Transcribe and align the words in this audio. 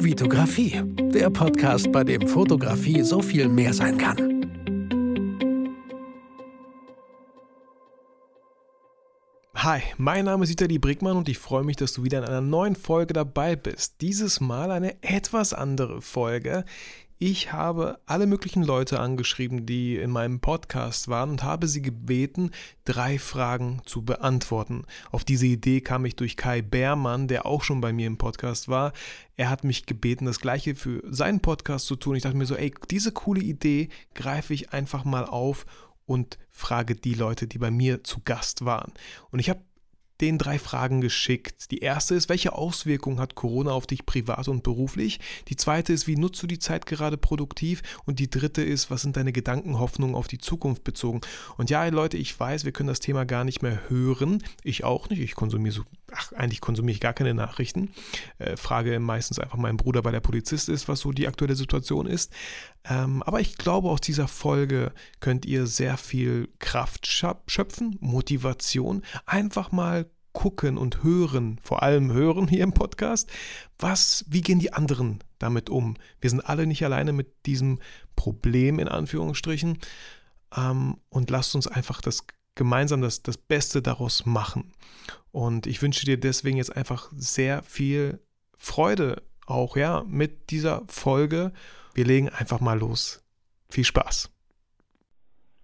Vitografie, 0.00 0.80
der 1.12 1.28
Podcast, 1.28 1.90
bei 1.90 2.04
dem 2.04 2.28
Fotografie 2.28 3.02
so 3.02 3.20
viel 3.20 3.48
mehr 3.48 3.74
sein 3.74 3.98
kann. 3.98 4.38
Hi, 9.56 9.80
mein 9.96 10.26
Name 10.26 10.44
ist 10.44 10.50
Vitali 10.50 10.78
Brickmann 10.78 11.16
und 11.16 11.28
ich 11.28 11.38
freue 11.38 11.64
mich, 11.64 11.74
dass 11.74 11.92
du 11.94 12.04
wieder 12.04 12.18
in 12.18 12.24
einer 12.24 12.40
neuen 12.40 12.76
Folge 12.76 13.12
dabei 13.12 13.56
bist. 13.56 14.00
Dieses 14.00 14.40
Mal 14.40 14.70
eine 14.70 15.02
etwas 15.02 15.52
andere 15.52 16.00
Folge. 16.00 16.64
Ich 17.20 17.52
habe 17.52 17.98
alle 18.06 18.28
möglichen 18.28 18.62
Leute 18.62 19.00
angeschrieben, 19.00 19.66
die 19.66 19.96
in 19.96 20.08
meinem 20.08 20.38
Podcast 20.38 21.08
waren 21.08 21.30
und 21.30 21.42
habe 21.42 21.66
sie 21.66 21.82
gebeten, 21.82 22.52
drei 22.84 23.18
Fragen 23.18 23.82
zu 23.84 24.02
beantworten. 24.02 24.84
Auf 25.10 25.24
diese 25.24 25.46
Idee 25.46 25.80
kam 25.80 26.04
ich 26.04 26.14
durch 26.14 26.36
Kai 26.36 26.62
Beermann, 26.62 27.26
der 27.26 27.44
auch 27.44 27.64
schon 27.64 27.80
bei 27.80 27.92
mir 27.92 28.06
im 28.06 28.18
Podcast 28.18 28.68
war. 28.68 28.92
Er 29.34 29.50
hat 29.50 29.64
mich 29.64 29.86
gebeten, 29.86 30.26
das 30.26 30.38
gleiche 30.38 30.76
für 30.76 31.02
seinen 31.10 31.40
Podcast 31.40 31.86
zu 31.86 31.96
tun. 31.96 32.14
Ich 32.14 32.22
dachte 32.22 32.36
mir 32.36 32.46
so, 32.46 32.54
ey, 32.54 32.72
diese 32.88 33.10
coole 33.10 33.40
Idee 33.40 33.88
greife 34.14 34.54
ich 34.54 34.72
einfach 34.72 35.04
mal 35.04 35.24
auf 35.24 35.66
und 36.06 36.38
frage 36.52 36.94
die 36.94 37.14
Leute, 37.14 37.48
die 37.48 37.58
bei 37.58 37.72
mir 37.72 38.04
zu 38.04 38.20
Gast 38.24 38.64
waren. 38.64 38.92
Und 39.30 39.40
ich 39.40 39.50
habe 39.50 39.60
den 40.20 40.38
drei 40.38 40.58
Fragen 40.58 41.00
geschickt. 41.00 41.70
Die 41.70 41.78
erste 41.78 42.14
ist, 42.14 42.28
welche 42.28 42.52
Auswirkungen 42.52 43.20
hat 43.20 43.34
Corona 43.34 43.70
auf 43.70 43.86
dich 43.86 44.04
privat 44.06 44.48
und 44.48 44.62
beruflich? 44.62 45.20
Die 45.48 45.56
zweite 45.56 45.92
ist, 45.92 46.06
wie 46.06 46.16
nutzt 46.16 46.42
du 46.42 46.46
die 46.46 46.58
Zeit 46.58 46.86
gerade 46.86 47.16
produktiv? 47.16 47.82
Und 48.04 48.18
die 48.18 48.30
dritte 48.30 48.62
ist, 48.62 48.90
was 48.90 49.02
sind 49.02 49.16
deine 49.16 49.32
Gedanken, 49.32 49.78
Hoffnungen 49.78 50.14
auf 50.14 50.28
die 50.28 50.38
Zukunft 50.38 50.84
bezogen? 50.84 51.20
Und 51.56 51.70
ja, 51.70 51.86
Leute, 51.86 52.16
ich 52.16 52.38
weiß, 52.38 52.64
wir 52.64 52.72
können 52.72 52.88
das 52.88 53.00
Thema 53.00 53.24
gar 53.24 53.44
nicht 53.44 53.62
mehr 53.62 53.88
hören. 53.88 54.42
Ich 54.64 54.84
auch 54.84 55.08
nicht. 55.08 55.20
Ich 55.20 55.34
konsumiere 55.34 55.74
so, 55.74 55.82
ach, 56.12 56.32
eigentlich 56.32 56.60
konsumiere 56.60 56.94
ich 56.94 57.00
gar 57.00 57.12
keine 57.12 57.34
Nachrichten. 57.34 57.90
Äh, 58.38 58.56
frage 58.56 58.98
meistens 58.98 59.38
einfach 59.38 59.58
meinen 59.58 59.76
Bruder, 59.76 60.04
weil 60.04 60.14
er 60.14 60.20
Polizist 60.20 60.68
ist, 60.68 60.88
was 60.88 61.00
so 61.00 61.12
die 61.12 61.28
aktuelle 61.28 61.54
Situation 61.54 62.06
ist. 62.06 62.32
Ähm, 62.84 63.22
aber 63.22 63.40
ich 63.40 63.56
glaube, 63.56 63.88
aus 63.90 64.00
dieser 64.00 64.28
Folge 64.28 64.92
könnt 65.20 65.44
ihr 65.46 65.66
sehr 65.66 65.96
viel 65.96 66.48
Kraft 66.58 67.06
schöpfen, 67.06 67.96
Motivation, 68.00 69.02
einfach 69.26 69.72
mal 69.72 70.07
gucken 70.32 70.78
und 70.78 71.02
hören, 71.02 71.60
vor 71.62 71.82
allem 71.82 72.12
hören 72.12 72.48
hier 72.48 72.62
im 72.62 72.72
Podcast, 72.72 73.30
was, 73.78 74.24
wie 74.28 74.40
gehen 74.40 74.58
die 74.58 74.72
anderen 74.72 75.18
damit 75.38 75.70
um? 75.70 75.96
Wir 76.20 76.30
sind 76.30 76.40
alle 76.40 76.66
nicht 76.66 76.84
alleine 76.84 77.12
mit 77.12 77.46
diesem 77.46 77.78
Problem 78.16 78.78
in 78.78 78.88
Anführungsstrichen 78.88 79.78
ähm, 80.56 80.98
und 81.08 81.30
lasst 81.30 81.54
uns 81.54 81.66
einfach 81.66 82.00
das 82.00 82.26
gemeinsam 82.54 83.00
das, 83.00 83.22
das 83.22 83.38
Beste 83.38 83.82
daraus 83.82 84.26
machen. 84.26 84.72
Und 85.30 85.66
ich 85.66 85.80
wünsche 85.80 86.04
dir 86.04 86.18
deswegen 86.18 86.58
jetzt 86.58 86.74
einfach 86.74 87.10
sehr 87.14 87.62
viel 87.62 88.20
Freude 88.56 89.22
auch 89.46 89.76
ja 89.76 90.04
mit 90.06 90.50
dieser 90.50 90.82
Folge. 90.88 91.52
Wir 91.94 92.04
legen 92.04 92.28
einfach 92.28 92.60
mal 92.60 92.78
los. 92.78 93.22
Viel 93.70 93.84
Spaß. 93.84 94.30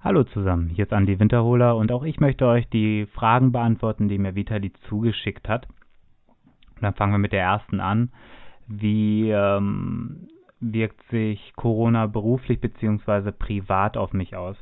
Hallo 0.05 0.22
zusammen, 0.22 0.69
hier 0.69 0.84
ist 0.84 0.92
Andi 0.92 1.19
Winterholer 1.19 1.77
und 1.77 1.91
auch 1.91 2.02
ich 2.02 2.20
möchte 2.20 2.47
euch 2.47 2.69
die 2.69 3.06
Fragen 3.06 3.52
beantworten, 3.52 4.06
die 4.06 4.19
mir 4.19 4.34
Vitali 4.34 4.70
zugeschickt 4.86 5.48
hat. 5.48 5.66
Und 6.77 6.83
dann 6.83 6.92
fangen 6.92 7.12
wir 7.12 7.19
mit 7.19 7.33
der 7.33 7.41
ersten 7.41 7.80
an. 7.80 8.11
Wie 8.66 9.30
ähm, 9.30 10.28
wirkt 10.61 11.02
sich 11.08 11.55
Corona 11.56 12.06
beruflich 12.06 12.61
bzw. 12.61 13.33
privat 13.33 13.96
auf 13.96 14.12
mich 14.12 14.36
aus? 14.36 14.58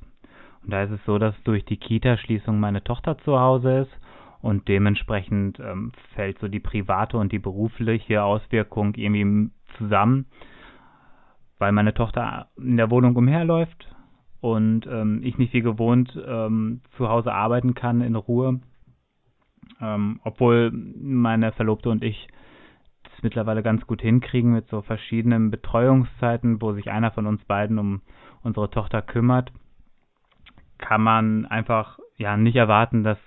Und 0.62 0.70
da 0.70 0.84
ist 0.84 0.92
es 0.92 1.04
so, 1.06 1.18
dass 1.18 1.34
durch 1.42 1.64
die 1.64 1.76
Kita-Schließung 1.76 2.60
meine 2.60 2.84
Tochter 2.84 3.18
zu 3.18 3.40
Hause 3.40 3.78
ist 3.78 4.00
und 4.42 4.68
dementsprechend 4.68 5.58
ähm, 5.58 5.90
fällt 6.14 6.38
so 6.38 6.46
die 6.46 6.60
private 6.60 7.16
und 7.16 7.32
die 7.32 7.40
berufliche 7.40 8.22
Auswirkung 8.22 8.94
irgendwie 8.94 9.50
zusammen, 9.76 10.26
weil 11.58 11.72
meine 11.72 11.94
Tochter 11.94 12.46
in 12.56 12.76
der 12.76 12.92
Wohnung 12.92 13.16
umherläuft 13.16 13.92
und 14.42 14.88
ähm, 14.88 15.20
ich 15.22 15.38
nicht 15.38 15.52
wie 15.52 15.62
gewohnt 15.62 16.20
ähm, 16.26 16.80
zu 16.96 17.08
Hause 17.08 17.32
arbeiten 17.32 17.74
kann 17.74 18.00
in 18.00 18.16
Ruhe. 18.16 18.60
Ähm, 19.80 20.18
obwohl 20.24 20.72
meine 20.72 21.52
Verlobte 21.52 21.88
und 21.90 22.02
ich 22.02 22.26
das 23.04 23.22
mittlerweile 23.22 23.62
ganz 23.62 23.86
gut 23.86 24.02
hinkriegen 24.02 24.52
mit 24.52 24.66
so 24.66 24.82
verschiedenen 24.82 25.52
Betreuungszeiten, 25.52 26.60
wo 26.60 26.72
sich 26.72 26.90
einer 26.90 27.12
von 27.12 27.28
uns 27.28 27.44
beiden 27.44 27.78
um 27.78 28.00
unsere 28.42 28.68
Tochter 28.68 29.00
kümmert, 29.00 29.52
kann 30.78 31.02
man 31.02 31.46
einfach 31.46 32.00
ja 32.16 32.36
nicht 32.36 32.56
erwarten, 32.56 33.04
dass 33.04 33.18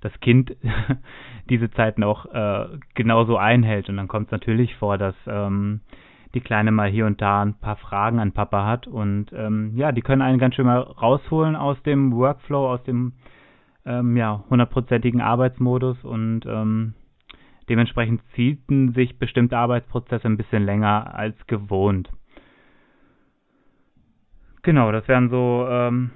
das 0.00 0.12
Kind 0.20 0.56
diese 1.50 1.72
Zeiten 1.72 2.04
auch 2.04 2.26
äh, 2.26 2.78
genauso 2.94 3.36
einhält. 3.36 3.88
Und 3.88 3.96
dann 3.96 4.06
kommt 4.06 4.26
es 4.26 4.32
natürlich 4.32 4.76
vor, 4.76 4.96
dass 4.96 5.16
ähm, 5.26 5.80
die 6.34 6.40
Kleine 6.40 6.72
mal 6.72 6.88
hier 6.88 7.06
und 7.06 7.20
da 7.20 7.42
ein 7.42 7.54
paar 7.54 7.76
Fragen 7.76 8.18
an 8.18 8.32
Papa 8.32 8.66
hat. 8.66 8.86
Und 8.86 9.26
ähm, 9.32 9.72
ja, 9.76 9.92
die 9.92 10.02
können 10.02 10.22
einen 10.22 10.38
ganz 10.38 10.54
schön 10.54 10.66
mal 10.66 10.78
rausholen 10.78 11.56
aus 11.56 11.82
dem 11.82 12.12
Workflow, 12.12 12.70
aus 12.70 12.82
dem 12.84 13.12
ähm, 13.84 14.16
ja, 14.16 14.44
hundertprozentigen 14.48 15.20
Arbeitsmodus 15.20 16.02
und 16.04 16.46
ähm, 16.46 16.94
dementsprechend 17.68 18.22
zielten 18.34 18.92
sich 18.92 19.18
bestimmte 19.18 19.56
Arbeitsprozesse 19.56 20.26
ein 20.26 20.36
bisschen 20.36 20.64
länger 20.64 21.14
als 21.14 21.36
gewohnt. 21.46 22.08
Genau, 24.62 24.92
das 24.92 25.08
wären 25.08 25.28
so 25.28 25.66
ähm, 25.68 26.10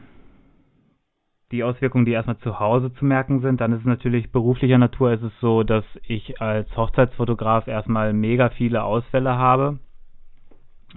die 1.50 1.64
Auswirkungen, 1.64 2.04
die 2.04 2.12
erstmal 2.12 2.38
zu 2.38 2.60
Hause 2.60 2.92
zu 2.94 3.04
merken 3.04 3.40
sind. 3.40 3.60
Dann 3.60 3.72
ist 3.72 3.80
es 3.80 3.86
natürlich 3.86 4.30
beruflicher 4.30 4.78
Natur 4.78 5.12
ist 5.12 5.22
es 5.22 5.32
so, 5.40 5.62
dass 5.62 5.84
ich 6.06 6.40
als 6.40 6.74
Hochzeitsfotograf 6.76 7.66
erstmal 7.66 8.12
mega 8.12 8.50
viele 8.50 8.84
Ausfälle 8.84 9.36
habe. 9.36 9.78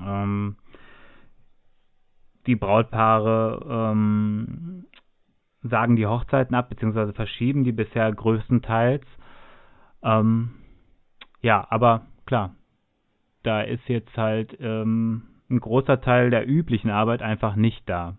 Ähm, 0.05 0.55
die 2.45 2.55
Brautpaare 2.55 3.91
ähm, 3.91 4.85
sagen 5.63 5.95
die 5.95 6.07
Hochzeiten 6.07 6.55
ab, 6.55 6.69
beziehungsweise 6.69 7.13
verschieben 7.13 7.63
die 7.63 7.71
bisher 7.71 8.11
größtenteils. 8.11 9.05
Ähm, 10.03 10.51
ja, 11.41 11.65
aber 11.69 12.07
klar, 12.25 12.55
da 13.43 13.61
ist 13.61 13.87
jetzt 13.87 14.15
halt 14.17 14.57
ähm, 14.59 15.23
ein 15.49 15.59
großer 15.59 16.01
Teil 16.01 16.29
der 16.29 16.47
üblichen 16.47 16.89
Arbeit 16.89 17.21
einfach 17.21 17.55
nicht 17.55 17.87
da. 17.89 18.15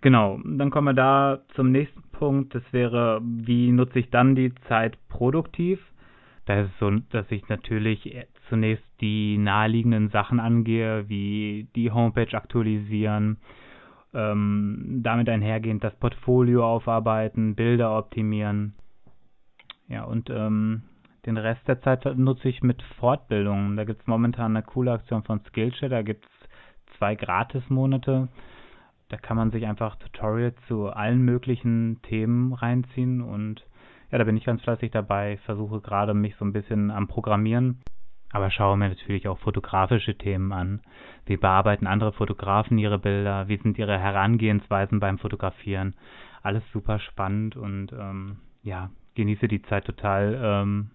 Genau, 0.00 0.38
dann 0.44 0.70
kommen 0.70 0.86
wir 0.86 0.94
da 0.94 1.40
zum 1.54 1.72
nächsten 1.72 2.02
Punkt. 2.12 2.54
Das 2.54 2.62
wäre, 2.72 3.20
wie 3.22 3.72
nutze 3.72 3.98
ich 3.98 4.10
dann 4.10 4.36
die 4.36 4.54
Zeit 4.68 4.96
produktiv? 5.08 5.80
Da 6.46 6.60
ist 6.60 6.70
es 6.70 6.78
so, 6.78 6.90
dass 7.10 7.30
ich 7.30 7.48
natürlich 7.48 8.06
zunächst 8.48 8.84
die 9.00 9.38
naheliegenden 9.38 10.10
Sachen 10.10 10.40
angehe, 10.40 11.08
wie 11.08 11.68
die 11.74 11.90
Homepage 11.90 12.36
aktualisieren, 12.36 13.38
ähm, 14.14 15.00
damit 15.02 15.28
einhergehend 15.28 15.84
das 15.84 15.94
Portfolio 15.96 16.66
aufarbeiten, 16.66 17.54
Bilder 17.54 17.96
optimieren. 17.96 18.74
Ja, 19.88 20.04
und 20.04 20.30
ähm, 20.30 20.82
den 21.26 21.36
Rest 21.36 21.66
der 21.68 21.80
Zeit 21.82 22.04
nutze 22.16 22.48
ich 22.48 22.62
mit 22.62 22.82
Fortbildungen. 22.98 23.76
Da 23.76 23.84
gibt 23.84 24.00
es 24.00 24.06
momentan 24.06 24.56
eine 24.56 24.62
coole 24.62 24.92
Aktion 24.92 25.22
von 25.22 25.40
Skillshare, 25.48 25.90
da 25.90 26.02
gibt 26.02 26.24
es 26.24 26.96
zwei 26.98 27.14
Gratis-Monate. 27.14 28.28
Da 29.08 29.16
kann 29.16 29.36
man 29.36 29.50
sich 29.50 29.66
einfach 29.66 29.96
Tutorials 29.96 30.56
zu 30.66 30.88
allen 30.88 31.22
möglichen 31.22 32.00
Themen 32.02 32.52
reinziehen 32.52 33.22
und 33.22 33.64
ja, 34.10 34.18
da 34.18 34.24
bin 34.24 34.36
ich 34.36 34.44
ganz 34.44 34.62
fleißig 34.62 34.90
dabei, 34.90 35.38
versuche 35.44 35.80
gerade 35.80 36.14
mich 36.14 36.34
so 36.36 36.44
ein 36.44 36.52
bisschen 36.52 36.90
am 36.90 37.08
Programmieren 37.08 37.80
aber 38.30 38.50
schaue 38.50 38.76
mir 38.76 38.88
natürlich 38.88 39.28
auch 39.28 39.38
fotografische 39.38 40.16
Themen 40.16 40.52
an. 40.52 40.80
Wie 41.26 41.36
bearbeiten 41.36 41.86
andere 41.86 42.12
Fotografen 42.12 42.78
ihre 42.78 42.98
Bilder? 42.98 43.48
Wie 43.48 43.56
sind 43.58 43.78
ihre 43.78 43.98
Herangehensweisen 43.98 45.00
beim 45.00 45.18
Fotografieren? 45.18 45.94
Alles 46.42 46.62
super 46.72 46.98
spannend 46.98 47.56
und 47.56 47.92
ähm, 47.92 48.38
ja, 48.62 48.90
genieße 49.14 49.48
die 49.48 49.62
Zeit 49.62 49.84
total, 49.84 50.38
ähm, 50.42 50.90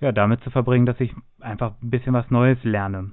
ja, 0.00 0.12
damit 0.12 0.42
zu 0.42 0.50
verbringen, 0.50 0.86
dass 0.86 1.00
ich 1.00 1.14
einfach 1.40 1.72
ein 1.82 1.90
bisschen 1.90 2.12
was 2.12 2.30
Neues 2.30 2.62
lerne. 2.62 3.10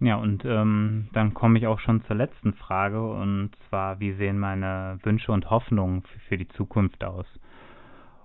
Ja, 0.00 0.16
und 0.16 0.44
ähm, 0.46 1.08
dann 1.12 1.34
komme 1.34 1.58
ich 1.58 1.66
auch 1.66 1.78
schon 1.78 2.02
zur 2.04 2.16
letzten 2.16 2.54
Frage 2.54 3.06
und 3.06 3.50
zwar, 3.68 4.00
wie 4.00 4.14
sehen 4.14 4.38
meine 4.38 4.98
Wünsche 5.02 5.30
und 5.30 5.50
Hoffnungen 5.50 6.02
für, 6.02 6.18
für 6.20 6.38
die 6.38 6.48
Zukunft 6.48 7.04
aus? 7.04 7.26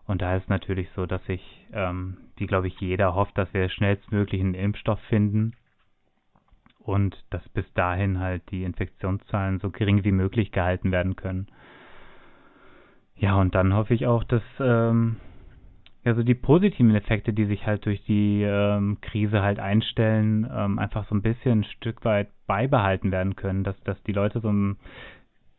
Und 0.07 0.21
da 0.21 0.35
ist 0.35 0.49
natürlich 0.49 0.87
so, 0.95 1.05
dass 1.05 1.21
ich, 1.27 1.41
ähm, 1.73 2.17
wie 2.37 2.45
glaube 2.45 2.67
ich 2.67 2.79
jeder 2.79 3.15
hofft, 3.15 3.37
dass 3.37 3.53
wir 3.53 3.69
schnellstmöglich 3.69 4.41
einen 4.41 4.53
Impfstoff 4.53 4.99
finden 5.09 5.53
und 6.79 7.17
dass 7.31 7.47
bis 7.49 7.65
dahin 7.73 8.19
halt 8.19 8.43
die 8.51 8.63
Infektionszahlen 8.63 9.59
so 9.59 9.71
gering 9.71 10.03
wie 10.03 10.11
möglich 10.11 10.51
gehalten 10.51 10.91
werden 10.91 11.15
können. 11.15 11.47
Ja, 13.15 13.35
und 13.35 13.55
dann 13.55 13.73
hoffe 13.73 13.93
ich 13.93 14.05
auch, 14.05 14.23
dass 14.23 14.43
ähm, 14.59 15.17
also 16.03 16.21
die 16.21 16.35
positiven 16.35 16.93
Effekte, 16.93 17.33
die 17.33 17.45
sich 17.45 17.65
halt 17.65 17.85
durch 17.85 18.03
die 18.03 18.43
ähm, 18.43 18.99
Krise 19.01 19.41
halt 19.41 19.59
einstellen, 19.59 20.47
ähm, 20.53 20.77
einfach 20.77 21.07
so 21.07 21.15
ein 21.15 21.23
bisschen 21.23 21.61
ein 21.61 21.63
Stück 21.63 22.05
weit 22.05 22.29
beibehalten 22.45 23.11
werden 23.11 23.35
können, 23.35 23.63
dass, 23.63 23.79
dass 23.83 24.01
die 24.03 24.11
Leute 24.11 24.39
so 24.39 24.51
ein 24.51 24.77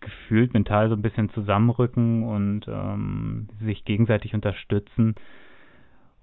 gefühlt 0.00 0.52
mental 0.54 0.88
so 0.88 0.94
ein 0.94 1.02
bisschen 1.02 1.30
zusammenrücken 1.30 2.24
und 2.24 2.66
ähm, 2.68 3.48
sich 3.60 3.84
gegenseitig 3.84 4.34
unterstützen. 4.34 5.14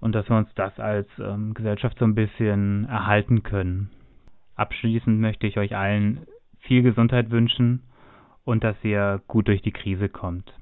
und 0.00 0.12
dass 0.12 0.28
wir 0.28 0.36
uns 0.36 0.48
das 0.54 0.78
als 0.78 1.08
ähm, 1.18 1.54
Gesellschaft 1.54 1.98
so 1.98 2.04
ein 2.04 2.14
bisschen 2.14 2.84
erhalten 2.86 3.42
können. 3.42 3.90
Abschließend 4.54 5.18
möchte 5.20 5.46
ich 5.46 5.56
euch 5.58 5.74
allen 5.74 6.26
viel 6.60 6.82
Gesundheit 6.82 7.30
wünschen 7.30 7.82
und 8.44 8.62
dass 8.64 8.76
ihr 8.82 9.22
gut 9.26 9.48
durch 9.48 9.62
die 9.62 9.72
Krise 9.72 10.08
kommt. 10.08 10.52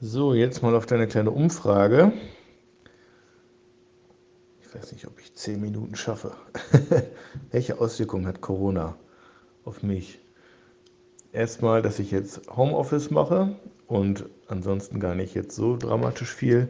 So, 0.00 0.34
jetzt 0.34 0.62
mal 0.62 0.74
auf 0.74 0.86
deine 0.86 1.06
kleine 1.06 1.30
Umfrage. 1.30 2.12
Ich 4.60 4.74
weiß 4.74 4.92
nicht, 4.92 5.06
ob 5.06 5.20
ich 5.20 5.34
zehn 5.34 5.60
Minuten 5.60 5.94
schaffe. 5.94 6.32
Welche 7.50 7.78
Auswirkungen 7.78 8.26
hat 8.26 8.40
Corona 8.40 8.96
auf 9.64 9.82
mich? 9.82 10.18
Erstmal, 11.34 11.82
dass 11.82 11.98
ich 11.98 12.12
jetzt 12.12 12.42
Homeoffice 12.56 13.10
mache 13.10 13.56
und 13.88 14.26
ansonsten 14.46 15.00
gar 15.00 15.16
nicht 15.16 15.34
jetzt 15.34 15.56
so 15.56 15.76
dramatisch 15.76 16.32
viel, 16.32 16.68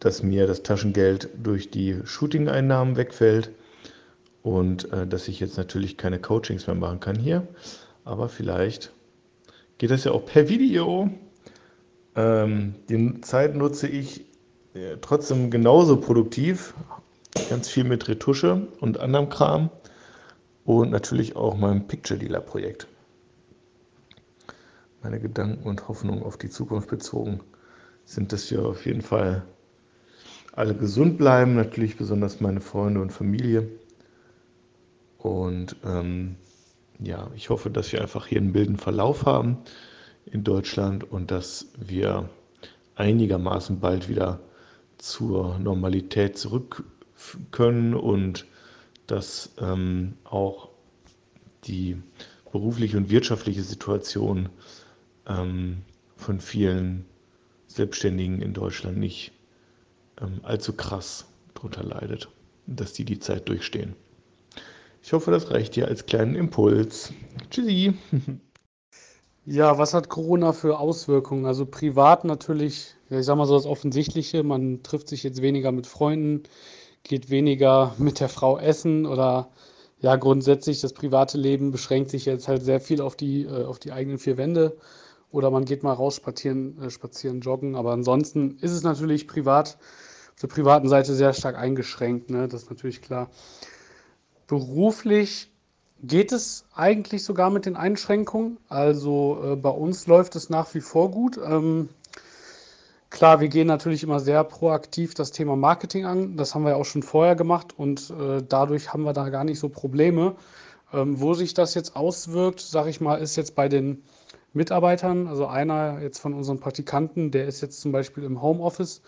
dass 0.00 0.22
mir 0.22 0.46
das 0.46 0.62
Taschengeld 0.62 1.30
durch 1.42 1.70
die 1.70 1.96
Shooting-Einnahmen 2.04 2.96
wegfällt 2.96 3.52
und 4.42 4.92
äh, 4.92 5.06
dass 5.06 5.28
ich 5.28 5.40
jetzt 5.40 5.56
natürlich 5.56 5.96
keine 5.96 6.18
Coachings 6.18 6.66
mehr 6.66 6.76
machen 6.76 7.00
kann 7.00 7.18
hier. 7.18 7.48
Aber 8.04 8.28
vielleicht 8.28 8.92
geht 9.78 9.90
das 9.90 10.04
ja 10.04 10.12
auch 10.12 10.26
per 10.26 10.50
Video. 10.50 11.08
Ähm, 12.16 12.74
die 12.90 13.22
Zeit 13.22 13.56
nutze 13.56 13.88
ich 13.88 14.26
äh, 14.74 14.98
trotzdem 15.00 15.50
genauso 15.50 15.96
produktiv. 15.96 16.74
Ganz 17.48 17.70
viel 17.70 17.84
mit 17.84 18.08
Retusche 18.08 18.68
und 18.80 19.00
anderem 19.00 19.30
Kram. 19.30 19.70
Und 20.66 20.90
natürlich 20.90 21.34
auch 21.34 21.56
meinem 21.56 21.86
Picture 21.86 22.20
Dealer 22.20 22.40
Projekt. 22.40 22.86
Meine 25.02 25.20
Gedanken 25.20 25.66
und 25.66 25.88
Hoffnungen 25.88 26.22
auf 26.22 26.36
die 26.36 26.50
Zukunft 26.50 26.88
bezogen 26.90 27.40
sind, 28.04 28.32
dass 28.32 28.50
wir 28.50 28.64
auf 28.64 28.84
jeden 28.84 29.02
Fall 29.02 29.44
alle 30.52 30.74
gesund 30.74 31.16
bleiben. 31.16 31.54
Natürlich 31.54 31.96
besonders 31.96 32.40
meine 32.40 32.60
Freunde 32.60 33.00
und 33.00 33.10
Familie. 33.10 33.68
Und 35.18 35.76
ähm, 35.84 36.36
ja, 36.98 37.30
ich 37.34 37.50
hoffe, 37.50 37.70
dass 37.70 37.92
wir 37.92 38.02
einfach 38.02 38.26
hier 38.26 38.38
einen 38.38 38.52
milden 38.52 38.76
Verlauf 38.76 39.24
haben 39.24 39.58
in 40.26 40.44
Deutschland 40.44 41.10
und 41.10 41.30
dass 41.30 41.68
wir 41.78 42.28
einigermaßen 42.94 43.80
bald 43.80 44.08
wieder 44.08 44.40
zur 44.98 45.58
Normalität 45.58 46.36
zurück 46.36 46.84
können 47.50 47.94
und 47.94 48.46
dass 49.06 49.50
ähm, 49.58 50.14
auch 50.24 50.68
die 51.64 51.96
berufliche 52.52 52.96
und 52.96 53.10
wirtschaftliche 53.10 53.62
Situation 53.62 54.48
ähm, 55.26 55.82
von 56.16 56.40
vielen 56.40 57.06
Selbstständigen 57.66 58.42
in 58.42 58.52
Deutschland 58.52 58.98
nicht 58.98 59.32
ähm, 60.20 60.40
allzu 60.42 60.72
krass 60.72 61.26
darunter 61.54 61.82
leidet, 61.82 62.28
dass 62.66 62.92
die 62.92 63.04
die 63.04 63.18
Zeit 63.18 63.48
durchstehen. 63.48 63.94
Ich 65.02 65.12
hoffe, 65.12 65.30
das 65.30 65.50
reicht 65.50 65.76
dir 65.76 65.88
als 65.88 66.06
kleinen 66.06 66.34
Impuls. 66.34 67.12
Tschüssi. 67.50 67.94
Ja, 69.46 69.78
was 69.78 69.94
hat 69.94 70.10
Corona 70.10 70.52
für 70.52 70.78
Auswirkungen? 70.78 71.46
Also 71.46 71.64
privat 71.64 72.24
natürlich, 72.24 72.94
ich 73.08 73.24
sag 73.24 73.36
mal 73.36 73.46
so 73.46 73.54
das 73.54 73.66
Offensichtliche, 73.66 74.42
man 74.42 74.82
trifft 74.82 75.08
sich 75.08 75.22
jetzt 75.22 75.40
weniger 75.40 75.72
mit 75.72 75.86
Freunden, 75.86 76.42
geht 77.04 77.30
weniger 77.30 77.94
mit 77.98 78.20
der 78.20 78.28
Frau 78.28 78.58
essen 78.58 79.06
oder 79.06 79.50
ja, 80.00 80.16
grundsätzlich 80.16 80.80
das 80.82 80.92
private 80.92 81.38
Leben 81.38 81.72
beschränkt 81.72 82.10
sich 82.10 82.26
jetzt 82.26 82.48
halt 82.48 82.62
sehr 82.62 82.80
viel 82.80 83.00
auf 83.00 83.16
die, 83.16 83.42
äh, 83.44 83.64
auf 83.64 83.78
die 83.78 83.92
eigenen 83.92 84.18
vier 84.18 84.36
Wände 84.36 84.76
oder 85.32 85.50
man 85.50 85.64
geht 85.64 85.82
mal 85.82 85.92
raus 85.92 86.16
spazieren, 86.16 86.80
äh, 86.82 86.90
spazieren, 86.90 87.40
joggen. 87.40 87.74
Aber 87.76 87.92
ansonsten 87.92 88.58
ist 88.60 88.72
es 88.72 88.82
natürlich 88.82 89.28
privat, 89.28 89.78
auf 90.34 90.40
der 90.40 90.48
privaten 90.48 90.88
Seite 90.88 91.14
sehr 91.14 91.32
stark 91.32 91.56
eingeschränkt, 91.56 92.30
ne? 92.30 92.48
das 92.48 92.64
ist 92.64 92.70
natürlich 92.70 93.02
klar. 93.02 93.28
Beruflich 94.46 95.50
geht 96.02 96.32
es 96.32 96.64
eigentlich 96.74 97.24
sogar 97.24 97.50
mit 97.50 97.66
den 97.66 97.76
Einschränkungen. 97.76 98.58
Also 98.68 99.40
äh, 99.44 99.56
bei 99.56 99.70
uns 99.70 100.06
läuft 100.06 100.34
es 100.36 100.50
nach 100.50 100.74
wie 100.74 100.80
vor 100.80 101.10
gut. 101.10 101.38
Ähm, 101.38 101.88
klar, 103.10 103.40
wir 103.40 103.48
gehen 103.48 103.66
natürlich 103.66 104.02
immer 104.02 104.18
sehr 104.18 104.42
proaktiv 104.44 105.14
das 105.14 105.30
Thema 105.30 105.56
Marketing 105.56 106.06
an. 106.06 106.36
Das 106.36 106.54
haben 106.54 106.64
wir 106.64 106.70
ja 106.70 106.76
auch 106.76 106.84
schon 106.84 107.02
vorher 107.02 107.36
gemacht 107.36 107.78
und 107.78 108.10
äh, 108.10 108.42
dadurch 108.46 108.92
haben 108.92 109.02
wir 109.02 109.12
da 109.12 109.28
gar 109.28 109.44
nicht 109.44 109.58
so 109.58 109.68
Probleme. 109.68 110.34
Ähm, 110.92 111.20
wo 111.20 111.34
sich 111.34 111.54
das 111.54 111.74
jetzt 111.74 111.94
auswirkt, 111.94 112.60
sage 112.60 112.90
ich 112.90 113.00
mal, 113.00 113.16
ist 113.16 113.36
jetzt 113.36 113.54
bei 113.54 113.68
den 113.68 114.02
Mitarbeitern. 114.52 115.26
Also 115.26 115.46
einer 115.46 116.00
jetzt 116.00 116.18
von 116.18 116.34
unseren 116.34 116.60
Praktikanten, 116.60 117.30
der 117.30 117.46
ist 117.46 117.60
jetzt 117.60 117.80
zum 117.80 117.92
Beispiel 117.92 118.24
im 118.24 118.42
Homeoffice 118.42 119.02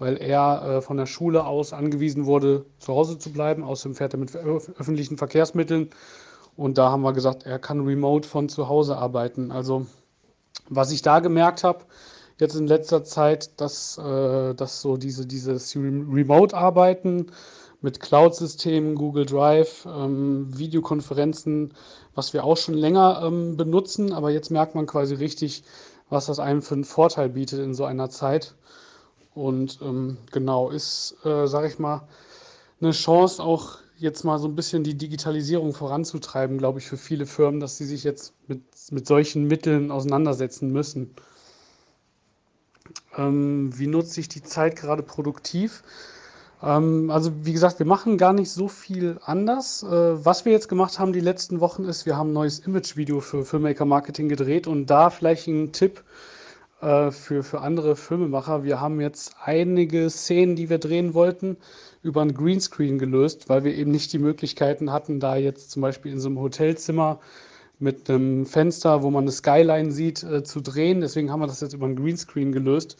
weil 0.00 0.16
er 0.16 0.62
äh, 0.62 0.82
von 0.82 0.96
der 0.96 1.06
Schule 1.06 1.44
aus 1.44 1.72
angewiesen 1.72 2.26
wurde, 2.26 2.64
zu 2.78 2.94
Hause 2.94 3.18
zu 3.18 3.32
bleiben. 3.32 3.62
Außerdem 3.62 3.94
fährt 3.94 4.14
er 4.14 4.18
mit 4.18 4.34
öffentlichen 4.34 5.18
Verkehrsmitteln. 5.18 5.90
Und 6.56 6.78
da 6.78 6.90
haben 6.90 7.02
wir 7.02 7.12
gesagt, 7.12 7.44
er 7.44 7.58
kann 7.58 7.86
remote 7.86 8.26
von 8.26 8.48
zu 8.48 8.68
Hause 8.68 8.96
arbeiten. 8.96 9.52
Also 9.52 9.86
was 10.68 10.90
ich 10.90 11.02
da 11.02 11.20
gemerkt 11.20 11.62
habe, 11.64 11.84
jetzt 12.38 12.54
in 12.56 12.66
letzter 12.66 13.04
Zeit, 13.04 13.60
dass, 13.60 13.98
äh, 13.98 14.54
dass 14.54 14.80
so 14.80 14.96
diese, 14.96 15.26
dieses 15.26 15.76
Remote-Arbeiten 15.76 17.26
mit 17.82 18.00
Cloud-Systemen, 18.00 18.94
Google 18.94 19.26
Drive, 19.26 19.86
ähm, 19.86 20.46
Videokonferenzen, 20.56 21.72
was 22.14 22.32
wir 22.32 22.44
auch 22.44 22.56
schon 22.56 22.74
länger 22.74 23.22
ähm, 23.24 23.56
benutzen, 23.56 24.12
aber 24.12 24.30
jetzt 24.30 24.50
merkt 24.50 24.74
man 24.74 24.86
quasi 24.86 25.14
richtig, 25.14 25.62
was 26.08 26.26
das 26.26 26.38
einem 26.38 26.62
für 26.62 26.74
einen 26.74 26.84
Vorteil 26.84 27.30
bietet 27.30 27.60
in 27.60 27.74
so 27.74 27.84
einer 27.84 28.10
Zeit. 28.10 28.54
Und 29.34 29.78
ähm, 29.80 30.18
genau, 30.32 30.70
ist, 30.70 31.16
äh, 31.24 31.46
sage 31.46 31.68
ich 31.68 31.78
mal, 31.78 32.06
eine 32.80 32.90
Chance 32.90 33.42
auch 33.42 33.78
jetzt 33.96 34.24
mal 34.24 34.38
so 34.38 34.48
ein 34.48 34.56
bisschen 34.56 34.82
die 34.82 34.96
Digitalisierung 34.96 35.74
voranzutreiben, 35.74 36.58
glaube 36.58 36.78
ich, 36.78 36.86
für 36.86 36.96
viele 36.96 37.26
Firmen, 37.26 37.60
dass 37.60 37.76
sie 37.76 37.84
sich 37.84 38.02
jetzt 38.02 38.32
mit, 38.48 38.62
mit 38.90 39.06
solchen 39.06 39.46
Mitteln 39.46 39.90
auseinandersetzen 39.90 40.72
müssen. 40.72 41.14
Ähm, 43.16 43.78
wie 43.78 43.86
nutze 43.86 44.20
ich 44.20 44.28
die 44.28 44.42
Zeit 44.42 44.76
gerade 44.76 45.02
produktiv? 45.02 45.82
Ähm, 46.62 47.10
also 47.10 47.32
wie 47.42 47.52
gesagt, 47.52 47.78
wir 47.78 47.86
machen 47.86 48.18
gar 48.18 48.32
nicht 48.32 48.50
so 48.50 48.68
viel 48.68 49.18
anders. 49.22 49.82
Äh, 49.82 50.24
was 50.24 50.44
wir 50.44 50.52
jetzt 50.52 50.68
gemacht 50.68 50.98
haben 50.98 51.12
die 51.12 51.20
letzten 51.20 51.60
Wochen 51.60 51.84
ist, 51.84 52.06
wir 52.06 52.16
haben 52.16 52.30
ein 52.30 52.34
neues 52.34 52.60
Image-Video 52.60 53.20
für 53.20 53.44
Filmmaker 53.44 53.84
Marketing 53.84 54.28
gedreht 54.28 54.66
und 54.66 54.86
da 54.86 55.10
vielleicht 55.10 55.46
ein 55.46 55.72
Tipp, 55.72 56.02
äh, 56.80 57.10
für, 57.10 57.42
für 57.42 57.60
andere 57.60 57.94
Filmemacher. 57.94 58.64
Wir 58.64 58.80
haben 58.80 59.00
jetzt 59.00 59.36
einige 59.44 60.08
Szenen, 60.08 60.56
die 60.56 60.70
wir 60.70 60.78
drehen 60.78 61.12
wollten, 61.14 61.58
über 62.02 62.22
ein 62.22 62.32
Greenscreen 62.32 62.98
gelöst, 62.98 63.48
weil 63.48 63.64
wir 63.64 63.74
eben 63.74 63.90
nicht 63.90 64.12
die 64.12 64.18
Möglichkeiten 64.18 64.90
hatten, 64.90 65.20
da 65.20 65.36
jetzt 65.36 65.70
zum 65.70 65.82
Beispiel 65.82 66.12
in 66.12 66.20
so 66.20 66.28
einem 66.28 66.40
Hotelzimmer 66.40 67.20
mit 67.78 68.08
einem 68.08 68.46
Fenster, 68.46 69.02
wo 69.02 69.10
man 69.10 69.24
eine 69.24 69.32
Skyline 69.32 69.92
sieht, 69.92 70.22
äh, 70.22 70.42
zu 70.42 70.60
drehen. 70.60 71.02
Deswegen 71.02 71.30
haben 71.30 71.40
wir 71.40 71.46
das 71.46 71.60
jetzt 71.60 71.74
über 71.74 71.86
ein 71.86 71.96
Greenscreen 71.96 72.52
gelöst. 72.52 72.96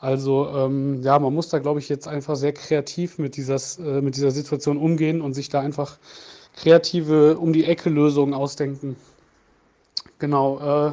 Also 0.00 0.48
ähm, 0.48 1.02
ja, 1.02 1.18
man 1.18 1.34
muss 1.34 1.48
da, 1.48 1.58
glaube 1.58 1.80
ich, 1.80 1.88
jetzt 1.88 2.06
einfach 2.06 2.36
sehr 2.36 2.52
kreativ 2.52 3.18
mit, 3.18 3.36
dieses, 3.36 3.78
äh, 3.78 4.00
mit 4.00 4.16
dieser 4.16 4.30
Situation 4.30 4.78
umgehen 4.78 5.20
und 5.20 5.34
sich 5.34 5.48
da 5.48 5.60
einfach 5.60 5.98
kreative 6.54 7.38
um 7.38 7.52
die 7.52 7.64
Ecke 7.64 7.90
Lösungen 7.90 8.34
ausdenken. 8.34 8.96
Genau. 10.18 10.88
Äh, 10.88 10.92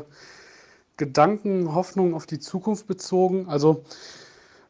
Gedanken, 0.98 1.76
Hoffnungen 1.76 2.14
auf 2.14 2.26
die 2.26 2.40
Zukunft 2.40 2.88
bezogen. 2.88 3.48
Also 3.50 3.84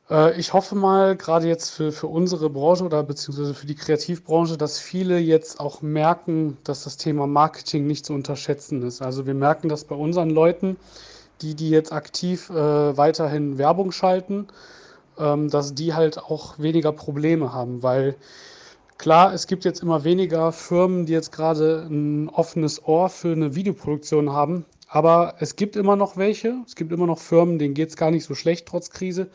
äh, 0.10 0.38
ich 0.40 0.54
hoffe 0.54 0.76
mal, 0.76 1.16
gerade 1.16 1.48
jetzt 1.48 1.70
für, 1.70 1.92
für 1.92 2.08
unsere 2.08 2.50
Branche 2.50 2.84
oder 2.84 3.04
beziehungsweise 3.04 3.54
für 3.54 3.68
die 3.68 3.76
Kreativbranche, 3.76 4.58
dass 4.58 4.80
viele 4.80 5.20
jetzt 5.20 5.60
auch 5.60 5.82
merken, 5.82 6.58
dass 6.64 6.84
das 6.84 6.98
Thema 6.98 7.28
Marketing 7.28 7.86
nicht 7.88 8.06
zu 8.06 8.14
unterschätzen 8.14 8.82
ist. 8.82 9.02
Also 9.02 9.26
wir 9.28 9.36
merken 9.36 9.70
das 9.70 9.84
bei 9.84 9.96
unseren 9.96 10.30
Leuten, 10.32 10.78
die, 11.42 11.56
die 11.56 11.70
jetzt 11.70 11.92
aktiv 11.92 12.50
äh, 12.50 12.98
weiterhin 12.98 13.58
Werbung 13.58 13.92
schalten, 13.92 14.48
ähm, 15.18 15.50
dass 15.50 15.76
die 15.76 15.94
halt 15.94 16.18
auch 16.18 16.60
weniger 16.60 16.92
Probleme 16.92 17.54
haben, 17.54 17.84
weil 17.84 18.16
Klar, 18.98 19.34
es 19.34 19.46
gibt 19.46 19.66
jetzt 19.66 19.82
immer 19.84 20.06
weniger 20.06 20.54
Firmen, 20.54 21.06
die 21.06 21.12
jetzt 21.12 21.32
gerade 21.32 21.86
ein 21.90 22.30
offenes 22.30 22.86
Ohr 22.88 23.10
für 23.10 23.34
eine 23.34 23.54
Videoproduktion 23.54 24.32
haben, 24.32 24.66
aber 24.88 25.36
es 25.40 25.58
gibt 25.58 25.76
immer 25.76 25.98
noch 25.98 26.16
welche, 26.16 26.56
es 26.66 26.76
gibt 26.76 26.94
immer 26.94 27.06
noch 27.06 27.20
Firmen, 27.20 27.60
denen 27.60 27.74
geht 27.74 27.90
es 27.90 27.98
gar 27.98 28.10
nicht 28.10 28.24
so 28.24 28.36
schlecht 28.36 28.66
trotz 28.68 28.90
Krise. 28.90 29.30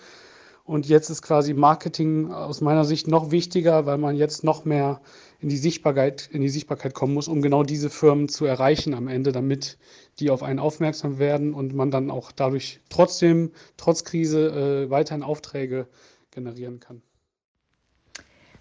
Und 0.64 0.88
jetzt 0.88 1.10
ist 1.10 1.22
quasi 1.22 1.52
Marketing 1.52 2.32
aus 2.32 2.60
meiner 2.60 2.84
Sicht 2.84 3.08
noch 3.08 3.32
wichtiger, 3.32 3.86
weil 3.86 3.98
man 3.98 4.16
jetzt 4.16 4.44
noch 4.44 4.64
mehr 4.64 5.00
in 5.40 5.48
die 5.48 5.56
Sichtbarkeit, 5.56 6.28
in 6.30 6.42
die 6.42 6.48
Sichtbarkeit 6.48 6.94
kommen 6.94 7.14
muss, 7.14 7.28
um 7.28 7.40
genau 7.40 7.62
diese 7.62 7.90
Firmen 7.90 8.28
zu 8.28 8.44
erreichen 8.44 8.94
am 8.94 9.08
Ende, 9.08 9.32
damit 9.32 9.78
die 10.18 10.30
auf 10.30 10.42
einen 10.42 10.58
aufmerksam 10.58 11.18
werden 11.18 11.54
und 11.54 11.74
man 11.74 11.90
dann 11.90 12.10
auch 12.10 12.30
dadurch 12.30 12.80
trotzdem, 12.90 13.52
trotz 13.76 14.04
Krise, 14.04 14.84
äh, 14.86 14.90
weiterhin 14.90 15.22
Aufträge 15.22 15.86
generieren 16.30 16.78
kann. 16.78 17.02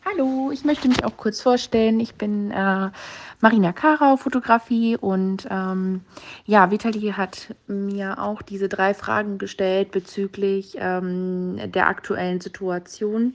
Hallo, 0.06 0.50
ich 0.52 0.64
möchte 0.64 0.88
mich 0.88 1.04
auch 1.04 1.18
kurz 1.18 1.42
vorstellen. 1.42 2.00
Ich 2.00 2.16
bin 2.16 2.52
äh, 2.52 2.90
Marina 3.42 3.74
Karau, 3.74 4.16
Fotografie 4.16 4.96
und 4.96 5.46
ähm, 5.52 6.02
ja, 6.46 6.72
Vitali 6.72 7.12
hat 7.12 7.54
mir 7.68 8.22
auch 8.22 8.42
diese 8.42 8.70
drei 8.70 8.94
Fragen 8.94 9.38
gestellt 9.38 9.92
bezüglich 9.92 10.78
ähm, 10.80 11.60
der 11.72 11.88
aktuellen 11.88 12.40
Situation. 12.40 13.34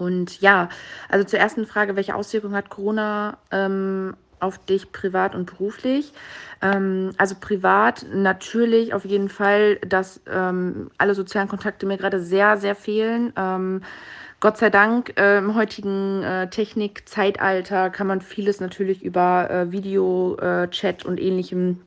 Und 0.00 0.40
ja, 0.40 0.68
also 1.08 1.24
zur 1.24 1.38
ersten 1.38 1.66
Frage, 1.66 1.94
welche 1.94 2.14
Auswirkungen 2.14 2.54
hat 2.54 2.70
Corona 2.70 3.36
ähm, 3.50 4.16
auf 4.40 4.58
dich 4.58 4.92
privat 4.92 5.34
und 5.34 5.46
beruflich? 5.46 6.12
Ähm, 6.62 7.10
also 7.18 7.34
privat 7.38 8.06
natürlich 8.12 8.94
auf 8.94 9.04
jeden 9.04 9.28
Fall, 9.28 9.76
dass 9.76 10.20
ähm, 10.26 10.90
alle 10.96 11.14
sozialen 11.14 11.48
Kontakte 11.48 11.84
mir 11.84 11.98
gerade 11.98 12.20
sehr, 12.20 12.56
sehr 12.56 12.74
fehlen. 12.74 13.32
Ähm, 13.36 13.82
Gott 14.40 14.56
sei 14.56 14.70
Dank 14.70 15.20
äh, 15.20 15.36
im 15.36 15.54
heutigen 15.54 16.22
äh, 16.22 16.48
Technik-Zeitalter 16.48 17.90
kann 17.90 18.06
man 18.06 18.22
vieles 18.22 18.58
natürlich 18.58 19.02
über 19.02 19.50
äh, 19.50 19.70
Video, 19.70 20.36
äh, 20.36 20.68
Chat 20.68 21.04
und 21.04 21.20
ähnlichem 21.20 21.82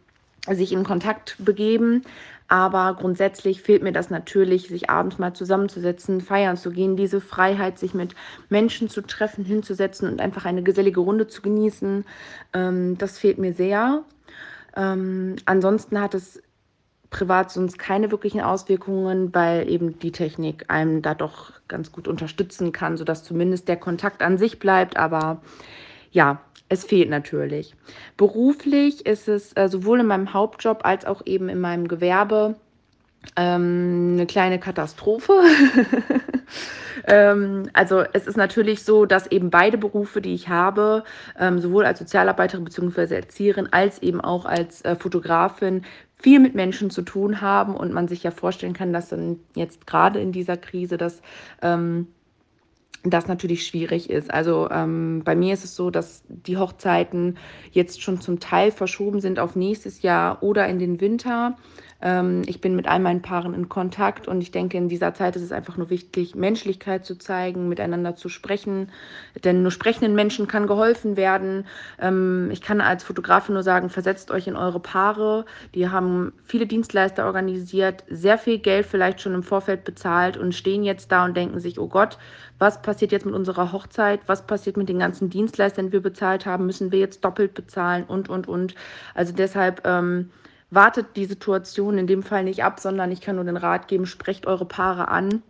sich 0.51 0.71
in 0.73 0.83
Kontakt 0.83 1.35
begeben. 1.39 2.03
Aber 2.47 2.95
grundsätzlich 2.99 3.61
fehlt 3.61 3.83
mir 3.83 3.93
das 3.93 4.09
natürlich, 4.09 4.67
sich 4.67 4.89
abends 4.89 5.17
mal 5.17 5.33
zusammenzusetzen, 5.33 6.21
feiern 6.21 6.57
zu 6.57 6.71
gehen, 6.71 6.95
diese 6.95 7.21
Freiheit, 7.21 7.79
sich 7.79 7.93
mit 7.93 8.15
Menschen 8.49 8.89
zu 8.89 9.01
treffen, 9.01 9.45
hinzusetzen 9.45 10.09
und 10.09 10.21
einfach 10.21 10.45
eine 10.45 10.63
gesellige 10.63 10.99
Runde 10.99 11.27
zu 11.27 11.41
genießen. 11.41 12.05
Ähm, 12.53 12.97
das 12.97 13.17
fehlt 13.17 13.37
mir 13.37 13.53
sehr. 13.53 14.03
Ähm, 14.75 15.35
ansonsten 15.45 15.99
hat 15.99 16.13
es 16.13 16.41
privat 17.09 17.51
sonst 17.51 17.77
keine 17.77 18.11
wirklichen 18.11 18.41
Auswirkungen, 18.41 19.33
weil 19.33 19.69
eben 19.69 19.99
die 19.99 20.11
Technik 20.11 20.65
einem 20.69 21.01
da 21.01 21.13
doch 21.13 21.53
ganz 21.67 21.91
gut 21.91 22.07
unterstützen 22.07 22.71
kann, 22.71 22.97
sodass 22.97 23.23
zumindest 23.23 23.67
der 23.67 23.77
Kontakt 23.77 24.21
an 24.21 24.37
sich 24.37 24.59
bleibt. 24.59 24.97
Aber 24.97 25.41
ja, 26.11 26.41
es 26.73 26.83
fehlt 26.83 27.09
natürlich. 27.09 27.75
Beruflich 28.17 29.05
ist 29.05 29.27
es 29.27 29.53
äh, 29.53 29.69
sowohl 29.69 29.99
in 29.99 30.07
meinem 30.07 30.33
Hauptjob 30.33 30.81
als 30.83 31.05
auch 31.05 31.21
eben 31.25 31.47
in 31.47 31.59
meinem 31.59 31.87
Gewerbe 31.87 32.55
ähm, 33.37 34.13
eine 34.13 34.25
kleine 34.25 34.59
Katastrophe. 34.59 35.33
ähm, 37.07 37.69
also 37.73 38.03
es 38.13 38.25
ist 38.25 38.37
natürlich 38.37 38.83
so, 38.83 39.05
dass 39.05 39.27
eben 39.27 39.51
beide 39.51 39.77
Berufe, 39.77 40.19
die 40.19 40.33
ich 40.33 40.49
habe, 40.49 41.03
ähm, 41.39 41.59
sowohl 41.59 41.85
als 41.85 41.99
Sozialarbeiterin 41.99 42.65
bzw. 42.65 43.15
Erzieherin 43.15 43.71
als 43.71 44.01
eben 44.01 44.19
auch 44.19 44.45
als 44.45 44.81
äh, 44.81 44.95
Fotografin, 44.95 45.83
viel 46.15 46.39
mit 46.39 46.55
Menschen 46.55 46.89
zu 46.89 47.03
tun 47.03 47.39
haben 47.41 47.75
und 47.75 47.93
man 47.93 48.07
sich 48.07 48.23
ja 48.23 48.31
vorstellen 48.31 48.73
kann, 48.73 48.93
dass 48.93 49.09
dann 49.09 49.39
jetzt 49.55 49.85
gerade 49.85 50.19
in 50.19 50.31
dieser 50.31 50.57
Krise 50.57 50.97
das 50.97 51.21
ähm, 51.61 52.07
das 53.03 53.27
natürlich 53.27 53.67
schwierig 53.67 54.09
ist. 54.09 54.33
Also 54.33 54.69
ähm, 54.71 55.21
bei 55.25 55.35
mir 55.35 55.53
ist 55.53 55.65
es 55.65 55.75
so, 55.75 55.89
dass 55.89 56.23
die 56.27 56.57
Hochzeiten 56.57 57.37
jetzt 57.71 58.01
schon 58.01 58.21
zum 58.21 58.39
Teil 58.39 58.71
verschoben 58.71 59.19
sind 59.19 59.39
auf 59.39 59.55
nächstes 59.55 60.01
Jahr 60.01 60.41
oder 60.41 60.67
in 60.67 60.79
den 60.79 61.01
Winter. 61.01 61.57
Ähm, 62.03 62.41
ich 62.45 62.59
bin 62.59 62.75
mit 62.75 62.87
all 62.87 62.99
meinen 62.99 63.21
Paaren 63.21 63.53
in 63.53 63.69
Kontakt 63.69 64.27
und 64.27 64.41
ich 64.41 64.51
denke, 64.51 64.77
in 64.77 64.89
dieser 64.89 65.13
Zeit 65.13 65.37
ist 65.37 65.41
es 65.41 65.53
einfach 65.53 65.77
nur 65.77 65.89
wichtig, 65.89 66.35
Menschlichkeit 66.35 67.05
zu 67.05 67.17
zeigen, 67.17 67.69
miteinander 67.69 68.15
zu 68.15 68.27
sprechen. 68.27 68.91
Denn 69.43 69.61
nur 69.61 69.71
sprechenden 69.71 70.13
Menschen 70.13 70.47
kann 70.47 70.67
geholfen 70.67 71.15
werden. 71.15 71.65
Ähm, 71.99 72.49
ich 72.51 72.61
kann 72.61 72.81
als 72.81 73.05
Fotografin 73.05 73.53
nur 73.53 73.63
sagen, 73.63 73.89
versetzt 73.89 74.31
euch 74.31 74.47
in 74.47 74.57
eure 74.57 74.81
Paare. 74.81 75.45
Die 75.73 75.89
haben 75.89 76.33
viele 76.43 76.67
Dienstleister 76.67 77.25
organisiert, 77.25 78.03
sehr 78.09 78.37
viel 78.37 78.59
Geld 78.59 78.85
vielleicht 78.85 79.21
schon 79.21 79.33
im 79.33 79.43
Vorfeld 79.43 79.85
bezahlt 79.85 80.35
und 80.35 80.53
stehen 80.53 80.83
jetzt 80.83 81.09
da 81.11 81.23
und 81.23 81.37
denken 81.37 81.61
sich, 81.61 81.79
oh 81.79 81.87
Gott, 81.87 82.17
was 82.59 82.81
passiert 82.81 83.13
jetzt 83.13 83.25
mit 83.25 83.33
unserer 83.33 83.71
Hochzeit? 83.71 84.19
Was 84.27 84.45
passiert 84.45 84.75
mit 84.75 84.89
den 84.89 84.99
ganzen 84.99 85.29
Dienstleistern, 85.29 85.87
die 85.87 85.93
wir 85.93 86.01
bezahlt 86.01 86.45
haben? 86.45 86.65
Müssen 86.65 86.91
wir 86.91 86.99
jetzt 86.99 87.23
doppelt 87.23 87.53
bezahlen 87.53 88.03
und, 88.03 88.29
und, 88.29 88.49
und. 88.49 88.75
Also 89.15 89.33
deshalb 89.33 89.81
ähm, 89.85 90.29
wartet 90.73 91.15
die 91.15 91.25
Situation 91.25 91.97
in 91.97 92.07
dem 92.07 92.23
Fall 92.23 92.43
nicht 92.43 92.63
ab, 92.63 92.79
sondern 92.79 93.11
ich 93.11 93.21
kann 93.21 93.35
nur 93.35 93.45
den 93.45 93.57
Rat 93.57 93.87
geben, 93.87 94.05
sprecht 94.05 94.47
eure 94.47 94.65
Paare 94.65 95.07
an, 95.07 95.43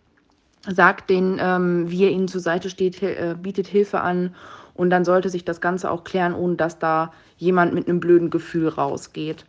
sagt 0.67 1.09
denen, 1.09 1.39
ähm, 1.41 1.89
wie 1.89 2.01
ihr 2.01 2.09
ihnen 2.09 2.27
zur 2.27 2.41
Seite 2.41 2.69
steht, 2.69 3.01
äh, 3.01 3.35
bietet 3.39 3.67
Hilfe 3.67 4.01
an 4.01 4.35
und 4.73 4.89
dann 4.89 5.05
sollte 5.05 5.29
sich 5.29 5.45
das 5.45 5.61
Ganze 5.61 5.91
auch 5.91 6.03
klären, 6.03 6.33
ohne 6.33 6.55
dass 6.55 6.79
da 6.79 7.11
jemand 7.37 7.73
mit 7.73 7.87
einem 7.87 7.99
blöden 7.99 8.29
Gefühl 8.29 8.67
rausgeht. 8.67 9.45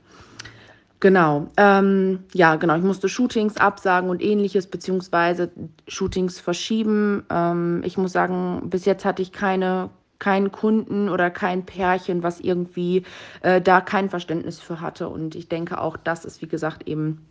Genau, 1.00 1.49
ähm, 1.59 2.21
ja, 2.33 2.57
genau. 2.57 2.76
Ich 2.76 2.83
musste 2.83 3.11
Shootings 3.11 3.59
absagen 3.59 4.09
und 4.09 4.23
ähnliches, 4.23 4.66
beziehungsweise 4.66 5.50
Shootings 5.87 6.40
verschieben. 6.40 7.25
Ähm, 7.28 7.83
ich 7.85 7.99
muss 7.99 8.12
sagen, 8.12 8.71
bis 8.71 8.87
jetzt 8.87 9.04
hatte 9.04 9.21
ich 9.21 9.31
keine 9.31 9.90
keinen 10.18 10.52
Kunden 10.52 11.09
oder 11.09 11.30
kein 11.30 11.66
Pärchen, 11.66 12.23
was 12.23 12.40
irgendwie 12.40 13.04
äh, 13.42 13.61
da 13.61 13.80
kein 13.80 14.11
Verständnis 14.11 14.61
für 14.61 14.80
hatte. 14.80 15.09
Und 15.09 15.35
ich 15.35 15.49
denke 15.49 15.80
auch, 15.80 15.97
das 15.97 16.25
ist, 16.25 16.42
wie 16.42 16.49
gesagt, 16.49 16.88
eben 16.88 17.26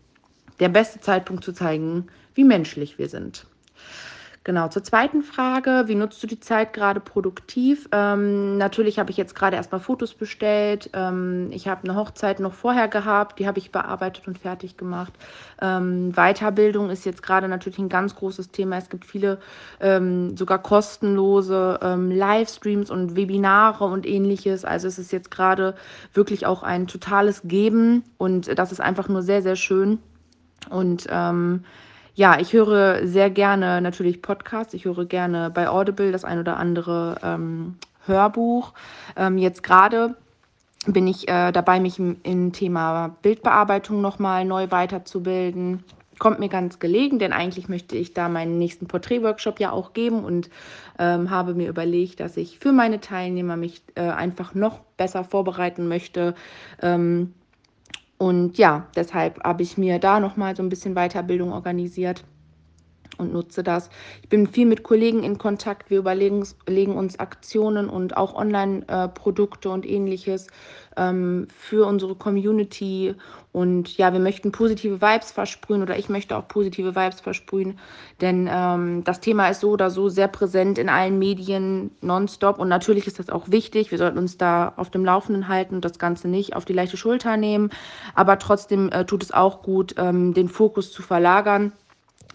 der 0.59 0.69
beste 0.69 0.99
Zeitpunkt 0.99 1.43
zu 1.43 1.53
zeigen, 1.53 2.07
wie 2.35 2.43
menschlich 2.43 2.97
wir 2.97 3.09
sind. 3.09 3.45
Genau, 4.45 4.67
zur 4.67 4.83
zweiten 4.83 5.23
Frage, 5.23 5.83
wie 5.85 5.95
nutzt 5.95 6.21
du 6.21 6.27
die 6.27 6.41
Zeit 6.41 6.73
gerade 6.73 7.00
produktiv? 7.00 7.88
Ähm, 7.93 8.57
natürlich 8.57 9.00
habe 9.00 9.09
ich 9.09 9.15
jetzt 9.15 9.35
gerade 9.35 9.55
erstmal 9.55 9.79
Fotos 9.79 10.13
bestellt. 10.15 10.89
Ähm, 10.91 11.47
ich 11.51 11.69
habe 11.69 11.85
eine 11.85 11.95
Hochzeit 11.95 12.41
noch 12.41 12.53
vorher 12.53 12.89
gehabt, 12.89 13.39
die 13.39 13.47
habe 13.47 13.59
ich 13.59 13.71
bearbeitet 13.71 14.27
und 14.27 14.38
fertig 14.38 14.75
gemacht. 14.75 15.13
Ähm, 15.62 16.12
Weiterbildung 16.12 16.89
ist 16.89 17.05
jetzt 17.05 17.23
gerade 17.23 17.47
natürlich 17.47 17.79
ein 17.79 17.88
ganz 17.88 18.15
großes 18.15 18.51
Thema. 18.51 18.75
Es 18.75 18.89
gibt 18.89 19.05
viele 19.05 19.39
ähm, 19.79 20.35
sogar 20.35 20.62
kostenlose 20.62 21.79
ähm, 21.81 22.12
Livestreams 22.12 22.91
und 22.91 23.15
Webinare 23.15 23.85
und 23.85 24.05
ähnliches. 24.05 24.65
Also 24.65 24.89
es 24.89 25.00
ist 25.00 25.13
jetzt 25.13 25.31
gerade 25.31 25.73
wirklich 26.13 26.45
auch 26.45 26.63
ein 26.63 26.88
totales 26.88 27.43
Geben 27.45 28.03
und 28.17 28.59
das 28.59 28.73
ist 28.73 28.81
einfach 28.81 29.07
nur 29.07 29.21
sehr, 29.21 29.41
sehr 29.41 29.55
schön. 29.55 30.00
Und 30.69 31.07
ähm, 31.09 31.63
ja, 32.15 32.39
ich 32.39 32.53
höre 32.53 33.08
sehr 33.08 33.29
gerne 33.29 33.82
natürlich 33.82 34.22
Podcasts. 34.22 34.74
Ich 34.74 34.86
höre 34.86 35.05
gerne 35.05 35.50
bei 35.50 35.67
Audible 35.67 36.12
das 36.12 36.24
ein 36.24 36.39
oder 36.39 36.58
andere 36.58 37.17
ähm, 37.24 37.75
Hörbuch. 38.05 38.74
Ähm, 39.15 39.38
jetzt 39.38 39.63
gerade 39.63 40.15
bin 40.86 41.08
ich 41.08 41.27
äh, 41.27 41.51
dabei, 41.51 41.79
mich 41.79 41.98
im, 41.98 42.17
im 42.24 42.51
Thema 42.53 43.15
Bildbearbeitung 43.22 44.01
nochmal 44.01 44.46
neu 44.46 44.70
weiterzubilden. 44.70 45.84
Kommt 46.20 46.39
mir 46.39 46.50
ganz 46.50 46.77
gelegen, 46.77 47.17
denn 47.17 47.34
eigentlich 47.34 47.67
möchte 47.67 47.98
ich 47.98 48.13
da 48.13 48.29
meinen 48.29 48.60
nächsten 48.60 48.88
Porträtworkshop 48.88 49.60
ja 49.60 49.72
auch 49.72 49.93
geben 49.93 50.24
und 50.24 50.50
ähm, 51.00 51.32
habe 51.32 51.55
mir 51.55 51.67
überlegt, 51.67 52.20
dass 52.20 52.38
ich 52.38 52.60
für 52.60 52.72
meine 52.72 53.00
Teilnehmer 53.00 53.58
mich 53.58 53.82
äh, 53.96 54.01
einfach 54.01 54.53
noch 54.53 54.79
besser 54.98 55.24
vorbereiten 55.24 55.88
möchte. 55.88 56.36
Ähm, 56.82 57.34
und 58.23 58.57
ja, 58.57 58.87
deshalb 58.95 59.43
habe 59.43 59.63
ich 59.63 59.77
mir 59.77 59.99
da 59.99 60.21
nochmal 60.21 60.55
so 60.55 60.63
ein 60.63 60.69
bisschen 60.69 60.95
Weiterbildung 60.95 61.51
organisiert 61.51 62.23
und 63.17 63.34
nutze 63.34 63.63
das. 63.63 63.89
Ich 64.22 64.29
bin 64.29 64.48
viel 64.48 64.65
mit 64.65 64.84
Kollegen 64.84 65.24
in 65.24 65.38
Kontakt. 65.38 65.89
Wir 65.89 66.00
überlegen 66.00 66.96
uns 66.96 67.20
Aktionen 67.20 67.89
und 67.89 68.17
auch 68.17 68.36
Online-Produkte 68.36 69.70
und 69.70 69.86
ähnliches 69.86 70.48
ähm, 70.98 71.48
für 71.55 71.88
unsere 71.88 72.15
Community. 72.15 73.15
Und 73.51 73.98
ja, 73.98 74.12
wir 74.13 74.20
möchten 74.20 74.51
positive 74.51 75.00
Vibes 75.00 75.32
versprühen 75.32 75.84
oder 75.84 75.98
ich 75.98 76.10
möchte 76.10 76.36
auch 76.36 76.48
positive 76.48 76.96
Vibes 76.96 77.22
versprühen, 77.22 77.77
denn 78.20 78.50
ähm, 78.51 79.03
das 79.03 79.20
Thema 79.20 79.48
ist 79.48 79.60
so 79.60 79.70
oder 79.70 79.91
so 79.91 80.10
sehr 80.10 80.27
präsent 80.27 80.79
in 80.79 80.89
allen 80.89 81.20
Medien 81.20 81.91
nonstop 82.01 82.58
und 82.58 82.67
natürlich 82.67 83.05
ist 83.05 83.20
das 83.20 83.29
auch 83.29 83.51
wichtig. 83.51 83.91
Wir 83.91 84.00
sollten 84.00 84.17
uns 84.17 84.39
da 84.39 84.74
auf 84.75 84.89
dem 84.89 85.05
Laufenden 85.05 85.50
halten 85.50 85.75
und 85.75 85.86
das 85.86 86.00
Ganze 86.00 86.27
nicht 86.27 86.55
auf 86.55 86.65
die 86.65 86.74
leichte 86.74 86.98
Schulter 86.98 87.38
nehmen, 87.38 87.70
aber 88.15 88.39
trotzdem 88.39 88.89
äh, 88.89 89.05
tut 89.05 89.22
es 89.22 89.32
auch 89.32 89.62
gut, 89.62 89.93
ähm, 90.00 90.34
den 90.34 90.50
Fokus 90.50 90.91
zu 90.91 91.03
verlagern 91.03 91.74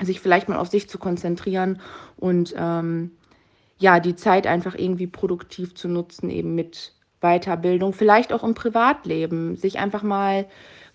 sich 0.01 0.21
vielleicht 0.21 0.49
mal 0.49 0.59
auf 0.59 0.69
sich 0.69 0.89
zu 0.89 0.99
konzentrieren 0.99 1.81
und 2.17 2.55
ähm, 2.57 3.13
ja, 3.79 4.01
die 4.01 4.17
Zeit 4.17 4.47
einfach 4.47 4.75
irgendwie 4.75 5.07
produktiv 5.07 5.75
zu 5.75 5.89
nutzen, 5.89 6.31
eben 6.31 6.55
mit 6.55 6.93
Weiterbildung, 7.21 7.93
vielleicht 7.93 8.33
auch 8.33 8.45
im 8.45 8.55
Privatleben, 8.55 9.57
sich 9.57 9.79
einfach 9.79 10.03
mal 10.03 10.47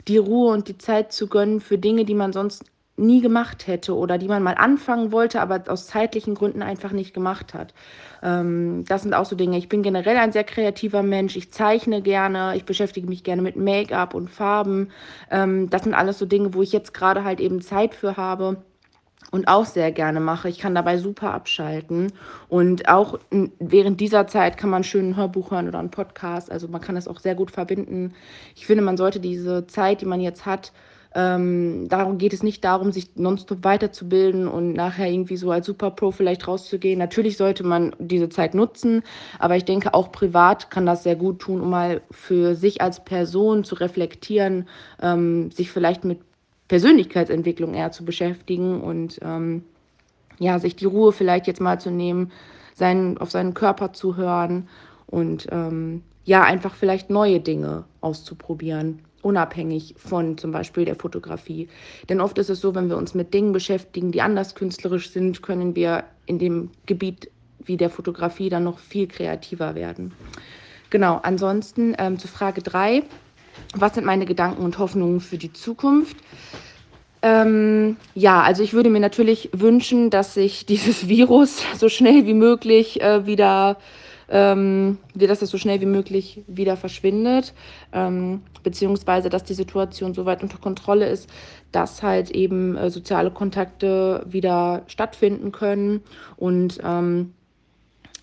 die 0.07 0.17
Ruhe 0.17 0.51
und 0.51 0.67
die 0.67 0.77
Zeit 0.77 1.11
zu 1.13 1.27
gönnen 1.27 1.61
für 1.61 1.77
Dinge, 1.77 2.05
die 2.05 2.15
man 2.15 2.33
sonst 2.33 2.65
nie 2.95 3.21
gemacht 3.21 3.65
hätte 3.65 3.95
oder 3.95 4.17
die 4.17 4.27
man 4.27 4.43
mal 4.43 4.55
anfangen 4.55 5.11
wollte, 5.11 5.41
aber 5.41 5.63
aus 5.67 5.87
zeitlichen 5.87 6.35
Gründen 6.35 6.61
einfach 6.61 6.91
nicht 6.91 7.13
gemacht 7.13 7.53
hat. 7.53 7.73
Ähm, 8.21 8.85
das 8.87 9.01
sind 9.01 9.15
auch 9.15 9.25
so 9.25 9.35
Dinge. 9.35 9.57
Ich 9.57 9.67
bin 9.67 9.81
generell 9.81 10.17
ein 10.17 10.31
sehr 10.31 10.43
kreativer 10.43 11.01
Mensch. 11.01 11.35
Ich 11.35 11.51
zeichne 11.51 12.01
gerne. 12.03 12.55
Ich 12.55 12.65
beschäftige 12.65 13.07
mich 13.07 13.23
gerne 13.23 13.41
mit 13.41 13.55
Make-up 13.55 14.13
und 14.13 14.29
Farben. 14.29 14.91
Ähm, 15.31 15.69
das 15.71 15.83
sind 15.83 15.95
alles 15.95 16.19
so 16.19 16.25
Dinge, 16.25 16.53
wo 16.53 16.61
ich 16.61 16.71
jetzt 16.71 16.93
gerade 16.93 17.23
halt 17.23 17.39
eben 17.39 17.61
Zeit 17.61 17.95
für 17.95 18.15
habe 18.15 18.63
und 19.31 19.47
auch 19.47 19.65
sehr 19.65 19.91
gerne 19.91 20.19
mache. 20.19 20.49
Ich 20.49 20.59
kann 20.59 20.75
dabei 20.75 20.97
super 20.97 21.33
abschalten. 21.33 22.11
Und 22.49 22.87
auch 22.89 23.19
während 23.59 23.99
dieser 23.99 24.27
Zeit 24.27 24.57
kann 24.57 24.69
man 24.69 24.83
schön 24.83 25.09
ein 25.09 25.15
Hörbuch 25.17 25.51
hören 25.51 25.67
oder 25.67 25.79
einen 25.79 25.91
Podcast. 25.91 26.51
Also 26.51 26.67
man 26.67 26.81
kann 26.81 26.95
das 26.95 27.07
auch 27.07 27.19
sehr 27.19 27.35
gut 27.35 27.51
verbinden. 27.51 28.13
Ich 28.55 28.65
finde, 28.65 28.83
man 28.83 28.97
sollte 28.97 29.19
diese 29.19 29.65
Zeit, 29.67 30.01
die 30.01 30.05
man 30.05 30.21
jetzt 30.21 30.45
hat, 30.45 30.71
Ähm, 31.15 31.87
darum 31.89 32.17
geht 32.17 32.33
es 32.33 32.41
nicht 32.41 32.63
darum, 32.63 32.91
sich 32.91 33.15
nonstop 33.15 33.63
weiterzubilden 33.63 34.47
und 34.47 34.73
nachher 34.73 35.07
irgendwie 35.11 35.37
so 35.37 35.51
als 35.51 35.67
Superpro 35.67 36.09
vielleicht 36.09 36.47
rauszugehen. 36.47 36.97
Natürlich 36.97 37.37
sollte 37.37 37.63
man 37.63 37.95
diese 37.99 38.29
Zeit 38.29 38.55
nutzen, 38.55 39.03
aber 39.37 39.55
ich 39.55 39.63
denke 39.63 39.93
auch 39.93 40.11
privat 40.11 40.71
kann 40.71 40.87
das 40.87 41.03
sehr 41.03 41.15
gut 41.15 41.37
tun, 41.39 41.61
um 41.61 41.69
mal 41.69 42.01
für 42.09 42.55
sich 42.55 42.81
als 42.81 43.03
Person 43.03 43.63
zu 43.63 43.75
reflektieren, 43.75 44.67
ähm, 45.03 45.51
sich 45.51 45.69
vielleicht 45.69 46.03
mit 46.03 46.19
Persönlichkeitsentwicklung 46.73 47.75
eher 47.75 47.91
zu 47.91 48.03
beschäftigen 48.03 48.81
und 48.81 49.19
ähm, 49.21 49.63
ja, 50.39 50.57
sich 50.57 50.75
die 50.75 50.85
Ruhe 50.85 51.11
vielleicht 51.11 51.45
jetzt 51.45 51.61
mal 51.61 51.79
zu 51.79 51.91
nehmen, 51.91 52.31
seinen, 52.73 53.19
auf 53.19 53.29
seinen 53.29 53.53
Körper 53.53 53.93
zu 53.93 54.15
hören 54.17 54.67
und 55.05 55.47
ähm, 55.51 56.01
ja, 56.25 56.41
einfach 56.41 56.73
vielleicht 56.73 57.11
neue 57.11 57.39
Dinge 57.39 57.83
auszuprobieren 58.01 59.01
unabhängig 59.21 59.93
von 59.97 60.37
zum 60.39 60.51
Beispiel 60.51 60.83
der 60.83 60.95
Fotografie. 60.95 61.69
Denn 62.09 62.19
oft 62.19 62.39
ist 62.39 62.49
es 62.49 62.59
so, 62.59 62.73
wenn 62.73 62.89
wir 62.89 62.97
uns 62.97 63.13
mit 63.13 63.35
Dingen 63.35 63.53
beschäftigen, 63.53 64.11
die 64.11 64.21
anders 64.21 64.55
künstlerisch 64.55 65.11
sind, 65.11 65.43
können 65.43 65.75
wir 65.75 66.05
in 66.25 66.39
dem 66.39 66.71
Gebiet 66.87 67.29
wie 67.63 67.77
der 67.77 67.91
Fotografie 67.91 68.49
dann 68.49 68.63
noch 68.63 68.79
viel 68.79 69.07
kreativer 69.07 69.75
werden. 69.75 70.11
Genau, 70.89 71.19
ansonsten 71.23 71.95
ähm, 71.99 72.17
zu 72.19 72.27
Frage 72.27 72.61
3. 72.63 73.03
Was 73.75 73.95
sind 73.95 74.05
meine 74.05 74.25
Gedanken 74.25 74.63
und 74.63 74.77
Hoffnungen 74.77 75.19
für 75.19 75.37
die 75.37 75.53
Zukunft? 75.53 76.17
Ähm, 77.21 77.97
ja, 78.15 78.41
also 78.41 78.63
ich 78.63 78.73
würde 78.73 78.89
mir 78.89 78.99
natürlich 78.99 79.49
wünschen, 79.53 80.09
dass 80.09 80.33
sich 80.33 80.65
dieses 80.67 81.07
Virus 81.07 81.63
so 81.77 81.89
schnell 81.89 82.25
wie 82.25 82.33
möglich 82.33 83.01
äh, 83.01 83.25
wieder 83.25 83.77
ähm, 84.29 84.99
dass 85.13 85.41
es 85.41 85.49
so 85.49 85.57
schnell 85.57 85.81
wie 85.81 85.85
möglich 85.85 86.41
wieder 86.47 86.77
verschwindet, 86.77 87.53
ähm, 87.91 88.41
beziehungsweise 88.63 89.29
dass 89.29 89.43
die 89.43 89.53
Situation 89.53 90.13
so 90.13 90.25
weit 90.25 90.43
unter 90.43 90.57
Kontrolle 90.57 91.07
ist, 91.07 91.29
dass 91.71 92.01
halt 92.03 92.31
eben 92.31 92.77
äh, 92.77 92.89
soziale 92.89 93.31
Kontakte 93.31 94.25
wieder 94.25 94.83
stattfinden 94.87 95.51
können. 95.51 96.01
Und 96.37 96.79
ähm, 96.83 97.33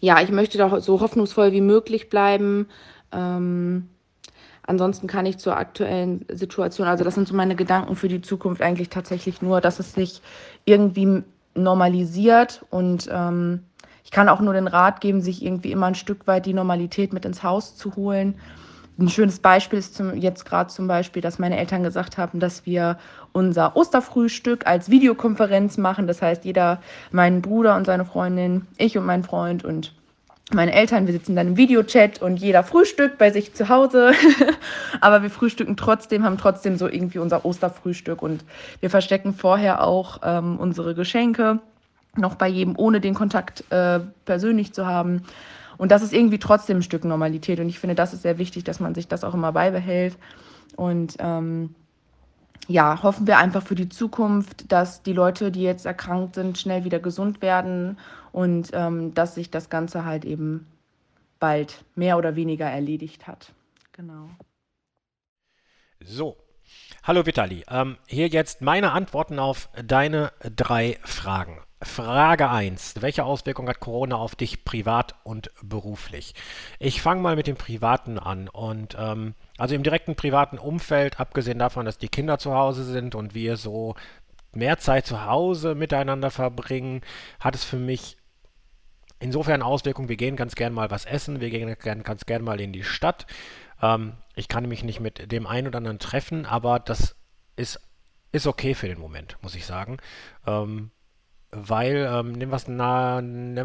ja, 0.00 0.22
ich 0.22 0.30
möchte 0.30 0.56
da 0.58 0.80
so 0.80 1.00
hoffnungsvoll 1.00 1.52
wie 1.52 1.60
möglich 1.60 2.08
bleiben. 2.08 2.66
Ähm, 3.12 3.89
ansonsten 4.70 5.06
kann 5.06 5.26
ich 5.26 5.38
zur 5.38 5.56
aktuellen 5.56 6.24
Situation, 6.32 6.86
also 6.86 7.04
das 7.04 7.14
sind 7.14 7.28
so 7.28 7.34
meine 7.34 7.56
Gedanken 7.56 7.96
für 7.96 8.08
die 8.08 8.22
Zukunft 8.22 8.62
eigentlich 8.62 8.88
tatsächlich 8.88 9.42
nur, 9.42 9.60
dass 9.60 9.80
es 9.80 9.92
sich 9.92 10.22
irgendwie 10.64 11.22
normalisiert 11.54 12.64
und 12.70 13.08
ähm, 13.12 13.64
ich 14.04 14.12
kann 14.12 14.28
auch 14.28 14.40
nur 14.40 14.54
den 14.54 14.68
Rat 14.68 15.00
geben, 15.00 15.20
sich 15.20 15.44
irgendwie 15.44 15.72
immer 15.72 15.86
ein 15.86 15.94
Stück 15.94 16.26
weit 16.26 16.46
die 16.46 16.54
Normalität 16.54 17.12
mit 17.12 17.24
ins 17.24 17.42
Haus 17.42 17.76
zu 17.76 17.96
holen. 17.96 18.36
Ein 18.98 19.08
schönes 19.08 19.40
Beispiel 19.40 19.78
ist 19.78 19.94
zum, 19.94 20.16
jetzt 20.16 20.44
gerade 20.44 20.70
zum 20.70 20.86
Beispiel, 20.86 21.22
dass 21.22 21.38
meine 21.38 21.58
Eltern 21.58 21.82
gesagt 21.82 22.18
haben, 22.18 22.38
dass 22.38 22.66
wir 22.66 22.98
unser 23.32 23.76
Osterfrühstück 23.76 24.66
als 24.66 24.90
Videokonferenz 24.90 25.78
machen. 25.78 26.06
Das 26.06 26.22
heißt, 26.22 26.44
jeder, 26.44 26.80
mein 27.10 27.40
Bruder 27.42 27.76
und 27.76 27.86
seine 27.86 28.04
Freundin, 28.04 28.66
ich 28.76 28.98
und 28.98 29.06
mein 29.06 29.24
Freund 29.24 29.64
und 29.64 29.94
meine 30.54 30.73
Eltern, 30.73 31.07
wir 31.07 31.12
sitzen 31.12 31.37
dann 31.37 31.49
im 31.49 31.57
Videochat 31.57 32.23
und 32.23 32.38
jeder 32.38 32.62
frühstückt 32.62 33.19
bei 33.19 33.30
sich 33.30 33.54
zu 33.54 33.69
Hause. 33.69 34.12
Aber 35.00 35.23
wir 35.23 35.30
frühstücken 35.30 35.76
trotzdem, 35.76 36.25
haben 36.25 36.38
trotzdem 36.38 36.76
so 36.76 36.88
irgendwie 36.88 37.19
unser 37.19 37.45
Osterfrühstück 37.45 38.23
und 38.23 38.45
wir 38.80 38.90
verstecken 38.90 39.35
vorher 39.35 39.85
auch 39.85 40.21
ähm, 40.23 40.59
unsere 40.59 40.95
Geschenke 40.95 41.61
noch 42.16 42.35
bei 42.35 42.49
jedem, 42.49 42.75
ohne 42.76 43.00
den 43.00 43.14
Kontakt 43.14 43.64
äh, 43.71 44.00
persönlich 44.25 44.73
zu 44.73 44.87
haben. 44.87 45.23
Und 45.78 45.92
das 45.92 46.02
ist 46.02 46.12
irgendwie 46.12 46.38
trotzdem 46.38 46.78
ein 46.78 46.83
Stück 46.83 47.04
Normalität. 47.04 47.61
Und 47.61 47.69
ich 47.69 47.78
finde, 47.78 47.95
das 47.95 48.12
ist 48.12 48.23
sehr 48.23 48.38
wichtig, 48.38 48.64
dass 48.64 48.80
man 48.80 48.95
sich 48.95 49.09
das 49.09 49.25
auch 49.25 49.35
immer 49.35 49.52
beibehält. 49.52 50.16
Und 50.76 51.16
ähm, 51.21 51.75
ja, 52.69 53.02
hoffen 53.02 53.26
wir 53.26 53.38
einfach 53.38 53.62
für 53.62 53.75
die 53.75 53.88
Zukunft, 53.88 54.71
dass 54.71 55.02
die 55.02 55.12
Leute, 55.12 55.50
die 55.50 55.62
jetzt 55.62 55.87
erkrankt 55.87 56.35
sind, 56.35 56.59
schnell 56.59 56.85
wieder 56.85 57.00
gesund 57.00 57.43
werden 57.43 57.99
und 58.33 58.71
ähm, 58.73 59.14
dass 59.14 59.35
sich 59.35 59.50
das 59.50 59.71
Ganze 59.71 60.05
halt 60.05 60.25
eben 60.25 60.67
bald 61.38 61.85
mehr 61.95 62.17
oder 62.19 62.37
weniger 62.37 62.67
erledigt 62.67 63.26
hat. 63.26 63.52
Genau. 63.93 64.31
So, 66.00 66.37
hallo 67.02 67.26
Vitali. 67.26 67.64
Ähm, 67.69 67.97
hier 68.07 68.29
jetzt 68.29 68.62
meine 68.62 68.93
Antworten 68.93 69.38
auf 69.38 69.69
deine 69.85 70.33
drei 70.57 70.99
Fragen. 71.02 71.61
Frage 71.83 72.50
1. 72.50 72.97
Welche 73.00 73.25
Auswirkungen 73.25 73.69
hat 73.71 73.81
Corona 73.81 74.17
auf 74.17 74.37
dich 74.37 74.64
privat 74.64 75.14
und 75.25 75.50
beruflich? 75.62 76.35
Ich 76.79 77.01
fange 77.01 77.23
mal 77.23 77.37
mit 77.37 77.46
dem 77.46 77.57
Privaten 77.57 78.18
an. 78.18 78.49
Und 78.49 78.96
ähm, 78.99 79.35
also 79.61 79.75
im 79.75 79.83
direkten 79.83 80.16
privaten 80.16 80.59
Umfeld, 80.59 81.20
abgesehen 81.20 81.59
davon, 81.59 81.85
dass 81.85 81.99
die 81.99 82.09
Kinder 82.09 82.38
zu 82.38 82.55
Hause 82.55 82.83
sind 82.83 83.14
und 83.14 83.35
wir 83.35 83.59
so 83.59 83.94
mehr 84.53 84.79
Zeit 84.79 85.05
zu 85.05 85.27
Hause 85.27 85.75
miteinander 85.75 86.31
verbringen, 86.31 87.03
hat 87.38 87.55
es 87.55 87.62
für 87.62 87.77
mich 87.77 88.16
insofern 89.18 89.61
Auswirkungen. 89.61 90.09
Wir 90.09 90.16
gehen 90.16 90.37
ganz 90.37 90.55
gern 90.55 90.73
mal 90.73 90.90
was 90.90 91.05
essen, 91.05 91.42
wir 91.42 91.51
gehen 91.51 91.77
ganz 91.79 92.25
gern 92.25 92.42
mal 92.42 92.59
in 92.59 92.73
die 92.73 92.85
Stadt. 92.85 93.27
Ähm, 93.83 94.14
ich 94.35 94.49
kann 94.49 94.66
mich 94.66 94.83
nicht 94.83 94.99
mit 94.99 95.31
dem 95.31 95.46
einen 95.46 95.66
oder 95.66 95.77
anderen 95.77 95.99
treffen, 95.99 96.46
aber 96.46 96.79
das 96.79 97.14
ist, 97.57 97.81
ist 98.33 98.46
okay 98.46 98.73
für 98.73 98.88
den 98.88 98.99
Moment, 98.99 99.37
muss 99.42 99.55
ich 99.55 99.66
sagen. 99.66 99.99
Ähm, 100.46 100.90
weil, 101.51 102.09
ähm, 102.11 102.33
nehmen 102.33 102.51
wir 102.51 102.57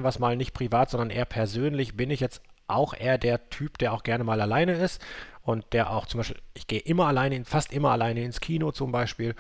es 0.10 0.20
mal 0.20 0.36
nicht 0.36 0.54
privat, 0.54 0.90
sondern 0.90 1.10
eher 1.10 1.24
persönlich, 1.24 1.96
bin 1.96 2.12
ich 2.12 2.20
jetzt 2.20 2.42
auch 2.68 2.94
eher 2.94 3.18
der 3.18 3.50
Typ, 3.50 3.78
der 3.78 3.94
auch 3.94 4.04
gerne 4.04 4.24
mal 4.24 4.42
alleine 4.42 4.74
ist 4.74 5.04
und 5.42 5.66
der 5.74 5.92
auch 5.92 6.06
zum 6.06 6.20
Beispiel, 6.20 6.42
ich 6.54 6.68
gehe 6.68 6.80
immer 6.80 7.08
alleine, 7.08 7.46
fast 7.46 7.72
immer 7.72 7.92
alleine 7.92 8.24
ins 8.24 8.42
Kino 8.42 8.72
zum 8.72 8.92
Beispiel 8.92 9.36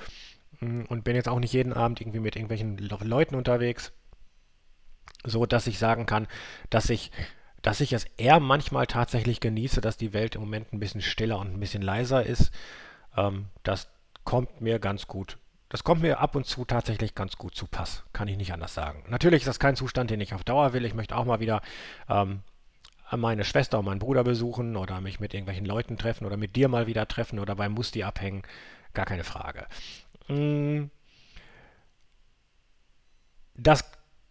mm, 0.60 0.84
und 0.88 1.04
bin 1.04 1.16
jetzt 1.16 1.30
auch 1.30 1.40
nicht 1.40 1.54
jeden 1.54 1.74
Abend 1.74 2.02
irgendwie 2.02 2.20
mit 2.20 2.36
irgendwelchen 2.36 2.78
Leuten 2.78 3.36
unterwegs, 3.36 3.92
so 5.24 5.46
dass 5.46 5.68
ich 5.68 5.80
sagen 5.80 6.06
kann, 6.06 6.28
dass 6.70 6.90
ich, 6.90 7.12
dass 7.62 7.82
ich 7.82 7.94
es 7.94 8.06
eher 8.18 8.40
manchmal 8.40 8.88
tatsächlich 8.88 9.40
genieße, 9.40 9.82
dass 9.82 9.98
die 9.98 10.14
Welt 10.14 10.36
im 10.36 10.42
Moment 10.42 10.72
ein 10.72 10.80
bisschen 10.80 11.02
stiller 11.02 11.40
und 11.40 11.54
ein 11.54 11.60
bisschen 11.60 11.82
leiser 11.82 12.24
ist. 12.24 12.52
Ähm, 13.18 13.48
das 13.64 13.88
kommt 14.24 14.62
mir 14.62 14.80
ganz 14.80 15.08
gut 15.08 15.38
das 15.70 15.84
kommt 15.84 16.02
mir 16.02 16.20
ab 16.20 16.36
und 16.36 16.46
zu 16.46 16.64
tatsächlich 16.64 17.16
ganz 17.16 17.38
gut 17.38 17.56
zu 17.56 17.68
Pass, 17.68 18.04
kann 18.14 18.28
ich 18.28 18.38
nicht 18.38 18.54
anders 18.54 18.74
sagen. 18.74 19.04
Natürlich 19.10 19.42
ist 19.42 19.48
das 19.48 19.60
kein 19.60 19.76
Zustand, 19.76 20.10
den 20.10 20.22
ich 20.22 20.34
auf 20.34 20.44
Dauer 20.44 20.74
will. 20.74 20.86
Ich 20.86 20.94
möchte 20.94 21.18
auch 21.18 21.26
mal 21.26 21.40
wieder 21.40 21.62
ähm, 22.08 22.42
meine 23.12 23.46
Schwester 23.46 23.80
und 23.80 23.86
meinen 23.86 24.00
Bruder 24.00 24.24
besuchen 24.24 24.76
oder 24.76 25.02
mich 25.02 25.20
mit 25.20 25.34
irgendwelchen 25.34 25.65
Leuten 25.65 25.98
treffen 25.98 26.26
oder 26.26 26.38
mit 26.38 26.56
dir 26.56 26.68
mal 26.68 26.88
wieder 26.88 27.08
treffen 27.08 27.39
oder 27.39 27.56
beim 27.56 27.74
Musti 27.74 28.04
abhängen. 28.04 28.44
Gar 28.94 29.06
keine 29.06 29.24
Frage. 29.24 29.68
Mm. 30.28 30.89
Das 33.58 33.84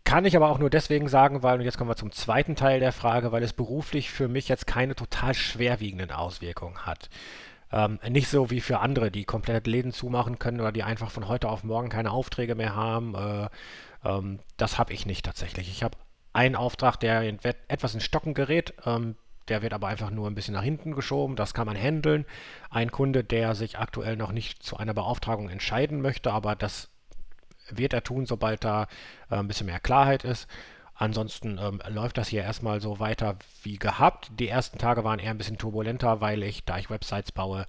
kann 0.05 0.27
ich 0.27 0.37
aber 0.37 0.51
auch 0.51 0.59
nur 0.59 0.71
deswegen 0.71 1.09
sagen, 1.09 1.43
weil, 1.43 1.59
und 1.59 1.65
jetzt 1.65 1.79
kommen 1.79 1.91
wir 1.91 1.97
zum 1.97 2.13
zweiten 2.13 2.57
Teil 2.57 2.79
der 2.79 2.93
Frage, 2.93 3.33
weil 3.33 3.43
es 3.43 3.53
beruflich 3.53 4.11
für 4.11 4.29
mich 4.29 4.49
jetzt 4.49 4.67
keine 4.67 4.95
total 4.95 5.35
schwerwiegenden 5.35 6.11
Auswirkungen 6.11 6.85
hat. 6.85 7.09
Ähm, 7.73 7.99
nicht 8.09 8.29
so 8.29 8.51
wie 8.51 8.61
für 8.61 8.81
andere, 8.81 9.11
die 9.11 9.25
komplett 9.25 9.67
Läden 9.67 9.93
zumachen 9.93 10.39
können 10.39 10.61
oder 10.61 10.73
die 10.73 10.83
einfach 10.83 11.11
von 11.11 11.27
heute 11.27 11.49
auf 11.49 11.65
morgen 11.65 11.89
keine 11.89 12.11
Aufträge 12.11 12.55
mehr 12.55 12.77
haben. 12.77 13.15
Äh, 13.15 13.49
ähm, 14.05 14.41
das 14.57 14.79
habe 14.79 14.93
ich 14.93 15.07
nicht 15.07 15.25
tatsächlich. 15.25 15.69
Ich 15.69 15.83
habe 15.83 15.97
einen 16.35 16.57
Auftrag, 16.57 16.99
der 17.01 17.23
in, 17.23 17.39
etwas 17.69 17.95
in 17.95 18.01
Stocken 18.01 18.35
gerät. 18.35 18.75
Ähm, 18.85 19.17
der 19.49 19.63
wird 19.63 19.75
aber 19.75 19.89
einfach 19.89 20.11
nur 20.11 20.29
ein 20.29 20.35
bisschen 20.35 20.55
nach 20.55 20.63
hinten 20.63 20.95
geschoben. 20.95 21.37
Das 21.37 21.55
kann 21.55 21.67
man 21.67 21.77
handeln. 21.77 22.27
Ein 22.71 22.91
Kunde, 22.91 23.25
der 23.25 23.55
sich 23.55 23.79
aktuell 23.79 24.17
noch 24.17 24.33
nicht 24.33 24.63
zu 24.63 24.77
einer 24.77 24.95
Beauftragung 24.95 25.49
entscheiden 25.49 26.01
möchte, 26.01 26.33
aber 26.33 26.57
das 26.57 26.91
wird 27.71 27.93
er 27.93 28.03
tun, 28.03 28.27
sobald 28.27 28.65
da 28.65 28.89
äh, 29.31 29.37
ein 29.37 29.49
bisschen 29.49 29.67
mehr 29.67 29.81
Klarheit 29.81 30.25
ist. 30.25 30.49
Ansonsten 30.95 31.59
ähm, 31.59 31.83
läuft 31.89 32.19
das 32.19 32.29
hier 32.29 32.43
erstmal 32.43 32.81
so 32.81 33.01
weiter 33.01 33.37
wie 33.63 33.79
gehabt. 33.79 34.31
Die 34.39 34.49
ersten 34.49 34.79
Tage 34.79 35.05
waren 35.05 35.19
eher 35.19 35.31
ein 35.31 35.39
bisschen 35.39 35.59
turbulenter, 35.59 36.21
weil 36.21 36.43
ich, 36.43 36.65
da 36.65 36.79
ich 36.79 36.91
Websites 36.91 37.33
baue, 37.33 37.67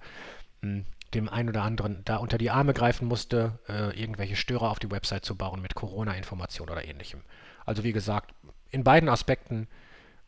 hm, 0.62 0.86
dem 1.14 1.28
einen 1.28 1.48
oder 1.48 1.62
anderen 1.62 2.02
da 2.04 2.16
unter 2.16 2.38
die 2.38 2.50
Arme 2.50 2.72
greifen 2.72 3.08
musste, 3.08 3.58
äh, 3.68 3.98
irgendwelche 3.98 4.36
Störer 4.36 4.70
auf 4.70 4.78
die 4.78 4.90
Website 4.90 5.24
zu 5.24 5.36
bauen 5.36 5.60
mit 5.60 5.74
Corona-Informationen 5.74 6.70
oder 6.70 6.84
ähnlichem. 6.84 7.22
Also 7.64 7.82
wie 7.84 7.92
gesagt, 7.92 8.32
in 8.70 8.84
beiden 8.84 9.08
Aspekten 9.08 9.68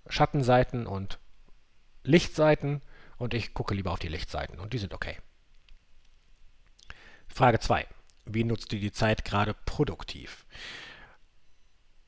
Schattenseiten 0.08 0.86
und 0.86 1.18
Lichtseiten 2.02 2.80
und 3.18 3.34
ich 3.34 3.54
gucke 3.54 3.74
lieber 3.74 3.92
auf 3.92 3.98
die 3.98 4.08
Lichtseiten 4.08 4.58
und 4.58 4.72
die 4.72 4.78
sind 4.78 4.94
okay. 4.94 5.16
Frage 7.28 7.60
2. 7.60 7.86
Wie 8.24 8.44
nutzt 8.44 8.72
du 8.72 8.78
die 8.78 8.92
Zeit 8.92 9.24
gerade 9.24 9.54
produktiv? 9.66 10.46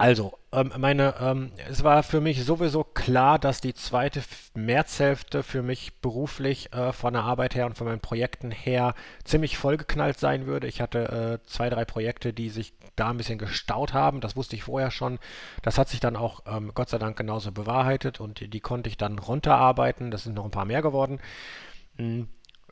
Also, 0.01 0.33
ähm, 0.51 0.73
meine, 0.79 1.15
ähm, 1.21 1.53
es 1.69 1.85
war 1.85 2.03
für 2.03 2.23
mich 2.23 2.43
sowieso 2.43 2.85
klar, 2.85 3.39
dass 3.39 3.61
die 3.61 3.75
zweite 3.75 4.23
Märzhälfte 4.55 5.43
für 5.43 5.61
mich 5.63 5.93
beruflich 6.01 6.73
äh, 6.73 6.95
von 6.95 7.13
der 7.13 7.25
Arbeit 7.25 7.55
her 7.55 7.67
und 7.67 7.77
von 7.77 7.87
meinen 7.87 8.01
Projekten 8.01 8.51
her 8.51 8.95
ziemlich 9.25 9.59
vollgeknallt 9.59 10.19
sein 10.19 10.47
würde. 10.47 10.69
Ich 10.69 10.81
hatte 10.81 11.41
äh, 11.45 11.47
zwei, 11.47 11.69
drei 11.69 11.85
Projekte, 11.85 12.33
die 12.33 12.49
sich 12.49 12.73
da 12.97 13.11
ein 13.11 13.19
bisschen 13.19 13.39
gestaut 13.39 13.93
haben. 13.93 14.23
Das 14.23 14.37
wusste 14.37 14.57
ich 14.57 14.63
vorher 14.63 14.91
schon. 14.91 15.19
Das 15.61 15.77
hat 15.77 15.91
sich 15.91 16.01
dann 16.01 16.17
auch 16.17 16.45
ähm, 16.47 16.73
Gott 16.75 16.89
sei 16.89 16.97
Dank 16.97 17.19
genauso 17.19 17.53
bewahrheitet 17.53 18.21
und 18.21 18.41
die, 18.41 18.49
die, 18.49 18.61
konnte 18.61 18.89
ich 18.89 18.97
dann 18.97 19.19
runterarbeiten. 19.19 20.11
Das 20.11 20.23
sind 20.23 20.33
noch 20.33 20.47
ein 20.47 20.51
paar 20.51 20.65
mehr 20.65 20.81
geworden. 20.81 21.21
Mhm 21.99 22.27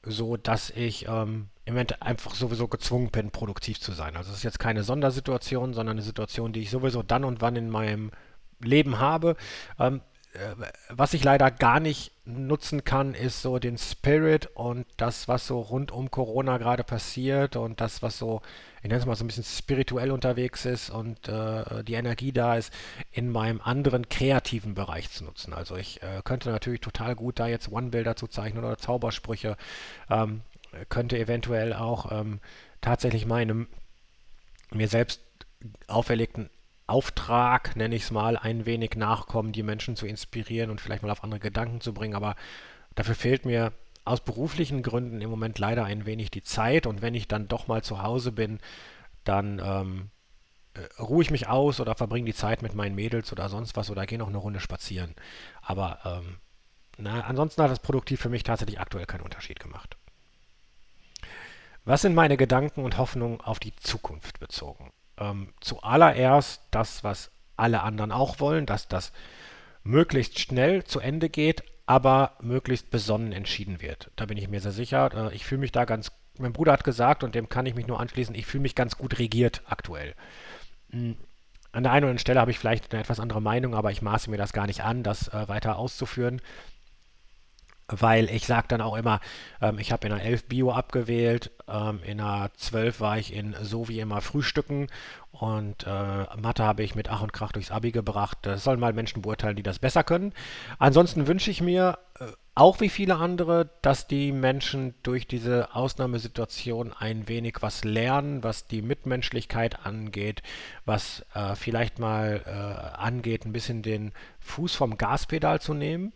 so 0.09 0.37
dass 0.37 0.71
ich 0.71 1.07
ähm, 1.07 1.49
im 1.64 1.75
Moment 1.75 2.03
einfach 2.03 2.35
sowieso 2.35 2.68
gezwungen 2.68 3.11
bin, 3.11 3.31
produktiv 3.31 3.81
zu 3.81 3.92
sein. 3.92 4.16
Also 4.16 4.31
es 4.31 4.38
ist 4.38 4.42
jetzt 4.42 4.59
keine 4.59 4.83
Sondersituation, 4.83 5.75
sondern 5.75 5.97
eine 5.97 6.03
Situation, 6.03 6.53
die 6.53 6.61
ich 6.62 6.71
sowieso 6.71 7.03
dann 7.03 7.25
und 7.25 7.40
wann 7.40 7.57
in 7.57 7.71
meinem 7.71 8.11
Leben 8.61 8.99
habe. 8.99 9.37
Ähm, 9.79 10.01
äh, 10.33 10.55
was 10.88 11.14
ich 11.14 11.25
leider 11.25 11.51
gar 11.51 11.81
nicht 11.81 12.12
nutzen 12.25 12.85
kann, 12.85 13.14
ist 13.14 13.42
so 13.42 13.59
den 13.59 13.79
Spirit 13.79 14.49
und 14.55 14.87
das, 14.97 15.29
was 15.29 15.47
so 15.47 15.61
rund 15.61 15.92
um 15.92 16.11
Corona 16.11 16.59
gerade 16.59 16.85
passiert 16.85 17.57
und 17.57 17.81
das, 17.81 18.03
was 18.03 18.18
so, 18.18 18.42
ich 18.83 18.88
nenne 18.88 19.01
es 19.01 19.07
mal 19.07 19.17
so 19.17 19.25
ein 19.25 19.27
bisschen 19.27 19.45
spirituell 19.45 20.11
unterwegs 20.11 20.64
ist 20.64 20.91
und 20.91 21.29
äh, 21.29 21.83
die 21.85 21.95
Energie 21.95 22.33
da 22.33 22.57
ist, 22.57 22.73
in 23.12 23.31
meinem 23.31 23.61
anderen 23.61 24.09
kreativen 24.09 24.75
Bereich 24.75 25.11
zu 25.11 25.25
nutzen. 25.25 25.53
Also 25.53 25.77
ich 25.77 26.03
äh, 26.03 26.23
könnte 26.25 26.51
natürlich 26.51 26.81
total 26.81 27.14
gut 27.14 27.38
da 27.38 27.47
jetzt 27.47 27.71
One-Bilder 27.71 28.17
zu 28.17 28.27
zeichnen 28.29 28.64
oder 28.64 28.79
Zaubersprüche, 28.79 29.57
ähm, 30.11 30.43
könnte 30.88 31.19
eventuell 31.19 31.73
auch 31.73 32.12
ähm, 32.12 32.41
tatsächlich 32.81 33.27
meinem 33.27 33.67
mir 34.71 34.88
selbst 34.88 35.21
auferlegten 35.87 36.51
Auftrag, 36.87 37.77
nenne 37.77 37.95
ich 37.95 38.05
es 38.05 38.11
mal, 38.11 38.37
ein 38.37 38.64
wenig 38.64 38.97
nachkommen, 38.97 39.53
die 39.53 39.62
Menschen 39.62 39.97
zu 39.97 40.07
inspirieren 40.07 40.71
und 40.71 40.81
vielleicht 40.81 41.03
mal 41.03 41.11
auf 41.11 41.25
andere 41.25 41.41
Gedanken 41.41 41.81
zu 41.81 41.93
bringen. 41.93 42.14
Aber 42.14 42.37
dafür 42.95 43.14
fehlt 43.14 43.45
mir 43.45 43.73
aus 44.09 44.21
beruflichen 44.21 44.83
Gründen 44.83 45.21
im 45.21 45.31
Moment 45.31 45.59
leider 45.59 45.85
ein 45.85 46.07
wenig 46.07 46.31
die 46.31 46.42
Zeit. 46.42 46.87
Und 46.87 47.03
wenn 47.03 47.14
ich 47.14 47.29
dann 47.29 47.49
doch 47.49 47.68
mal 47.68 47.83
zu 47.83 48.03
Hause 48.03 48.33
bin, 48.33 48.59
dann 49.25 49.61
ähm, 49.64 50.11
äh, 50.75 51.03
ruhe 51.03 51.23
ich 51.23 51.31
mich 51.31 51.49
aus 51.49 51.81
oder 51.81 51.94
verbringe 51.94 52.27
die 52.27 52.35
Zeit 52.35 52.62
mit 52.62 52.75
meinen 52.75 52.94
Mädels 52.94 53.33
oder 53.33 53.49
sonst 53.49 53.77
was 53.77 53.90
oder 53.90 54.07
gehe 54.07 54.18
noch 54.18 54.29
eine 54.29 54.38
Runde 54.38 54.61
spazieren. 54.61 55.14
Aber 55.62 55.99
ähm, 56.05 56.37
na, 56.97 57.21
ansonsten 57.21 57.62
hat 57.62 57.71
das 57.71 57.81
produktiv 57.81 58.21
für 58.21 58.31
mich 58.31 58.42
tatsächlich 58.42 58.81
aktuell 58.81 59.07
keinen 59.07 59.23
Unterschied 59.23 59.61
gemacht. 59.61 59.97
Was 61.85 62.03
sind 62.03 62.14
meine 62.14 62.37
Gedanken 62.37 62.85
und 62.85 62.99
Hoffnungen 62.99 63.40
auf 63.40 63.61
die 63.61 63.75
Zukunft 63.77 64.40
bezogen? 64.40 64.92
ähm, 65.21 65.53
zuallererst 65.61 66.62
das, 66.71 67.05
was 67.05 67.31
alle 67.57 67.83
anderen 67.83 68.12
auch 68.12 68.40
wollen, 68.40 68.66
dass 68.66 68.88
das 68.88 69.12
möglichst 69.83 70.38
schnell 70.38 70.85
zu 70.85 71.01
Ende 71.01 71.29
geht, 71.29 71.62
aber 71.88 72.33
möglichst 72.42 72.90
besonnen 72.90 73.33
entschieden 73.33 73.81
wird. 73.81 74.11
Da 74.14 74.27
bin 74.27 74.37
ich 74.37 74.46
mir 74.48 74.61
sehr 74.61 74.72
sicher. 74.72 75.31
Äh, 75.31 75.35
ich 75.35 75.46
fühle 75.46 75.62
mich 75.62 75.72
da 75.72 75.87
ganz, 75.87 76.12
mein 76.38 76.53
Bruder 76.53 76.72
hat 76.72 76.85
gesagt, 76.85 77.24
und 77.24 77.35
dem 77.35 77.48
kann 77.48 77.64
ich 77.64 77.74
mich 77.74 77.87
nur 77.87 77.98
anschließen, 77.98 78.35
ich 78.35 78.44
fühle 78.44 78.61
mich 78.61 78.74
ganz 78.74 78.98
gut 78.98 79.18
regiert 79.18 79.62
aktuell. 79.64 80.14
Hm, 80.90 81.16
an 81.72 81.83
der 81.83 81.92
einen 81.92 82.05
oder 82.05 82.11
anderen 82.11 82.18
Stelle 82.18 82.40
habe 82.40 82.51
ich 82.51 82.59
vielleicht 82.59 82.92
eine 82.92 83.03
etwas 83.03 83.20
andere 83.20 83.40
Meinung, 83.40 83.74
aber 83.74 83.90
ich 83.90 84.03
maße 84.03 84.29
mir 84.29 84.37
das 84.37 84.53
gar 84.53 84.66
nicht 84.66 84.85
an, 84.85 85.03
das 85.03 85.29
äh, 85.29 85.48
weiter 85.48 85.79
auszuführen 85.79 86.42
weil 87.88 88.31
ich 88.31 88.46
sage 88.46 88.68
dann 88.68 88.81
auch 88.81 88.96
immer, 88.96 89.20
ähm, 89.61 89.79
ich 89.79 89.92
habe 89.92 90.07
in 90.07 90.12
einer 90.12 90.22
11 90.22 90.44
Bio 90.44 90.72
abgewählt, 90.72 91.51
ähm, 91.68 92.01
in 92.05 92.20
einer 92.20 92.51
12 92.57 93.01
war 93.01 93.18
ich 93.18 93.33
in 93.33 93.57
so 93.62 93.88
wie 93.88 94.01
immer 94.01 94.20
Frühstücken 94.20 94.88
und 95.33 95.87
äh, 95.87 96.37
Mathe 96.37 96.64
habe 96.64 96.83
ich 96.83 96.94
mit 96.94 97.09
Ach 97.11 97.22
und 97.22 97.33
Krach 97.33 97.53
durchs 97.53 97.70
Abi 97.70 97.92
gebracht. 97.92 98.38
Das 98.42 98.64
sollen 98.64 98.81
mal 98.81 98.92
Menschen 98.92 99.22
beurteilen, 99.22 99.57
die 99.57 99.62
das 99.62 99.79
besser 99.79 100.05
können. 100.05 100.33
Ansonsten 100.79 101.27
wünsche 101.27 101.51
ich 101.51 101.61
mir, 101.61 101.98
äh, 102.18 102.27
auch 102.55 102.81
wie 102.81 102.88
viele 102.88 103.16
andere, 103.16 103.70
dass 103.83 104.09
die 104.09 104.33
Menschen 104.33 104.94
durch 105.05 105.29
diese 105.29 105.77
Ausnahmesituation 105.77 106.92
ein 106.92 107.29
wenig 107.29 107.59
was 107.61 107.85
lernen, 107.85 108.42
was 108.42 108.66
die 108.66 108.83
Mitmenschlichkeit 108.83 109.87
angeht, 109.87 110.42
was 110.85 111.24
äh, 111.35 111.55
vielleicht 111.55 112.01
mal 112.01 112.42
äh, 112.44 112.98
angeht, 112.98 113.44
ein 113.44 113.53
bisschen 113.53 113.83
den 113.83 114.12
Fuß 114.40 114.74
vom 114.74 114.98
Gaspedal 114.98 115.61
zu 115.61 115.72
nehmen. 115.72 116.12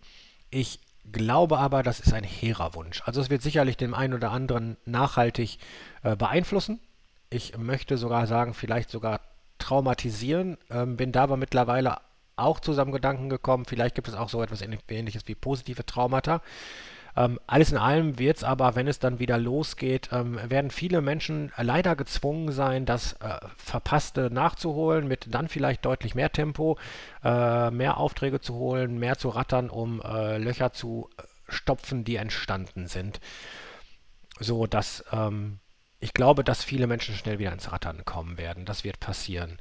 Ich 0.51 0.81
glaube 1.11 1.59
aber, 1.59 1.83
das 1.83 2.01
ist 2.01 2.13
ein 2.13 2.25
hehrer 2.25 2.75
Wunsch. 2.75 3.03
Also 3.05 3.21
es 3.21 3.31
wird 3.31 3.43
sicherlich 3.43 3.77
den 3.77 3.95
einen 3.95 4.15
oder 4.15 4.31
anderen 4.31 4.77
nachhaltig 4.85 5.59
äh, 6.03 6.17
beeinflussen. 6.17 6.81
Ich 7.31 7.57
möchte 7.57 7.97
sogar 7.97 8.27
sagen, 8.27 8.55
vielleicht 8.55 8.91
sogar 8.91 9.21
traumatisieren. 9.59 10.59
Ähm, 10.71 10.97
bin 10.97 11.13
da 11.13 11.25
aber 11.25 11.37
mittlerweile 11.37 11.99
auch 12.37 12.61
zusammen 12.61 12.93
Gedanken 12.93 13.29
gekommen. 13.29 13.65
Vielleicht 13.65 13.95
gibt 13.95 14.09
es 14.09 14.15
auch 14.15 14.29
so 14.29 14.43
etwas 14.43 14.63
Ähnliches 14.63 15.27
wie 15.27 15.35
positive 15.35 15.85
Traumata. 15.87 16.43
Ähm, 17.17 17.39
alles 17.47 17.73
in 17.73 17.79
allem 17.79 18.19
wird 18.19 18.39
es 18.39 18.45
aber, 18.45 18.75
wenn 18.75 18.89
es 18.89 18.99
dann 18.99 19.19
wieder 19.19 19.37
losgeht, 19.37 20.09
ähm, 20.13 20.39
werden 20.49 20.71
viele 20.71 21.03
Menschen 21.03 21.53
leider 21.57 21.95
gezwungen 21.95 22.53
sein, 22.53 22.87
das 22.87 23.15
äh, 23.15 23.39
Verpasste 23.57 24.31
nachzuholen, 24.31 25.09
mit 25.09 25.35
dann 25.35 25.49
vielleicht 25.49 25.85
deutlich 25.85 26.15
mehr 26.15 26.33
Tempo, 26.33 26.79
äh, 27.23 27.71
mehr 27.71 27.99
Aufträge 27.99 28.41
zu 28.41 28.55
holen, 28.55 28.99
mehr 28.99 29.19
zu 29.19 29.29
rattern, 29.29 29.69
um 29.69 30.01
äh, 30.01 30.39
Löcher 30.39 30.73
zu 30.73 31.11
stopfen, 31.49 32.05
die 32.05 32.17
entstanden 32.17 32.87
sind. 32.87 33.21
So 34.41 34.67
dass 34.67 35.05
ähm, 35.13 35.59
ich 36.01 36.15
glaube, 36.15 36.43
dass 36.43 36.65
viele 36.65 36.89
Menschen 36.89 37.15
schnell 37.15 37.39
wieder 37.39 37.53
ins 37.53 37.71
Rattern 37.71 38.05
kommen 38.05 38.37
werden. 38.37 38.65
Das 38.65 38.83
wird 38.83 38.99
passieren. 38.99 39.59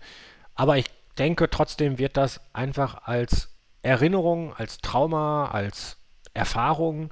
Aber 0.55 0.77
ich 0.77 0.89
denke, 1.19 1.49
trotzdem 1.49 1.99
wird 1.99 2.17
das 2.17 2.41
einfach 2.53 3.03
als 3.03 3.49
Erinnerung, 3.83 4.53
als 4.55 4.79
Trauma, 4.79 5.49
als 5.51 5.97
Erfahrung 6.33 7.11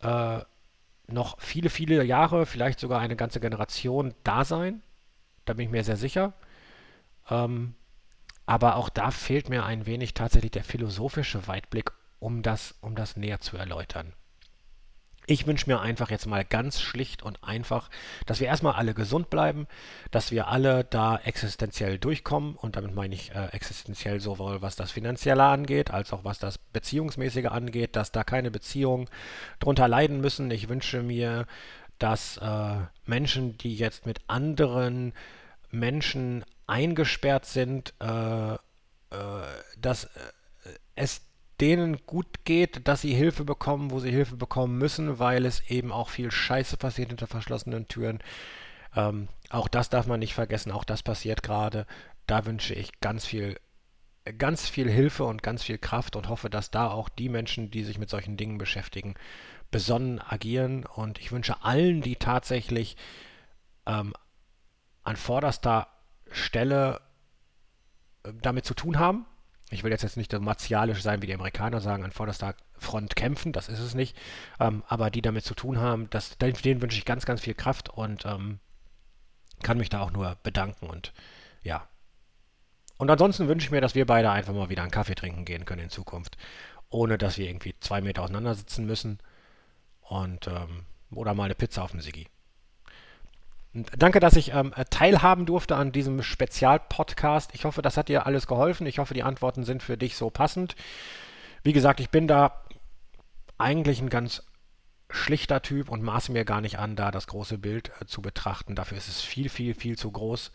äh, 0.00 0.40
noch 1.08 1.40
viele, 1.40 1.70
viele 1.70 2.02
Jahre, 2.04 2.46
vielleicht 2.46 2.80
sogar 2.80 3.00
eine 3.00 3.16
ganze 3.16 3.40
Generation 3.40 4.14
da 4.24 4.44
sein. 4.44 4.82
Da 5.44 5.54
bin 5.54 5.66
ich 5.66 5.70
mir 5.70 5.84
sehr 5.84 5.96
sicher. 5.96 6.34
Ähm, 7.30 7.74
aber 8.44 8.76
auch 8.76 8.88
da 8.88 9.10
fehlt 9.10 9.48
mir 9.48 9.64
ein 9.64 9.86
wenig 9.86 10.14
tatsächlich 10.14 10.52
der 10.52 10.64
philosophische 10.64 11.46
Weitblick, 11.48 11.92
um 12.18 12.42
das, 12.42 12.76
um 12.80 12.94
das 12.94 13.16
näher 13.16 13.40
zu 13.40 13.56
erläutern. 13.56 14.12
Ich 15.28 15.46
wünsche 15.48 15.68
mir 15.68 15.80
einfach 15.80 16.10
jetzt 16.10 16.26
mal 16.26 16.44
ganz 16.44 16.80
schlicht 16.80 17.24
und 17.24 17.42
einfach, 17.42 17.90
dass 18.26 18.38
wir 18.38 18.46
erstmal 18.46 18.74
alle 18.74 18.94
gesund 18.94 19.28
bleiben, 19.28 19.66
dass 20.12 20.30
wir 20.30 20.46
alle 20.46 20.84
da 20.84 21.16
existenziell 21.18 21.98
durchkommen 21.98 22.54
und 22.54 22.76
damit 22.76 22.94
meine 22.94 23.14
ich 23.14 23.34
äh, 23.34 23.48
existenziell 23.48 24.20
sowohl 24.20 24.62
was 24.62 24.76
das 24.76 24.92
Finanzielle 24.92 25.42
angeht, 25.42 25.90
als 25.90 26.12
auch 26.12 26.22
was 26.22 26.38
das 26.38 26.58
Beziehungsmäßige 26.58 27.46
angeht, 27.46 27.96
dass 27.96 28.12
da 28.12 28.22
keine 28.22 28.52
Beziehungen 28.52 29.08
drunter 29.58 29.88
leiden 29.88 30.20
müssen. 30.20 30.48
Ich 30.52 30.68
wünsche 30.68 31.02
mir, 31.02 31.46
dass 31.98 32.36
äh, 32.36 32.76
Menschen, 33.04 33.58
die 33.58 33.74
jetzt 33.74 34.06
mit 34.06 34.20
anderen 34.28 35.12
Menschen 35.72 36.44
eingesperrt 36.68 37.46
sind, 37.46 37.94
äh, 38.00 38.54
äh 38.54 38.58
dass 39.76 40.04
äh, 40.04 40.08
es 40.94 41.22
denen 41.60 42.04
gut 42.06 42.44
geht, 42.44 42.86
dass 42.86 43.00
sie 43.00 43.14
Hilfe 43.14 43.44
bekommen, 43.44 43.90
wo 43.90 43.98
sie 43.98 44.10
Hilfe 44.10 44.36
bekommen 44.36 44.78
müssen, 44.78 45.18
weil 45.18 45.46
es 45.46 45.70
eben 45.70 45.92
auch 45.92 46.10
viel 46.10 46.30
Scheiße 46.30 46.76
passiert 46.76 47.08
hinter 47.08 47.26
verschlossenen 47.26 47.88
Türen. 47.88 48.20
Ähm, 48.94 49.28
auch 49.50 49.68
das 49.68 49.88
darf 49.88 50.06
man 50.06 50.20
nicht 50.20 50.34
vergessen, 50.34 50.72
auch 50.72 50.84
das 50.84 51.02
passiert 51.02 51.42
gerade. 51.42 51.86
Da 52.26 52.44
wünsche 52.46 52.74
ich 52.74 53.00
ganz 53.00 53.24
viel, 53.24 53.58
ganz 54.38 54.68
viel 54.68 54.90
Hilfe 54.90 55.24
und 55.24 55.42
ganz 55.42 55.62
viel 55.62 55.78
Kraft 55.78 56.16
und 56.16 56.28
hoffe, 56.28 56.50
dass 56.50 56.70
da 56.70 56.90
auch 56.90 57.08
die 57.08 57.28
Menschen, 57.28 57.70
die 57.70 57.84
sich 57.84 57.98
mit 57.98 58.10
solchen 58.10 58.36
Dingen 58.36 58.58
beschäftigen, 58.58 59.14
besonnen 59.70 60.20
agieren. 60.20 60.84
Und 60.84 61.18
ich 61.20 61.32
wünsche 61.32 61.62
allen, 61.62 62.02
die 62.02 62.16
tatsächlich 62.16 62.96
ähm, 63.86 64.14
an 65.04 65.16
vorderster 65.16 65.88
Stelle 66.30 67.00
äh, 68.24 68.32
damit 68.42 68.64
zu 68.64 68.74
tun 68.74 68.98
haben, 68.98 69.26
ich 69.70 69.82
will 69.82 69.90
jetzt, 69.90 70.02
jetzt 70.02 70.16
nicht 70.16 70.30
so 70.30 70.40
martialisch 70.40 71.02
sein, 71.02 71.22
wie 71.22 71.26
die 71.26 71.34
Amerikaner 71.34 71.80
sagen, 71.80 72.04
an 72.04 72.12
vorderster 72.12 72.54
Front 72.78 73.16
kämpfen, 73.16 73.52
das 73.52 73.68
ist 73.68 73.80
es 73.80 73.94
nicht, 73.94 74.16
ähm, 74.60 74.82
aber 74.86 75.10
die 75.10 75.22
damit 75.22 75.44
zu 75.44 75.54
tun 75.54 75.78
haben, 75.78 76.08
das, 76.10 76.38
denen 76.38 76.82
wünsche 76.82 76.98
ich 76.98 77.04
ganz, 77.04 77.26
ganz 77.26 77.40
viel 77.40 77.54
Kraft 77.54 77.88
und 77.88 78.24
ähm, 78.26 78.60
kann 79.62 79.78
mich 79.78 79.88
da 79.88 80.00
auch 80.00 80.12
nur 80.12 80.36
bedanken 80.42 80.86
und 80.86 81.12
ja. 81.62 81.88
Und 82.98 83.10
ansonsten 83.10 83.48
wünsche 83.48 83.66
ich 83.66 83.70
mir, 83.70 83.80
dass 83.80 83.94
wir 83.94 84.06
beide 84.06 84.30
einfach 84.30 84.54
mal 84.54 84.68
wieder 84.68 84.82
einen 84.82 84.90
Kaffee 84.90 85.14
trinken 85.14 85.44
gehen 85.44 85.64
können 85.64 85.82
in 85.82 85.90
Zukunft, 85.90 86.36
ohne 86.88 87.18
dass 87.18 87.36
wir 87.36 87.48
irgendwie 87.48 87.74
zwei 87.80 88.00
Meter 88.00 88.22
auseinander 88.22 88.54
sitzen 88.54 88.86
müssen 88.86 89.18
und 90.00 90.46
ähm, 90.46 90.86
oder 91.10 91.34
mal 91.34 91.44
eine 91.44 91.54
Pizza 91.54 91.82
auf 91.82 91.90
dem 91.90 92.00
Siggi. 92.00 92.28
Danke, 93.98 94.20
dass 94.20 94.36
ich 94.36 94.54
ähm, 94.54 94.72
teilhaben 94.90 95.44
durfte 95.44 95.76
an 95.76 95.92
diesem 95.92 96.22
Spezialpodcast. 96.22 97.54
Ich 97.54 97.64
hoffe, 97.64 97.82
das 97.82 97.96
hat 97.96 98.08
dir 98.08 98.24
alles 98.26 98.46
geholfen. 98.46 98.86
Ich 98.86 98.98
hoffe, 98.98 99.12
die 99.12 99.22
Antworten 99.22 99.64
sind 99.64 99.82
für 99.82 99.98
dich 99.98 100.16
so 100.16 100.30
passend. 100.30 100.76
Wie 101.62 101.72
gesagt, 101.72 102.00
ich 102.00 102.10
bin 102.10 102.26
da 102.26 102.62
eigentlich 103.58 104.00
ein 104.00 104.08
ganz 104.08 104.44
schlichter 105.10 105.62
Typ 105.62 105.90
und 105.90 106.02
maße 106.02 106.32
mir 106.32 106.44
gar 106.44 106.60
nicht 106.60 106.78
an, 106.78 106.96
da 106.96 107.10
das 107.10 107.26
große 107.26 107.58
Bild 107.58 107.92
äh, 108.00 108.06
zu 108.06 108.22
betrachten. 108.22 108.74
Dafür 108.74 108.98
ist 108.98 109.08
es 109.08 109.20
viel, 109.20 109.48
viel, 109.48 109.74
viel 109.74 109.98
zu 109.98 110.10
groß. 110.10 110.52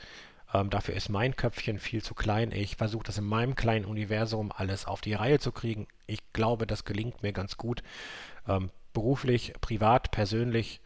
Ähm, 0.53 0.69
dafür 0.69 0.95
ist 0.95 1.09
mein 1.09 1.35
Köpfchen 1.35 1.79
viel 1.79 2.01
zu 2.01 2.15
klein. 2.15 2.51
Ich 2.51 2.75
versuche 2.75 3.03
das 3.03 3.17
in 3.17 3.25
meinem 3.25 3.55
kleinen 3.55 3.85
Universum 3.85 4.51
alles 4.51 4.85
auf 4.85 5.01
die 5.01 5.13
Reihe 5.13 5.39
zu 5.39 5.51
kriegen. 5.51 5.87
Ich 6.07 6.19
glaube, 6.33 6.65
das 6.65 6.85
gelingt 6.85 7.21
mir 7.23 7.33
ganz 7.33 7.57
gut. 7.57 7.83
Ähm, 8.47 8.71
beruflich, 8.93 9.53
privat, 9.61 10.11
persönlich. 10.11 10.81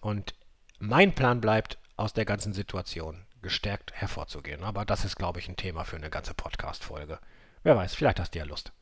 Und 0.00 0.34
mein 0.78 1.14
Plan 1.14 1.40
bleibt, 1.40 1.78
aus 1.96 2.12
der 2.12 2.24
ganzen 2.24 2.52
Situation 2.52 3.24
gestärkt 3.42 3.92
hervorzugehen. 3.92 4.64
Aber 4.64 4.84
das 4.84 5.04
ist, 5.04 5.16
glaube 5.16 5.38
ich, 5.38 5.48
ein 5.48 5.56
Thema 5.56 5.84
für 5.84 5.96
eine 5.96 6.10
ganze 6.10 6.34
Podcast-Folge. 6.34 7.18
Wer 7.62 7.76
weiß, 7.76 7.94
vielleicht 7.94 8.20
hast 8.20 8.34
du 8.34 8.38
ja 8.38 8.44
Lust. 8.44 8.72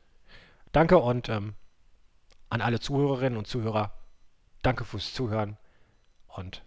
Danke 0.71 0.97
und 0.97 1.29
ähm, 1.29 1.53
an 2.49 2.61
alle 2.61 2.79
Zuhörerinnen 2.79 3.37
und 3.37 3.47
Zuhörer, 3.47 3.93
Danke 4.61 4.83
fürs 4.83 5.13
Zuhören 5.13 5.57
und 6.27 6.63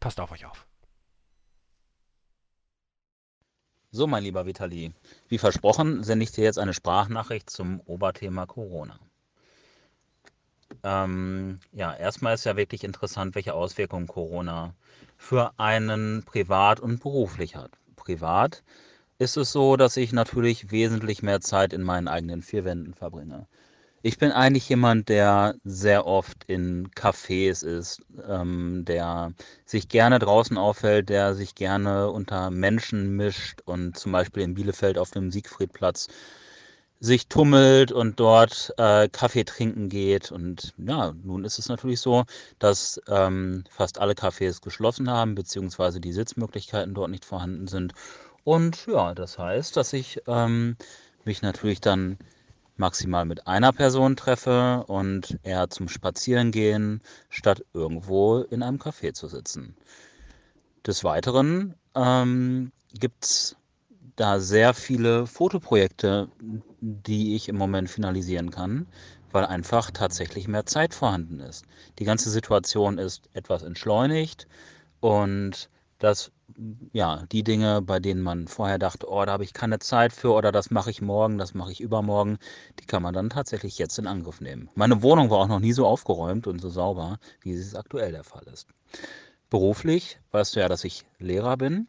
passt 0.00 0.20
auf 0.20 0.32
euch 0.32 0.46
auf. 0.46 0.66
So, 3.90 4.06
mein 4.06 4.22
lieber 4.22 4.46
Vitali, 4.46 4.94
wie 5.28 5.36
versprochen, 5.36 6.02
sende 6.02 6.22
ich 6.24 6.32
dir 6.32 6.44
jetzt 6.44 6.58
eine 6.58 6.72
Sprachnachricht 6.72 7.50
zum 7.50 7.80
Oberthema 7.80 8.46
Corona. 8.46 8.98
Ähm, 10.84 11.60
ja, 11.72 11.94
erstmal 11.94 12.34
ist 12.34 12.44
ja 12.44 12.56
wirklich 12.56 12.84
interessant, 12.84 13.34
welche 13.34 13.54
Auswirkungen 13.54 14.06
Corona 14.06 14.74
für 15.16 15.52
einen 15.58 16.24
privat 16.24 16.80
und 16.80 17.00
beruflich 17.00 17.56
hat. 17.56 17.70
Privat 17.96 18.62
ist 19.18 19.36
es 19.36 19.52
so, 19.52 19.76
dass 19.76 19.96
ich 19.96 20.12
natürlich 20.12 20.70
wesentlich 20.72 21.22
mehr 21.22 21.40
Zeit 21.40 21.72
in 21.72 21.82
meinen 21.82 22.08
eigenen 22.08 22.42
vier 22.42 22.64
Wänden 22.64 22.94
verbringe. 22.94 23.46
Ich 24.04 24.18
bin 24.18 24.32
eigentlich 24.32 24.68
jemand, 24.68 25.08
der 25.08 25.54
sehr 25.62 26.06
oft 26.06 26.44
in 26.48 26.88
Cafés 26.90 27.64
ist, 27.64 28.02
ähm, 28.28 28.84
der 28.84 29.32
sich 29.64 29.88
gerne 29.88 30.18
draußen 30.18 30.58
aufhält, 30.58 31.08
der 31.08 31.34
sich 31.34 31.54
gerne 31.54 32.10
unter 32.10 32.50
Menschen 32.50 33.14
mischt 33.16 33.60
und 33.64 33.96
zum 33.96 34.10
Beispiel 34.10 34.42
in 34.42 34.54
Bielefeld 34.54 34.98
auf 34.98 35.12
dem 35.12 35.30
Siegfriedplatz 35.30 36.08
sich 37.02 37.26
tummelt 37.26 37.90
und 37.90 38.20
dort 38.20 38.72
äh, 38.78 39.08
Kaffee 39.08 39.42
trinken 39.42 39.88
geht. 39.88 40.30
Und 40.30 40.72
ja, 40.78 41.12
nun 41.24 41.44
ist 41.44 41.58
es 41.58 41.68
natürlich 41.68 42.00
so, 42.00 42.24
dass 42.60 43.02
ähm, 43.08 43.64
fast 43.68 43.98
alle 43.98 44.12
Cafés 44.12 44.62
geschlossen 44.62 45.10
haben, 45.10 45.34
beziehungsweise 45.34 46.00
die 46.00 46.12
Sitzmöglichkeiten 46.12 46.94
dort 46.94 47.10
nicht 47.10 47.24
vorhanden 47.24 47.66
sind. 47.66 47.92
Und 48.44 48.86
ja, 48.86 49.14
das 49.14 49.36
heißt, 49.36 49.76
dass 49.76 49.92
ich 49.92 50.22
ähm, 50.28 50.76
mich 51.24 51.42
natürlich 51.42 51.80
dann 51.80 52.18
maximal 52.76 53.24
mit 53.24 53.48
einer 53.48 53.72
Person 53.72 54.14
treffe 54.14 54.84
und 54.86 55.38
eher 55.42 55.70
zum 55.70 55.88
Spazierengehen, 55.88 57.02
statt 57.30 57.64
irgendwo 57.74 58.42
in 58.42 58.62
einem 58.62 58.78
Café 58.78 59.12
zu 59.12 59.26
sitzen. 59.26 59.74
Des 60.86 61.02
Weiteren 61.02 61.74
ähm, 61.96 62.70
gibt 62.94 63.24
es 63.24 63.56
da 64.16 64.40
sehr 64.40 64.74
viele 64.74 65.26
Fotoprojekte, 65.26 66.28
die 66.80 67.34
ich 67.34 67.48
im 67.48 67.56
Moment 67.56 67.90
finalisieren 67.90 68.50
kann, 68.50 68.86
weil 69.30 69.46
einfach 69.46 69.90
tatsächlich 69.90 70.48
mehr 70.48 70.66
Zeit 70.66 70.94
vorhanden 70.94 71.40
ist. 71.40 71.64
Die 71.98 72.04
ganze 72.04 72.30
Situation 72.30 72.98
ist 72.98 73.28
etwas 73.32 73.62
entschleunigt 73.62 74.46
und 75.00 75.70
das 75.98 76.32
ja, 76.92 77.24
die 77.32 77.44
Dinge, 77.44 77.80
bei 77.80 77.98
denen 77.98 78.22
man 78.22 78.46
vorher 78.46 78.78
dachte, 78.78 79.08
oh, 79.08 79.24
da 79.24 79.32
habe 79.32 79.44
ich 79.44 79.54
keine 79.54 79.78
Zeit 79.78 80.12
für 80.12 80.32
oder 80.32 80.52
das 80.52 80.70
mache 80.70 80.90
ich 80.90 81.00
morgen, 81.00 81.38
das 81.38 81.54
mache 81.54 81.72
ich 81.72 81.80
übermorgen, 81.80 82.38
die 82.80 82.86
kann 82.86 83.02
man 83.02 83.14
dann 83.14 83.30
tatsächlich 83.30 83.78
jetzt 83.78 83.98
in 83.98 84.06
Angriff 84.06 84.40
nehmen. 84.40 84.68
Meine 84.74 85.02
Wohnung 85.02 85.30
war 85.30 85.38
auch 85.38 85.48
noch 85.48 85.60
nie 85.60 85.72
so 85.72 85.86
aufgeräumt 85.86 86.46
und 86.46 86.60
so 86.60 86.68
sauber, 86.68 87.18
wie 87.40 87.52
es 87.52 87.74
aktuell 87.74 88.12
der 88.12 88.24
Fall 88.24 88.44
ist. 88.52 88.68
Beruflich 89.48 90.18
weißt 90.32 90.56
du 90.56 90.60
ja, 90.60 90.68
dass 90.68 90.84
ich 90.84 91.04
Lehrer 91.18 91.56
bin 91.56 91.88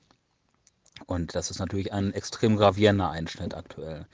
und 1.06 1.36
das 1.36 1.52
ist 1.52 1.60
natürlich 1.60 1.94
ein 1.94 2.13
extrem 2.13 2.58
gravierender 2.58 3.10
Einschnitt 3.10 3.56
aktuell. 3.56 4.06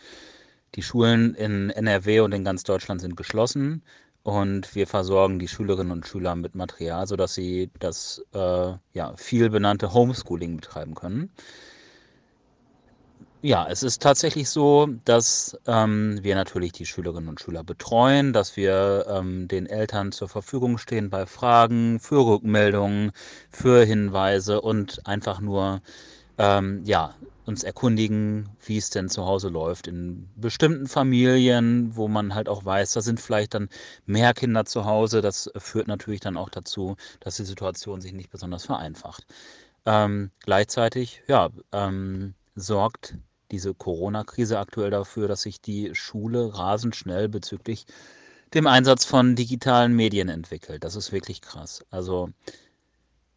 Die 0.75 0.84
Schulen 0.84 1.34
in 1.36 1.69
NRW 1.69 2.21
und 2.21 2.34
in 2.34 2.43
ganz 2.43 2.63
Deutschland 2.63 3.02
sind 3.02 3.17
geschlossen 3.17 3.84
und 4.23 4.75
wir 4.75 4.86
versorgen 4.88 5.39
die 5.39 5.47
Schülerinnen 5.47 5.91
und 5.91 6.06
Schüler 6.08 6.36
mit 6.36 6.56
Material, 6.56 7.08
sodass 7.08 7.34
sie 7.34 7.71
das 7.80 8.23
äh, 8.34 8.73
ja, 8.93 9.13
viel 9.17 9.49
benannte 9.49 9.93
Homeschooling 9.93 10.58
betreiben 10.58 10.93
können. 10.95 11.32
Ja, 13.41 13.67
es 13.69 13.84
ist 13.84 14.02
tatsächlich 14.02 14.49
so, 14.49 14.88
dass 15.06 15.58
ähm, 15.65 16.19
wir 16.21 16.36
natürlich 16.36 16.73
die 16.73 16.86
Schülerinnen 16.86 17.30
und 17.30 17.39
Schüler 17.39 17.63
betreuen, 17.63 18.34
dass 18.34 18.58
wir 18.58 19.06
ähm, 19.08 19.47
den 19.47 19.65
Eltern 19.65 20.12
zur 20.12 20.28
Verfügung 20.28 20.78
stehen 20.78 21.10
bei 21.10 21.25
Fragen, 21.25 22.02
für 22.02 22.17
Rückmeldungen, 22.17 23.13
für 23.49 23.86
Hinweise 23.86 24.60
und 24.60 25.08
einfach 25.08 25.39
nur 25.39 25.82
ähm, 26.39 26.84
ja, 26.86 27.13
uns 27.45 27.63
erkundigen, 27.63 28.49
wie 28.65 28.78
es 28.78 28.89
denn 28.89 29.10
zu 29.10 29.25
Hause 29.25 29.49
läuft. 29.49 29.88
In 29.88 30.30
bestimmten 30.36 30.88
Familien, 30.88 31.95
wo 31.95 32.08
man 32.08 32.34
halt 32.34 32.47
auch 32.47 32.63
weiß, 32.63 32.93
da 32.93 33.02
sind 33.02 33.19
vielleicht 33.19 33.54
dann 33.56 33.69
mehr 34.06 34.34
Kinder 34.34 34.65
zu 34.65 34.86
Hause. 34.86 35.21
Das 35.21 35.52
führt 35.58 35.88
natürlich 35.88 36.21
dann 36.21 36.38
auch 36.38 36.49
dazu, 36.49 36.95
dass 37.19 37.36
die 37.36 37.43
Situation 37.43 38.02
sich 38.02 38.13
nicht 38.13 38.30
besonders 38.30 38.65
vereinfacht. 38.65 39.25
Ähm, 39.86 40.32
gleichzeitig, 40.45 41.23
ja, 41.28 41.49
ähm, 41.73 42.36
sorgt 42.56 43.15
diese 43.52 43.73
Corona-Krise 43.73 44.60
aktuell 44.60 44.91
dafür, 44.91 45.28
dass 45.28 45.41
sich 45.41 45.60
die 45.60 45.93
Schule 45.95 46.54
rasend 46.58 46.95
schnell 46.95 47.28
bezüglich 47.28 47.86
dem 48.54 48.67
Einsatz 48.67 49.06
von 49.06 49.36
digitalen 49.36 49.93
Medien 49.93 50.30
entwickelt. 50.30 50.84
Das 50.84 50.95
ist 50.95 51.12
wirklich 51.12 51.41
krass. 51.41 51.84
Also 51.89 52.30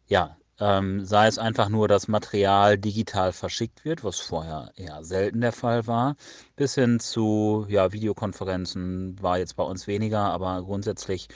ja, 0.07 0.37
ähm, 0.59 1.05
sei 1.05 1.27
es 1.27 1.37
einfach 1.39 1.69
nur, 1.69 1.87
dass 1.87 2.07
Material 2.07 2.77
digital 2.77 3.33
verschickt 3.33 3.85
wird, 3.85 4.03
was 4.03 4.19
vorher 4.19 4.71
eher 4.75 5.03
selten 5.03 5.41
der 5.41 5.51
Fall 5.51 5.87
war, 5.87 6.15
bis 6.55 6.75
hin 6.75 6.99
zu 6.99 7.65
ja, 7.69 7.91
Videokonferenzen 7.91 9.21
war 9.21 9.37
jetzt 9.37 9.55
bei 9.55 9.63
uns 9.63 9.87
weniger, 9.87 10.19
aber 10.19 10.61
grundsätzlich 10.63 11.27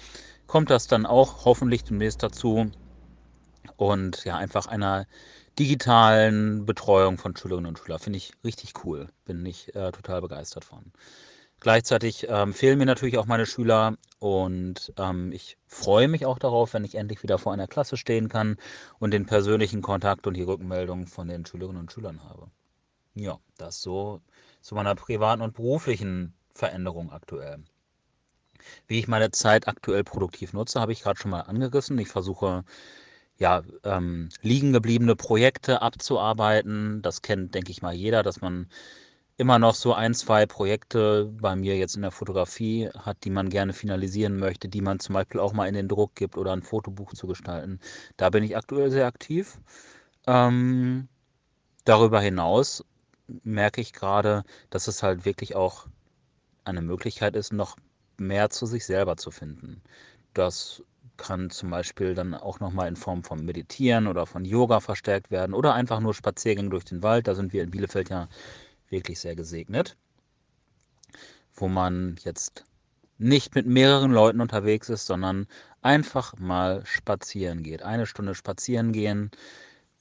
kommt 0.47 0.69
das 0.69 0.87
dann 0.87 1.05
auch 1.05 1.45
hoffentlich 1.45 1.83
demnächst 1.83 2.23
dazu. 2.23 2.71
Und 3.77 4.23
ja, 4.25 4.37
einfach 4.37 4.67
einer 4.67 5.05
digitalen 5.59 6.65
Betreuung 6.65 7.17
von 7.17 7.35
Schülerinnen 7.35 7.67
und 7.67 7.79
Schülern 7.79 7.99
finde 7.99 8.17
ich 8.17 8.33
richtig 8.43 8.73
cool. 8.85 9.09
Bin 9.25 9.45
ich 9.45 9.75
äh, 9.75 9.91
total 9.91 10.21
begeistert 10.21 10.65
von. 10.65 10.91
Gleichzeitig 11.67 12.27
ähm, 12.29 12.53
fehlen 12.53 12.79
mir 12.79 12.85
natürlich 12.85 13.17
auch 13.17 13.25
meine 13.25 13.45
Schüler 13.45 13.97
und 14.19 14.93
ähm, 14.97 15.33
ich 15.33 15.57
freue 15.65 16.07
mich 16.07 16.25
auch 16.25 16.39
darauf, 16.39 16.73
wenn 16.73 16.85
ich 16.85 16.95
endlich 16.95 17.23
wieder 17.23 17.37
vor 17.37 17.51
einer 17.51 17.67
Klasse 17.67 17.97
stehen 17.97 18.29
kann 18.29 18.55
und 18.99 19.11
den 19.11 19.25
persönlichen 19.25 19.81
Kontakt 19.81 20.27
und 20.27 20.35
die 20.35 20.43
Rückmeldung 20.43 21.07
von 21.07 21.27
den 21.27 21.45
Schülerinnen 21.45 21.81
und 21.81 21.91
Schülern 21.91 22.23
habe. 22.23 22.49
Ja, 23.15 23.37
das 23.57 23.81
so 23.81 24.21
zu 24.61 24.75
meiner 24.75 24.95
privaten 24.95 25.41
und 25.41 25.55
beruflichen 25.55 26.33
Veränderung 26.53 27.11
aktuell. 27.11 27.57
Wie 28.87 28.99
ich 28.99 29.09
meine 29.09 29.31
Zeit 29.31 29.67
aktuell 29.67 30.05
produktiv 30.05 30.53
nutze, 30.53 30.79
habe 30.79 30.93
ich 30.93 31.01
gerade 31.01 31.19
schon 31.19 31.31
mal 31.31 31.41
angerissen. 31.41 31.99
Ich 31.99 32.07
versuche 32.07 32.63
ja, 33.39 33.61
ähm, 33.83 34.29
liegen 34.41 34.71
gebliebene 34.71 35.17
Projekte 35.17 35.81
abzuarbeiten. 35.81 37.01
Das 37.01 37.21
kennt, 37.21 37.55
denke 37.55 37.71
ich 37.71 37.81
mal, 37.81 37.93
jeder, 37.93 38.23
dass 38.23 38.39
man 38.39 38.69
immer 39.37 39.59
noch 39.59 39.75
so 39.75 39.93
ein, 39.93 40.13
zwei 40.15 40.45
Projekte 40.47 41.25
bei 41.25 41.55
mir 41.55 41.77
jetzt 41.77 41.95
in 41.95 42.01
der 42.01 42.11
Fotografie 42.11 42.89
hat, 42.97 43.23
die 43.23 43.29
man 43.29 43.49
gerne 43.49 43.73
finalisieren 43.73 44.37
möchte, 44.37 44.67
die 44.67 44.81
man 44.81 44.99
zum 44.99 45.13
Beispiel 45.13 45.39
auch 45.39 45.53
mal 45.53 45.67
in 45.67 45.75
den 45.75 45.87
Druck 45.87 46.15
gibt 46.15 46.37
oder 46.37 46.53
ein 46.53 46.63
Fotobuch 46.63 47.13
zu 47.13 47.27
gestalten. 47.27 47.79
Da 48.17 48.31
bin 48.31 48.43
ich 48.43 48.57
aktuell 48.57 48.89
sehr 48.89 49.05
aktiv. 49.05 49.59
Ähm, 50.25 51.07
darüber 51.85 52.19
hinaus 52.19 52.83
merke 53.43 53.81
ich 53.81 53.93
gerade, 53.93 54.43
dass 54.71 54.87
es 54.87 55.03
halt 55.03 55.25
wirklich 55.25 55.55
auch 55.55 55.87
eine 56.65 56.81
Möglichkeit 56.81 57.35
ist, 57.35 57.53
noch 57.53 57.77
mehr 58.17 58.49
zu 58.49 58.65
sich 58.65 58.85
selber 58.85 59.17
zu 59.17 59.29
finden. 59.31 59.81
Das 60.33 60.83
kann 61.17 61.49
zum 61.49 61.69
Beispiel 61.69 62.15
dann 62.15 62.33
auch 62.33 62.59
nochmal 62.59 62.87
in 62.87 62.95
Form 62.95 63.23
von 63.23 63.43
Meditieren 63.43 64.07
oder 64.07 64.25
von 64.25 64.45
Yoga 64.45 64.79
verstärkt 64.79 65.31
werden 65.31 65.53
oder 65.53 65.73
einfach 65.73 65.99
nur 65.99 66.13
Spaziergänge 66.13 66.69
durch 66.69 66.85
den 66.85 67.03
Wald. 67.03 67.27
Da 67.27 67.35
sind 67.35 67.53
wir 67.53 67.63
in 67.63 67.71
Bielefeld 67.71 68.09
ja 68.09 68.27
wirklich 68.89 69.19
sehr 69.19 69.35
gesegnet, 69.35 69.97
wo 71.53 71.67
man 71.67 72.15
jetzt 72.23 72.65
nicht 73.17 73.55
mit 73.55 73.65
mehreren 73.65 74.11
Leuten 74.11 74.41
unterwegs 74.41 74.89
ist, 74.89 75.05
sondern 75.07 75.47
einfach 75.81 76.37
mal 76.37 76.85
spazieren 76.85 77.63
geht. 77.63 77.81
Eine 77.81 78.05
Stunde 78.05 78.35
spazieren 78.35 78.91
gehen, 78.91 79.31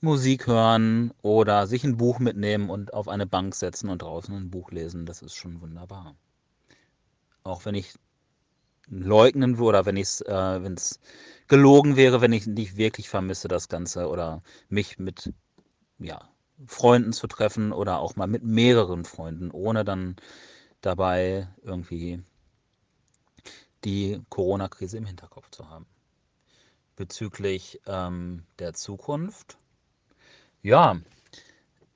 Musik 0.01 0.46
hören 0.46 1.12
oder 1.22 1.66
sich 1.66 1.83
ein 1.85 1.96
Buch 1.96 2.18
mitnehmen 2.18 2.68
und 2.68 2.92
auf 2.92 3.09
eine 3.09 3.27
Bank 3.27 3.55
setzen 3.55 3.88
und 3.88 4.03
draußen 4.03 4.35
ein 4.35 4.51
Buch 4.51 4.70
lesen. 4.70 5.07
Das 5.07 5.22
ist 5.22 5.35
schon 5.35 5.61
wunderbar. 5.61 6.14
Auch 7.42 7.64
wenn 7.64 7.75
ich 7.75 7.94
leugnen 8.88 9.59
würde 9.59 9.79
oder 9.79 9.87
wenn 9.87 9.96
es 9.96 10.20
äh, 10.20 10.62
wenn 10.62 10.75
es 10.75 11.01
gelogen 11.49 11.96
wäre, 11.96 12.20
wenn 12.20 12.33
ich 12.33 12.46
nicht 12.46 12.77
wirklich 12.77 13.09
vermisse 13.09 13.49
das 13.49 13.68
Ganze 13.68 14.09
oder 14.09 14.42
mich 14.68 14.99
mit 14.99 15.33
ja, 15.99 16.29
Freunden 16.64 17.12
zu 17.12 17.26
treffen 17.26 17.72
oder 17.72 17.98
auch 17.98 18.16
mal 18.16 18.26
mit 18.26 18.42
mehreren 18.42 19.04
Freunden, 19.04 19.50
ohne 19.50 19.84
dann 19.84 20.16
dabei 20.80 21.48
irgendwie 21.62 22.22
die 23.84 24.20
Corona-Krise 24.30 24.96
im 24.96 25.06
Hinterkopf 25.06 25.50
zu 25.50 25.68
haben. 25.68 25.86
Bezüglich 26.96 27.80
ähm, 27.86 28.44
der 28.58 28.72
Zukunft, 28.72 29.58
ja, 30.62 30.98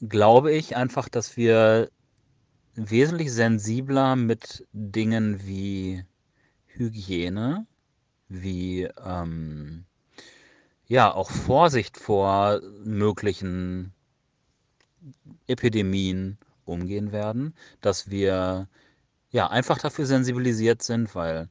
glaube 0.01 0.53
ich 0.53 0.77
einfach, 0.77 1.09
dass 1.09 1.37
wir 1.37 1.91
wesentlich 2.75 3.33
sensibler 3.33 4.17
mit 4.17 4.67
Dingen 4.73 5.47
wie 5.47 6.05
Hygiene, 6.67 7.67
wie 8.29 8.89
ähm, 9.05 9.85
ja 10.87 11.13
auch 11.13 11.31
Vorsicht 11.31 11.99
vor 11.99 12.61
möglichen 12.85 13.93
Epidemien 15.47 16.39
umgehen 16.65 17.13
werden, 17.13 17.55
dass 17.81 18.11
wir 18.11 18.69
ja 19.31 19.49
einfach 19.49 19.79
dafür 19.79 20.07
sensibilisiert 20.07 20.83
sind, 20.83 21.15
weil 21.15 21.49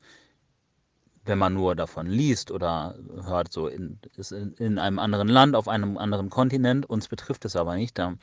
wenn 1.25 1.37
man 1.37 1.53
nur 1.53 1.75
davon 1.75 2.07
liest 2.07 2.51
oder 2.51 2.97
hört, 3.23 3.51
so 3.51 3.67
in, 3.67 3.99
ist 4.17 4.31
in, 4.31 4.53
in 4.53 4.79
einem 4.79 4.99
anderen 4.99 5.27
Land, 5.27 5.55
auf 5.55 5.67
einem 5.67 5.97
anderen 5.97 6.29
Kontinent, 6.29 6.89
uns 6.89 7.07
betrifft 7.07 7.45
es 7.45 7.55
aber 7.55 7.75
nicht, 7.75 7.97
da 7.97 8.15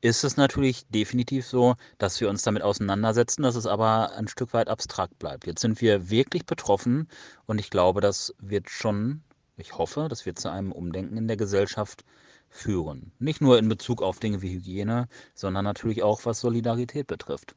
ist 0.00 0.22
es 0.22 0.36
natürlich 0.36 0.86
definitiv 0.88 1.44
so, 1.46 1.74
dass 1.98 2.20
wir 2.20 2.30
uns 2.30 2.42
damit 2.42 2.62
auseinandersetzen, 2.62 3.42
dass 3.42 3.56
es 3.56 3.66
aber 3.66 4.12
ein 4.12 4.28
Stück 4.28 4.52
weit 4.54 4.68
abstrakt 4.68 5.18
bleibt. 5.18 5.46
Jetzt 5.46 5.60
sind 5.60 5.80
wir 5.80 6.08
wirklich 6.08 6.46
betroffen 6.46 7.08
und 7.46 7.58
ich 7.58 7.70
glaube, 7.70 8.00
das 8.00 8.32
wird 8.38 8.70
schon, 8.70 9.22
ich 9.56 9.76
hoffe, 9.76 10.06
das 10.08 10.24
wird 10.24 10.38
zu 10.38 10.50
einem 10.50 10.70
Umdenken 10.70 11.16
in 11.16 11.26
der 11.26 11.36
Gesellschaft 11.36 12.04
führen. 12.50 13.12
Nicht 13.18 13.40
nur 13.40 13.58
in 13.58 13.68
Bezug 13.68 14.02
auf 14.02 14.18
Dinge 14.18 14.42
wie 14.42 14.54
Hygiene, 14.54 15.08
sondern 15.34 15.64
natürlich 15.64 16.02
auch 16.02 16.24
was 16.24 16.40
Solidarität 16.40 17.06
betrifft. 17.06 17.54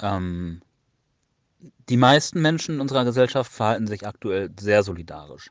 Ähm, 0.00 0.60
die 1.88 1.96
meisten 1.96 2.42
Menschen 2.42 2.76
in 2.76 2.80
unserer 2.80 3.04
Gesellschaft 3.04 3.52
verhalten 3.52 3.86
sich 3.86 4.06
aktuell 4.06 4.50
sehr 4.58 4.82
solidarisch, 4.82 5.50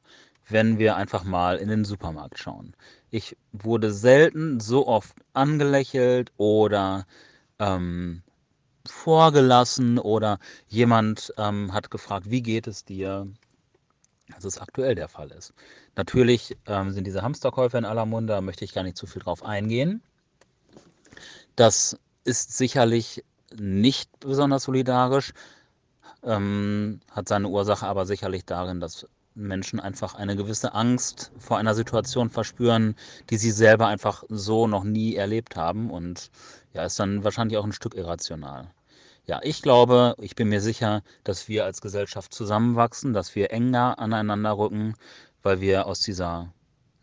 wenn 0.49 0.77
wir 0.77 0.95
einfach 0.95 1.23
mal 1.23 1.57
in 1.57 1.69
den 1.69 1.85
Supermarkt 1.85 2.39
schauen. 2.39 2.75
Ich 3.09 3.37
wurde 3.51 3.91
selten 3.91 4.59
so 4.59 4.87
oft 4.87 5.15
angelächelt 5.33 6.31
oder 6.37 7.05
ähm, 7.59 8.21
vorgelassen 8.85 9.97
oder 9.97 10.39
jemand 10.67 11.33
ähm, 11.37 11.73
hat 11.73 11.89
gefragt, 11.89 12.29
wie 12.29 12.41
geht 12.41 12.67
es 12.67 12.85
dir? 12.85 13.27
Als 14.33 14.43
es 14.43 14.57
aktuell 14.57 14.95
der 14.95 15.07
Fall 15.07 15.31
ist. 15.31 15.53
Natürlich 15.95 16.57
ähm, 16.67 16.91
sind 16.91 17.07
diese 17.07 17.21
Hamsterkäufe 17.21 17.77
in 17.77 17.85
aller 17.85 18.05
Munde, 18.05 18.33
da 18.33 18.41
möchte 18.41 18.65
ich 18.65 18.73
gar 18.73 18.83
nicht 18.83 18.97
zu 18.97 19.07
viel 19.07 19.21
drauf 19.21 19.43
eingehen. 19.43 20.01
Das 21.55 21.97
ist 22.25 22.57
sicherlich 22.57 23.23
nicht 23.57 24.09
besonders 24.19 24.63
solidarisch, 24.63 25.33
ähm, 26.23 26.99
hat 27.11 27.29
seine 27.29 27.47
Ursache 27.47 27.85
aber 27.85 28.05
sicherlich 28.05 28.45
darin, 28.45 28.79
dass 28.79 29.07
Menschen 29.35 29.79
einfach 29.79 30.15
eine 30.15 30.35
gewisse 30.35 30.73
Angst 30.73 31.31
vor 31.37 31.57
einer 31.57 31.75
Situation 31.75 32.29
verspüren, 32.29 32.95
die 33.29 33.37
sie 33.37 33.51
selber 33.51 33.87
einfach 33.87 34.23
so 34.29 34.65
noch 34.67 34.83
nie 34.83 35.15
erlebt 35.15 35.55
haben 35.55 35.91
und 35.91 36.31
ja, 36.73 36.85
ist 36.85 36.99
dann 36.99 37.23
wahrscheinlich 37.23 37.57
auch 37.57 37.65
ein 37.65 37.73
Stück 37.73 37.95
irrational. 37.95 38.71
Ja, 39.27 39.39
ich 39.43 39.61
glaube, 39.61 40.15
ich 40.19 40.35
bin 40.35 40.49
mir 40.49 40.61
sicher, 40.61 41.01
dass 41.23 41.47
wir 41.47 41.65
als 41.65 41.81
Gesellschaft 41.81 42.33
zusammenwachsen, 42.33 43.11
dass 43.11 43.33
wir 43.35 43.51
enger 43.51 43.97
aneinander 43.97 44.57
rücken, 44.57 44.93
weil 45.45 45.61
wir 45.61 45.85
aus 45.85 45.99
dieser 45.99 46.51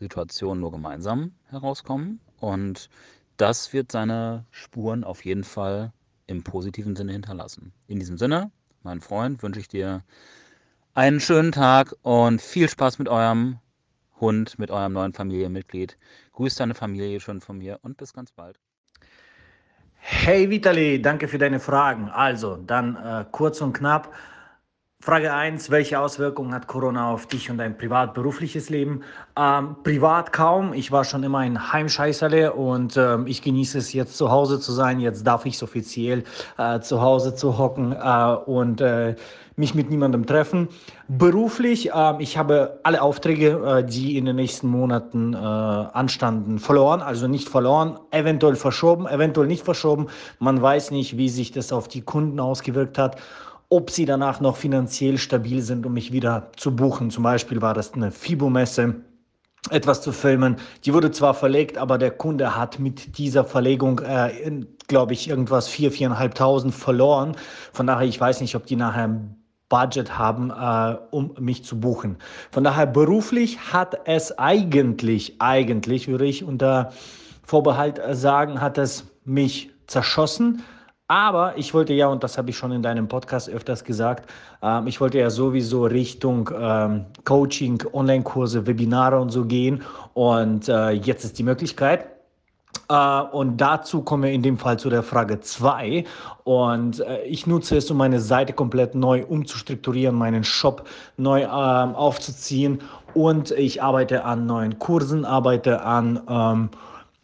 Situation 0.01 0.59
nur 0.59 0.73
gemeinsam 0.73 1.31
herauskommen. 1.47 2.19
Und 2.41 2.89
das 3.37 3.71
wird 3.71 3.89
seine 3.89 4.43
Spuren 4.51 5.05
auf 5.05 5.23
jeden 5.23 5.45
Fall 5.45 5.93
im 6.27 6.43
positiven 6.43 6.97
Sinne 6.97 7.13
hinterlassen. 7.13 7.71
In 7.87 7.99
diesem 7.99 8.17
Sinne, 8.17 8.51
mein 8.83 8.99
Freund, 8.99 9.41
wünsche 9.43 9.61
ich 9.61 9.69
dir 9.69 10.03
einen 10.93 11.21
schönen 11.21 11.53
Tag 11.53 11.95
und 12.01 12.41
viel 12.41 12.67
Spaß 12.67 12.99
mit 12.99 13.07
eurem 13.07 13.59
Hund, 14.19 14.59
mit 14.59 14.71
eurem 14.71 14.91
neuen 14.91 15.13
Familienmitglied. 15.13 15.97
Grüß 16.33 16.55
deine 16.55 16.73
Familie 16.75 17.21
schon 17.21 17.39
von 17.39 17.59
mir 17.59 17.79
und 17.81 17.95
bis 17.95 18.11
ganz 18.11 18.33
bald. 18.33 18.59
Hey 19.95 20.49
Vitali, 20.49 21.01
danke 21.01 21.29
für 21.29 21.37
deine 21.37 21.61
Fragen. 21.61 22.09
Also, 22.09 22.57
dann 22.57 22.97
äh, 22.97 23.23
kurz 23.31 23.61
und 23.61 23.71
knapp. 23.71 24.13
Frage 25.05 25.33
1, 25.33 25.69
welche 25.69 25.99
Auswirkungen 25.99 26.53
hat 26.53 26.67
Corona 26.67 27.11
auf 27.11 27.25
dich 27.25 27.51
und 27.51 27.57
dein 27.57 27.77
privat-berufliches 27.77 28.69
Leben? 28.69 29.01
Ähm, 29.37 29.75
privat 29.83 30.31
kaum. 30.31 30.71
Ich 30.71 30.93
war 30.93 31.03
schon 31.03 31.23
immer 31.23 31.39
ein 31.39 31.73
Heimscheißerle 31.73 32.53
und 32.53 32.95
ähm, 32.95 33.27
ich 33.27 33.41
genieße 33.41 33.79
es 33.79 33.91
jetzt 33.91 34.15
zu 34.15 34.31
Hause 34.31 34.61
zu 34.61 34.71
sein. 34.71 35.01
Jetzt 35.01 35.27
darf 35.27 35.45
ich 35.45 35.55
es 35.55 35.63
offiziell 35.63 36.23
äh, 36.57 36.79
zu 36.79 37.01
Hause 37.01 37.35
zu 37.35 37.57
hocken 37.57 37.91
äh, 37.91 38.35
und 38.45 38.79
äh, 38.79 39.15
mich 39.57 39.75
mit 39.75 39.89
niemandem 39.89 40.25
treffen. 40.25 40.69
Beruflich, 41.09 41.91
äh, 41.91 42.13
ich 42.19 42.37
habe 42.37 42.79
alle 42.83 43.01
Aufträge, 43.01 43.79
äh, 43.79 43.83
die 43.83 44.17
in 44.17 44.23
den 44.23 44.37
nächsten 44.37 44.69
Monaten 44.69 45.33
äh, 45.33 45.37
anstanden, 45.37 46.59
verloren. 46.59 47.01
Also 47.01 47.27
nicht 47.27 47.49
verloren, 47.49 47.99
eventuell 48.11 48.55
verschoben, 48.55 49.05
eventuell 49.07 49.47
nicht 49.47 49.65
verschoben. 49.65 50.07
Man 50.39 50.61
weiß 50.61 50.91
nicht, 50.91 51.17
wie 51.17 51.27
sich 51.27 51.51
das 51.51 51.73
auf 51.73 51.89
die 51.89 52.03
Kunden 52.03 52.39
ausgewirkt 52.39 52.97
hat 52.97 53.17
ob 53.73 53.89
sie 53.89 54.05
danach 54.05 54.39
noch 54.39 54.55
finanziell 54.55 55.17
stabil 55.17 55.63
sind, 55.63 55.87
um 55.87 55.93
mich 55.93 56.11
wieder 56.11 56.51
zu 56.57 56.75
buchen. 56.75 57.09
Zum 57.09 57.23
Beispiel 57.23 57.59
war 57.59 57.73
das 57.73 57.93
eine 57.93 58.11
FIBO-Messe 58.11 58.97
etwas 59.71 60.03
zu 60.03 60.11
filmen. 60.11 60.57
Die 60.85 60.93
wurde 60.93 61.09
zwar 61.09 61.33
verlegt, 61.33 61.79
aber 61.79 61.97
der 61.97 62.11
Kunde 62.11 62.55
hat 62.55 62.77
mit 62.77 63.17
dieser 63.17 63.43
Verlegung, 63.43 63.99
äh, 63.99 64.61
glaube 64.87 65.13
ich, 65.13 65.27
irgendwas 65.27 65.71
4.000, 65.71 66.13
4.500 66.15 66.71
verloren. 66.71 67.35
Von 67.71 67.87
daher, 67.87 68.07
ich 68.07 68.21
weiß 68.21 68.41
nicht, 68.41 68.55
ob 68.55 68.67
die 68.67 68.75
nachher 68.75 69.05
ein 69.05 69.37
Budget 69.69 70.19
haben, 70.19 70.51
äh, 70.51 70.97
um 71.09 71.33
mich 71.39 71.65
zu 71.65 71.79
buchen. 71.79 72.17
Von 72.51 72.63
daher, 72.63 72.85
beruflich 72.85 73.73
hat 73.73 74.01
es 74.05 74.37
eigentlich, 74.37 75.41
eigentlich 75.41 76.07
würde 76.07 76.25
ich 76.25 76.43
unter 76.43 76.91
Vorbehalt 77.43 77.99
sagen, 78.11 78.61
hat 78.61 78.77
es 78.77 79.05
mich 79.25 79.71
zerschossen. 79.87 80.61
Aber 81.13 81.55
ich 81.59 81.75
wollte 81.75 81.93
ja, 81.93 82.07
und 82.07 82.23
das 82.23 82.39
habe 82.39 82.49
ich 82.49 82.57
schon 82.57 82.71
in 82.71 82.81
deinem 82.81 83.07
Podcast 83.07 83.47
öfters 83.47 83.83
gesagt, 83.83 84.27
ähm, 84.63 84.87
ich 84.87 84.99
wollte 84.99 85.19
ja 85.19 85.29
sowieso 85.29 85.85
Richtung 85.85 86.49
ähm, 86.59 87.05
Coaching, 87.23 87.83
Online-Kurse, 87.93 88.65
Webinare 88.65 89.19
und 89.19 89.29
so 89.29 89.45
gehen. 89.45 89.83
Und 90.15 90.67
äh, 90.69 90.89
jetzt 90.89 91.23
ist 91.23 91.37
die 91.37 91.43
Möglichkeit. 91.43 92.07
Uh, 92.91 93.27
und 93.31 93.57
dazu 93.57 94.01
kommen 94.01 94.23
wir 94.23 94.31
in 94.31 94.41
dem 94.41 94.57
Fall 94.57 94.79
zu 94.79 94.89
der 94.89 95.03
Frage 95.03 95.39
2. 95.39 96.03
Und 96.45 96.99
uh, 96.99 97.03
ich 97.25 97.45
nutze 97.45 97.77
es, 97.77 97.91
um 97.91 97.97
meine 97.97 98.19
Seite 98.19 98.51
komplett 98.51 98.95
neu 98.95 99.23
umzustrukturieren, 99.23 100.15
meinen 100.15 100.43
Shop 100.43 100.87
neu 101.17 101.45
uh, 101.45 101.49
aufzuziehen. 101.49 102.81
Und 103.13 103.51
ich 103.51 103.83
arbeite 103.83 104.25
an 104.25 104.47
neuen 104.47 104.79
Kursen, 104.79 105.25
arbeite 105.25 105.83
an 105.83 106.21
ähm, 106.27 106.69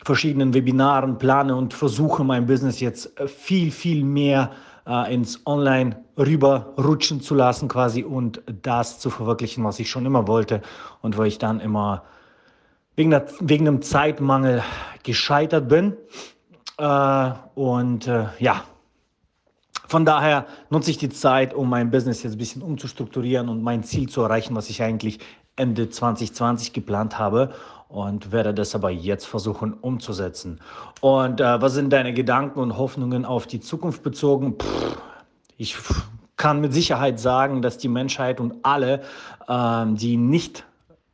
verschiedenen 0.04 0.54
Webinaren 0.54 1.18
plane 1.18 1.56
und 1.56 1.74
versuche 1.74 2.24
mein 2.24 2.46
Business 2.46 2.80
jetzt 2.80 3.20
äh, 3.20 3.28
viel, 3.28 3.72
viel 3.72 4.04
mehr 4.04 4.52
äh, 4.88 5.14
ins 5.14 5.46
Online 5.46 6.04
rüberrutschen 6.18 7.22
zu 7.22 7.36
lassen 7.36 7.68
quasi 7.68 8.04
und 8.04 8.42
das 8.62 9.00
zu 9.00 9.10
verwirklichen, 9.10 9.64
was 9.64 9.80
ich 9.80 9.90
schon 9.90 10.06
immer 10.06 10.28
wollte 10.28 10.62
und 11.02 11.18
wo 11.18 11.24
ich 11.24 11.38
dann 11.38 11.60
immer 11.60 12.04
wegen, 12.96 13.12
der, 13.12 13.28
wegen 13.40 13.68
einem 13.68 13.82
Zeitmangel 13.82 14.64
gescheitert 15.04 15.70
bin. 15.70 15.96
Äh, 16.78 17.32
und 17.56 18.08
äh, 18.08 18.26
ja, 18.40 18.64
von 19.88 20.06
daher 20.06 20.46
nutze 20.70 20.92
ich 20.92 20.98
die 20.98 21.10
Zeit, 21.10 21.54
um 21.54 21.70
mein 21.70 21.92
Business 21.92 22.24
jetzt 22.24 22.34
ein 22.34 22.38
bisschen 22.38 22.62
umzustrukturieren 22.62 23.50
und 23.50 23.64
mein 23.64 23.84
Ziel 23.84 24.08
zu 24.08 24.22
erreichen, 24.22 24.56
was 24.56 24.70
ich 24.70 24.84
eigentlich 24.84 25.20
Ende 25.56 25.90
2020 25.90 26.74
geplant 26.74 27.20
habe 27.20 27.54
und 27.90 28.32
werde 28.32 28.54
das 28.54 28.76
aber 28.76 28.92
jetzt 28.92 29.26
versuchen 29.26 29.74
umzusetzen. 29.74 30.62
Und 31.02 31.42
äh, 31.42 31.62
was 31.62 31.74
sind 31.74 31.92
deine 31.92 32.14
Gedanken 32.14 32.60
und 32.60 32.78
Hoffnungen 32.78 33.26
auf 33.26 33.48
die 33.48 33.60
Zukunft 33.60 34.04
bezogen? 34.04 34.56
Pff, 34.58 34.98
ich 35.58 35.76
kann 36.38 36.62
mit 36.62 36.72
Sicherheit 36.74 37.20
sagen, 37.20 37.62
dass 37.62 37.78
die 37.78 37.90
Menschheit 37.90 38.40
und 38.40 38.54
alle, 38.64 39.02
äh, 39.48 39.86
die 39.88 40.18
nicht 40.18 40.64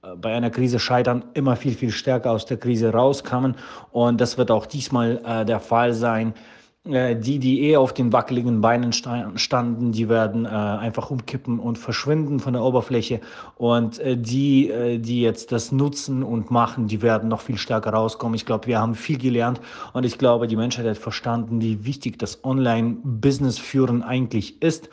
äh, 0.03 0.15
bei 0.15 0.35
einer 0.35 0.49
Krise 0.49 0.77
scheitern, 0.77 1.23
immer 1.33 1.55
viel, 1.55 1.73
viel 1.73 1.91
stärker 1.91 2.31
aus 2.31 2.45
der 2.45 2.57
Krise 2.57 2.91
rauskamen. 2.91 3.55
Und 3.91 4.19
das 4.19 4.37
wird 4.37 4.51
auch 4.51 4.65
diesmal 4.65 5.21
äh, 5.25 5.45
der 5.45 5.61
Fall 5.61 5.93
sein. 5.93 6.33
Äh, 6.85 7.15
die, 7.15 7.39
die 7.39 7.63
eh 7.63 7.77
auf 7.77 7.93
den 7.93 8.13
wackeligen 8.13 8.61
Beinen 8.61 8.93
standen, 8.93 9.91
die 9.91 10.07
werden 10.07 10.45
äh, 10.45 10.49
einfach 10.49 11.09
umkippen 11.09 11.59
und 11.59 11.77
verschwinden 11.77 12.39
von 12.39 12.53
der 12.53 12.63
Oberfläche. 12.63 13.21
Und 13.57 13.99
äh, 13.99 14.15
die, 14.15 14.69
äh, 14.69 14.99
die 14.99 15.21
jetzt 15.21 15.51
das 15.51 15.71
nutzen 15.71 16.21
und 16.23 16.51
machen, 16.51 16.87
die 16.87 17.01
werden 17.01 17.29
noch 17.29 17.41
viel 17.41 17.57
stärker 17.57 17.91
rauskommen. 17.91 18.35
Ich 18.35 18.45
glaube, 18.45 18.67
wir 18.67 18.79
haben 18.79 18.93
viel 18.93 19.17
gelernt 19.17 19.61
und 19.93 20.05
ich 20.05 20.17
glaube, 20.17 20.47
die 20.47 20.55
Menschheit 20.55 20.85
hat 20.85 20.97
verstanden, 20.97 21.61
wie 21.61 21.85
wichtig 21.85 22.19
das 22.19 22.43
Online-Business 22.43 23.57
führen 23.57 24.03
eigentlich 24.03 24.61
ist 24.61 24.89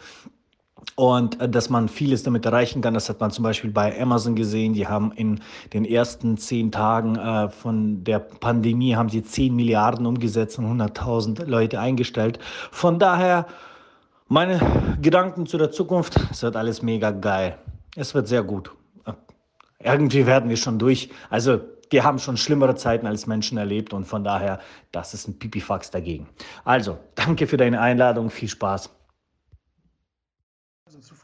und 0.97 1.40
äh, 1.40 1.49
dass 1.49 1.71
man 1.71 1.88
vieles 1.88 2.23
damit 2.23 2.45
erreichen 2.47 2.83
kann. 2.83 2.95
Das 2.95 3.09
hat 3.09 3.21
man 3.21 3.31
zum 3.31 3.42
Beispiel 3.42 3.71
bei 3.71 4.01
Amazon 4.01 4.35
gesehen. 4.35 4.75
Die 4.75 4.87
haben 4.87 5.12
in 5.12 5.40
den 5.73 5.85
ersten 5.85 6.37
zehn 6.37 6.71
Tagen 6.71 7.16
äh, 7.16 7.49
von 7.49 8.05
der 8.05 8.18
Pandemie 8.18 8.95
haben 8.95 9.09
sie 9.09 9.23
10 9.23 9.55
Milliarden 9.55 10.07
umgesetzt 10.07 10.59
und 10.59 10.66
100.000 10.66 11.45
Leute 11.47 11.81
eingestellt. 11.81 12.38
Von 12.71 12.99
daher 12.99 13.47
meine 14.29 14.61
Gedanken 15.01 15.47
zu 15.47 15.59
der 15.59 15.71
Zukunft. 15.71 16.18
Es 16.31 16.42
wird 16.42 16.57
alles 16.57 16.83
mega 16.83 17.11
geil. 17.11 17.59
Es 17.97 18.14
wird 18.14 18.29
sehr 18.29 18.42
gut. 18.42 18.73
Äh, 19.07 19.12
irgendwie 19.81 20.27
werden 20.27 20.49
wir 20.49 20.57
schon 20.57 20.78
durch. 20.78 21.11
Also 21.30 21.61
wir 21.91 22.05
haben 22.05 22.18
schon 22.18 22.39
schlimmere 22.39 22.74
Zeiten 22.74 23.07
als 23.07 23.26
Menschen 23.26 23.59
erlebt 23.59 23.93
und 23.93 24.07
von 24.07 24.24
daher, 24.24 24.61
das 24.93 25.12
ist 25.12 25.28
ein 25.28 25.39
Pipifax 25.39 25.91
dagegen. 25.91 26.26
Also, 26.64 26.97
danke 27.14 27.47
für 27.47 27.59
deine 27.59 27.80
Einladung. 27.80 28.30
Viel 28.30 28.49
Spaß. 28.49 28.91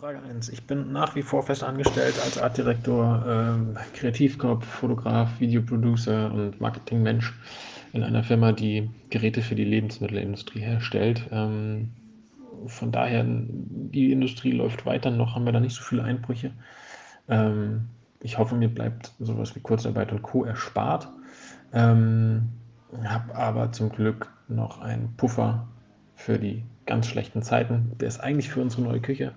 Frage 0.01 0.23
1. 0.23 0.51
Ich 0.51 0.65
bin 0.65 0.93
nach 0.93 1.17
wie 1.17 1.23
vor 1.23 1.43
fest 1.43 1.65
angestellt 1.65 2.15
als 2.23 2.41
Artdirektor, 2.41 3.25
ähm, 3.27 3.77
Kreativkopf, 3.95 4.65
Fotograf, 4.65 5.41
Videoproducer 5.41 6.31
und 6.33 6.61
Marketingmensch 6.61 7.35
in 7.93 8.05
einer 8.05 8.23
Firma, 8.23 8.53
die 8.53 8.89
Geräte 9.11 9.43
für 9.43 9.57
die 9.57 9.65
Lebensmittelindustrie 9.65 10.61
herstellt. 10.61 11.27
Ähm, 11.33 11.91
von 12.67 12.93
daher, 12.93 13.25
die 13.27 14.13
Industrie 14.13 14.53
läuft 14.53 14.87
weiter, 14.87 15.11
noch 15.11 15.35
haben 15.35 15.45
wir 15.45 15.53
da 15.53 15.59
nicht 15.59 15.75
so 15.75 15.83
viele 15.83 16.05
Einbrüche. 16.05 16.53
Ähm, 17.29 17.89
ich 18.21 18.39
hoffe, 18.39 18.55
mir 18.55 18.69
bleibt 18.69 19.11
sowas 19.19 19.57
wie 19.57 19.61
Kurzarbeit 19.61 20.13
und 20.13 20.23
Co. 20.23 20.45
erspart. 20.45 21.09
Ähm, 21.73 22.51
habe 23.03 23.35
aber 23.35 23.73
zum 23.73 23.91
Glück 23.91 24.31
noch 24.47 24.81
einen 24.81 25.17
Puffer 25.17 25.67
für 26.15 26.39
die 26.39 26.63
ganz 26.87 27.09
schlechten 27.09 27.43
Zeiten. 27.43 27.91
Der 27.99 28.07
ist 28.07 28.21
eigentlich 28.21 28.49
für 28.49 28.61
unsere 28.61 28.83
neue 28.83 29.01
Küche. 29.01 29.33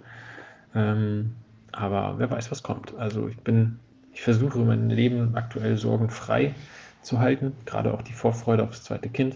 Ähm, 0.76 1.36
aber 1.72 2.16
wer 2.18 2.30
weiß, 2.30 2.52
was 2.52 2.64
kommt. 2.64 2.94
Also 2.98 3.28
ich 3.28 3.38
bin, 3.38 3.80
ich 4.14 4.22
versuche 4.22 4.60
mein 4.60 4.90
Leben 4.90 5.36
aktuell 5.36 5.78
sorgenfrei 5.78 6.54
zu 7.02 7.20
halten, 7.20 7.54
gerade 7.66 7.94
auch 7.94 8.02
die 8.02 8.14
Vorfreude 8.14 8.64
aufs 8.64 8.84
zweite 8.84 9.10
Kind. 9.10 9.36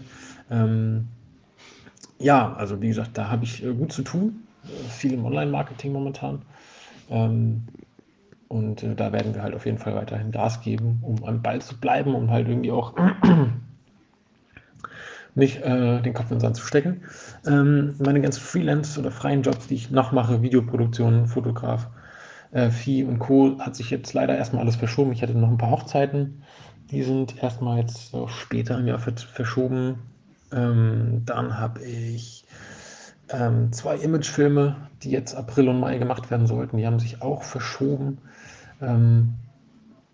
Ähm, 0.50 1.08
ja, 2.18 2.54
also 2.54 2.80
wie 2.80 2.88
gesagt, 2.88 3.18
da 3.18 3.28
habe 3.28 3.44
ich 3.44 3.64
äh, 3.64 3.72
gut 3.72 3.92
zu 3.92 4.02
tun, 4.02 4.46
viel 4.88 5.12
im 5.14 5.24
Online-Marketing 5.24 5.92
momentan. 5.92 6.42
Ähm, 7.10 7.66
und 8.48 8.82
äh, 8.82 8.94
da 8.94 9.12
werden 9.12 9.34
wir 9.34 9.42
halt 9.42 9.54
auf 9.54 9.66
jeden 9.66 9.78
Fall 9.78 9.94
weiterhin 9.94 10.30
Gas 10.30 10.60
geben, 10.60 10.98
um 11.02 11.24
am 11.24 11.42
Ball 11.42 11.60
zu 11.60 11.78
bleiben 11.78 12.14
und 12.14 12.30
halt 12.30 12.48
irgendwie 12.48 12.70
auch 12.70 12.94
nicht 15.36 15.62
äh, 15.62 16.00
den 16.00 16.14
Kopf 16.14 16.30
in 16.30 16.36
den 16.36 16.40
Sand 16.40 16.56
zu 16.56 16.66
stecken. 16.66 17.02
Ähm, 17.46 17.94
meine 17.98 18.20
ganzen 18.20 18.40
Freelance- 18.40 18.98
oder 18.98 19.10
freien 19.10 19.42
Jobs, 19.42 19.68
die 19.68 19.74
ich 19.74 19.90
noch 19.90 20.10
mache, 20.10 20.42
Videoproduktion, 20.42 21.26
Fotograf, 21.26 21.88
äh, 22.52 22.70
Vieh 22.70 23.04
und 23.04 23.18
Co., 23.18 23.58
hat 23.60 23.76
sich 23.76 23.90
jetzt 23.90 24.14
leider 24.14 24.36
erstmal 24.36 24.62
alles 24.62 24.76
verschoben. 24.76 25.12
Ich 25.12 25.22
hatte 25.22 25.36
noch 25.36 25.50
ein 25.50 25.58
paar 25.58 25.70
Hochzeiten, 25.70 26.42
die 26.90 27.02
sind 27.02 27.42
erstmal 27.42 27.78
jetzt 27.78 28.14
auch 28.14 28.30
später 28.30 28.78
im 28.78 28.86
Jahr 28.86 28.98
verschoben. 28.98 29.98
Ähm, 30.52 31.22
dann 31.26 31.58
habe 31.58 31.84
ich 31.84 32.44
ähm, 33.28 33.72
zwei 33.72 33.96
Imagefilme, 33.96 34.76
die 35.02 35.10
jetzt 35.10 35.34
April 35.34 35.68
und 35.68 35.80
Mai 35.80 35.98
gemacht 35.98 36.30
werden 36.30 36.46
sollten, 36.46 36.78
die 36.78 36.86
haben 36.86 37.00
sich 37.00 37.20
auch 37.22 37.42
verschoben. 37.42 38.18
Ähm, 38.80 39.34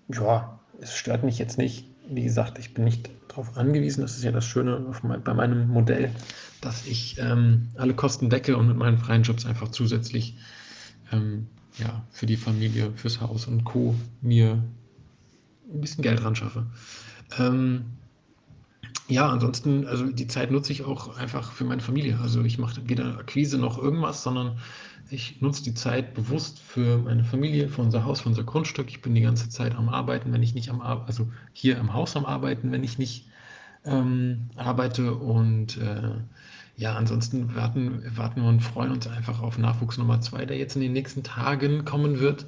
ja, 0.09 0.59
es 0.81 0.97
stört 0.97 1.23
mich 1.23 1.39
jetzt 1.39 1.59
nicht. 1.59 1.92
Wie 2.09 2.25
gesagt, 2.25 2.59
ich 2.59 2.75
bin 2.75 2.85
nicht 2.85 3.11
darauf 3.29 3.57
angewiesen. 3.57 4.03
Das 4.03 4.17
ist 4.17 4.25
ja 4.25 4.33
das 4.33 4.45
Schöne 4.45 4.85
mein, 5.03 5.23
bei 5.23 5.35
meinem 5.35 5.69
Modell, 5.69 6.11
dass 6.61 6.87
ich 6.87 7.17
ähm, 7.19 7.69
alle 7.77 7.95
Kosten 7.95 8.31
decke 8.31 8.57
und 8.57 8.69
mit 8.69 8.77
meinen 8.77 8.99
freien 8.99 9.23
Jobs 9.23 9.47
einfach 9.47 9.69
zusätzlich 9.69 10.37
ähm, 11.13 11.47
ja, 11.79 12.05
für 12.11 12.27
die 12.27 12.37
Familie, 12.37 12.93
fürs 12.97 13.21
Haus 13.21 13.47
und 13.47 13.65
Co. 13.65 13.95
mir 14.21 14.63
ein 15.73 15.81
bisschen 15.81 16.03
Geld 16.03 16.23
ran 16.23 16.37
schaffe. 16.37 16.67
Ähm, 17.39 17.85
ja, 19.09 19.29
ansonsten, 19.29 19.87
also 19.87 20.07
die 20.11 20.27
Zeit 20.27 20.51
nutze 20.51 20.73
ich 20.73 20.85
auch 20.85 21.17
einfach 21.17 21.53
für 21.53 21.65
meine 21.65 21.83
Familie. 21.83 22.19
Also 22.23 22.43
ich 22.43 22.59
mache 22.59 22.89
weder 22.89 23.19
Akquise 23.19 23.59
noch 23.59 23.79
irgendwas, 23.79 24.23
sondern 24.23 24.59
ich 25.11 25.41
nutze 25.41 25.63
die 25.63 25.75
Zeit 25.75 26.15
bewusst 26.15 26.59
für 26.59 26.99
meine 26.99 27.25
Familie, 27.25 27.69
für 27.69 27.83
unser 27.83 28.05
Haus, 28.05 28.23
für 28.23 28.29
unser 28.29 28.45
Grundstück. 28.45 28.89
Ich 28.89 29.03
bin 29.03 29.15
die 29.15 29.21
ganze 29.21 29.49
Zeit 29.49 29.75
am 29.75 29.89
Arbeiten, 29.89 30.33
wenn 30.33 30.43
ich 30.43 30.55
nicht 30.55 30.71
am 30.71 30.81
Arbeiten, 30.81 31.07
also 31.07 31.29
hier 31.53 31.79
im 31.79 31.93
Haus 31.93 32.17
am 32.17 32.25
Arbeiten, 32.25 32.73
wenn 32.73 32.85
ich 32.85 32.99
nicht 32.99 33.27
ähm, 33.85 34.51
arbeite. 34.57 35.15
Und 35.15 35.77
äh, 35.79 36.15
ja, 36.77 36.95
ansonsten 36.95 37.55
warten, 37.55 38.03
warten 38.17 38.43
wir 38.43 38.49
und 38.49 38.61
freuen 38.61 38.93
uns 38.93 39.07
einfach 39.07 39.41
auf 39.43 39.59
Nachwuchs 39.59 39.99
Nummer 39.99 40.21
zwei, 40.21 40.47
der 40.47 40.57
jetzt 40.57 40.77
in 40.77 40.83
den 40.83 40.93
nächsten 40.93 41.23
Tagen 41.23 41.85
kommen 41.85 42.21
wird. 42.21 42.47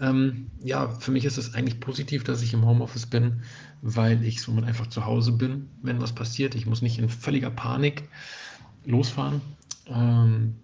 Ähm, 0.00 0.50
ja, 0.62 0.88
für 0.88 1.10
mich 1.10 1.24
ist 1.24 1.38
es 1.38 1.54
eigentlich 1.54 1.80
positiv, 1.80 2.24
dass 2.24 2.42
ich 2.42 2.54
im 2.54 2.64
Homeoffice 2.64 3.06
bin, 3.06 3.42
weil 3.82 4.24
ich 4.24 4.40
somit 4.40 4.64
einfach 4.64 4.86
zu 4.86 5.04
Hause 5.04 5.32
bin, 5.32 5.68
wenn 5.82 6.00
was 6.00 6.12
passiert. 6.12 6.54
Ich 6.54 6.66
muss 6.66 6.82
nicht 6.82 6.98
in 6.98 7.08
völliger 7.08 7.50
Panik 7.50 8.04
losfahren, 8.84 9.40
ähm, 9.86 10.54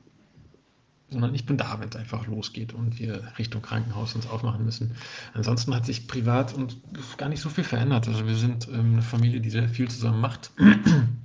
ich 1.35 1.47
bin 1.47 1.57
da, 1.57 1.81
wenn 1.81 1.89
es 1.89 1.97
einfach 1.97 2.27
losgeht 2.27 2.73
und 2.73 2.99
wir 2.99 3.23
Richtung 3.39 3.63
Krankenhaus 3.63 4.15
uns 4.15 4.27
aufmachen 4.27 4.65
müssen. 4.65 4.93
Ansonsten 5.35 5.75
hat 5.75 5.87
sich 5.87 6.07
privat 6.07 6.55
und 6.55 6.79
gar 7.17 7.29
nicht 7.29 7.41
so 7.41 7.49
viel 7.49 7.65
verändert. 7.65 8.09
Also 8.09 8.27
wir 8.27 8.37
sind 8.37 8.69
ähm, 8.69 8.95
eine 8.95 9.03
Familie, 9.03 9.41
die 9.41 9.51
sehr 9.51 9.69
viel 9.69 9.89
zusammen 9.89 10.21
macht, 10.21 10.53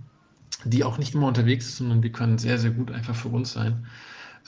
die 0.65 0.83
auch 0.83 0.97
nicht 0.97 1.13
immer 1.13 1.27
unterwegs 1.27 1.67
ist, 1.67 1.77
sondern 1.77 2.03
wir 2.03 2.11
können 2.11 2.37
sehr, 2.37 2.57
sehr 2.57 2.71
gut 2.71 2.91
einfach 2.91 3.15
für 3.15 3.29
uns 3.29 3.53
sein. 3.53 3.85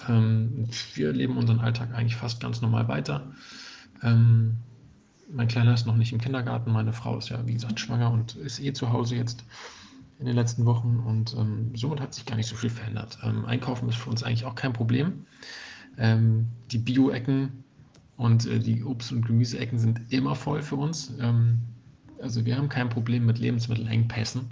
Ähm, 0.08 0.70
wir 0.94 1.12
leben 1.14 1.38
unseren 1.38 1.60
Alltag 1.60 1.94
eigentlich 1.94 2.16
fast 2.16 2.42
ganz 2.42 2.62
normal 2.62 2.88
weiter. 2.88 3.32
Ähm, 4.04 4.58
mein 5.34 5.48
Kleiner 5.48 5.74
ist 5.74 5.86
noch 5.86 5.96
nicht 5.96 6.12
im 6.12 6.20
Kindergarten. 6.20 6.72
Meine 6.72 6.94
Frau 6.94 7.18
ist 7.18 7.30
ja, 7.30 7.46
wie 7.48 7.54
gesagt, 7.54 7.80
schwanger 7.80 8.12
und 8.12 8.36
ist 8.36 8.60
eh 8.60 8.74
zu 8.74 8.92
Hause 8.92 9.16
jetzt 9.16 9.46
in 10.22 10.28
den 10.28 10.36
letzten 10.36 10.66
Wochen. 10.66 11.04
Und 11.06 11.36
ähm, 11.38 11.72
somit 11.76 12.00
hat 12.00 12.14
sich 12.14 12.26
gar 12.26 12.36
nicht 12.38 12.48
so 12.48 12.56
viel 12.56 12.70
verändert. 12.70 13.18
Ähm, 13.24 13.44
Einkaufen 13.46 13.90
ist 13.90 13.98
für 13.98 14.10
uns 14.10 14.24
eigentlich 14.24 14.46
auch 14.46 14.56
kein 14.56 14.72
Problem. 14.72 15.26
Ähm, 15.98 16.48
die 16.72 16.78
Bio-Ecken 16.78 17.64
und 18.16 18.46
äh, 18.46 18.60
die 18.60 18.84
Obst- 18.84 19.12
und 19.12 19.26
Gemüseecken 19.26 19.80
sind 19.80 20.00
immer 20.10 20.36
voll 20.36 20.62
für 20.62 20.76
uns. 20.76 21.12
Ähm, 21.20 21.60
also 22.22 22.46
wir 22.46 22.56
haben 22.56 22.70
kein 22.70 22.90
Problem 22.90 23.26
mit 23.26 23.40
Lebensmittelengpässen. 23.40 24.52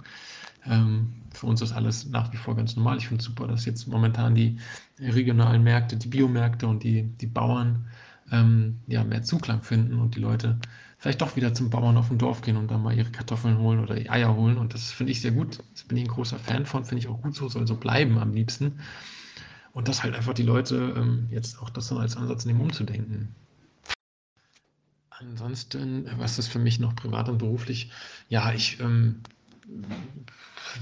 Ähm, 0.66 1.12
für 1.32 1.46
uns 1.46 1.62
ist 1.62 1.72
alles 1.72 2.08
nach 2.10 2.32
wie 2.32 2.36
vor 2.36 2.56
ganz 2.56 2.74
normal. 2.74 2.98
Ich 2.98 3.06
finde 3.06 3.20
es 3.20 3.26
super, 3.26 3.46
dass 3.46 3.64
jetzt 3.64 3.86
momentan 3.86 4.34
die 4.34 4.58
regionalen 4.98 5.62
Märkte, 5.62 5.96
die 5.96 6.08
Biomärkte 6.08 6.66
und 6.66 6.82
die, 6.82 7.04
die 7.04 7.28
Bauern 7.28 7.86
ähm, 8.32 8.80
ja, 8.88 9.04
mehr 9.04 9.22
Zuklang 9.22 9.62
finden 9.62 10.00
und 10.00 10.16
die 10.16 10.20
Leute 10.20 10.58
vielleicht 11.00 11.22
doch 11.22 11.34
wieder 11.34 11.54
zum 11.54 11.70
Bauern 11.70 11.96
auf 11.96 12.08
dem 12.08 12.18
Dorf 12.18 12.42
gehen 12.42 12.58
und 12.58 12.70
dann 12.70 12.82
mal 12.82 12.96
ihre 12.96 13.10
Kartoffeln 13.10 13.58
holen 13.58 13.80
oder 13.80 13.94
Eier 13.94 14.36
holen. 14.36 14.58
Und 14.58 14.74
das 14.74 14.92
finde 14.92 15.12
ich 15.12 15.22
sehr 15.22 15.30
gut. 15.30 15.58
Das 15.72 15.84
bin 15.84 15.96
ich 15.96 16.04
ein 16.04 16.10
großer 16.10 16.38
Fan 16.38 16.66
von, 16.66 16.84
finde 16.84 17.00
ich 17.00 17.08
auch 17.08 17.22
gut 17.22 17.34
so, 17.34 17.48
soll 17.48 17.66
so 17.66 17.74
bleiben 17.74 18.18
am 18.18 18.34
liebsten. 18.34 18.80
Und 19.72 19.88
dass 19.88 20.02
halt 20.02 20.14
einfach 20.14 20.34
die 20.34 20.42
Leute 20.42 20.94
ähm, 20.96 21.26
jetzt 21.30 21.62
auch 21.62 21.70
das 21.70 21.88
dann 21.88 21.98
als 21.98 22.18
Ansatz 22.18 22.44
nehmen, 22.44 22.60
umzudenken. 22.60 23.34
Ansonsten, 25.08 26.06
was 26.18 26.38
ist 26.38 26.48
für 26.48 26.58
mich 26.58 26.78
noch 26.78 26.94
privat 26.94 27.30
und 27.30 27.38
beruflich? 27.38 27.90
Ja, 28.28 28.52
ich 28.52 28.78
ähm, 28.80 29.22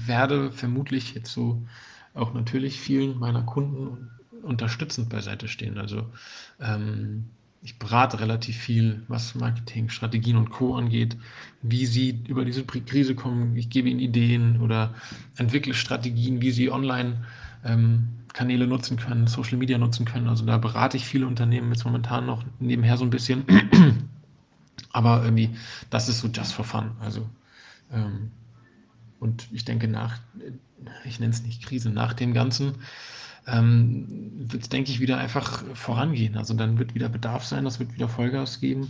werde 0.05 0.51
vermutlich 0.51 1.13
jetzt 1.13 1.31
so 1.31 1.65
auch 2.13 2.33
natürlich 2.33 2.81
vielen 2.81 3.19
meiner 3.19 3.43
Kunden 3.43 4.09
unterstützend 4.43 5.07
beiseite 5.09 5.47
stehen. 5.47 5.77
Also 5.77 6.11
ähm, 6.59 7.29
ich 7.61 7.77
berate 7.77 8.19
relativ 8.19 8.55
viel, 8.57 9.03
was 9.07 9.35
Marketing, 9.35 9.89
Strategien 9.89 10.37
und 10.37 10.49
Co. 10.49 10.75
angeht, 10.75 11.17
wie 11.61 11.85
sie 11.85 12.23
über 12.27 12.45
diese 12.45 12.63
Krise 12.63 13.15
kommen. 13.15 13.57
Ich 13.57 13.69
gebe 13.69 13.89
ihnen 13.89 13.99
Ideen 13.99 14.61
oder 14.61 14.93
entwickle 15.35 15.73
Strategien, 15.73 16.41
wie 16.41 16.51
sie 16.51 16.71
online 16.71 17.25
ähm, 17.65 18.07
nutzen 18.39 18.95
können, 18.97 19.27
Social 19.27 19.57
Media 19.57 19.77
nutzen 19.77 20.05
können. 20.05 20.29
Also 20.29 20.45
da 20.45 20.57
berate 20.57 20.95
ich 20.95 21.05
viele 21.05 21.27
Unternehmen 21.27 21.71
jetzt 21.71 21.83
momentan 21.83 22.25
noch 22.25 22.45
nebenher 22.59 22.95
so 22.95 23.03
ein 23.03 23.09
bisschen. 23.09 23.43
Aber 24.91 25.23
irgendwie, 25.23 25.49
das 25.89 26.07
ist 26.07 26.21
so 26.21 26.29
just 26.29 26.53
for 26.53 26.63
fun. 26.63 26.91
Also 27.01 27.27
ähm, 27.91 28.31
und 29.19 29.49
ich 29.51 29.65
denke, 29.65 29.89
nach, 29.89 30.19
ich 31.03 31.19
nenne 31.19 31.33
es 31.33 31.43
nicht 31.43 31.65
Krise, 31.65 31.89
nach 31.89 32.13
dem 32.13 32.33
Ganzen 32.33 32.75
ähm, 33.47 34.05
wird 34.51 34.63
es, 34.63 34.69
denke 34.69 34.91
ich, 34.91 34.99
wieder 34.99 35.17
einfach 35.17 35.63
vorangehen. 35.75 36.37
Also 36.37 36.53
dann 36.53 36.79
wird 36.79 36.95
wieder 36.95 37.09
Bedarf 37.09 37.45
sein, 37.45 37.65
das 37.65 37.79
wird 37.79 37.93
wieder 37.93 38.09
Vollgas 38.09 38.59
geben. 38.59 38.89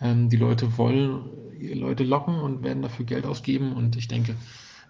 Ähm, 0.00 0.28
die 0.28 0.36
Leute 0.36 0.76
wollen 0.78 1.24
Leute 1.60 2.04
locken 2.04 2.36
und 2.36 2.62
werden 2.62 2.82
dafür 2.82 3.04
Geld 3.04 3.26
ausgeben. 3.26 3.72
Und 3.72 3.96
ich 3.96 4.08
denke 4.08 4.34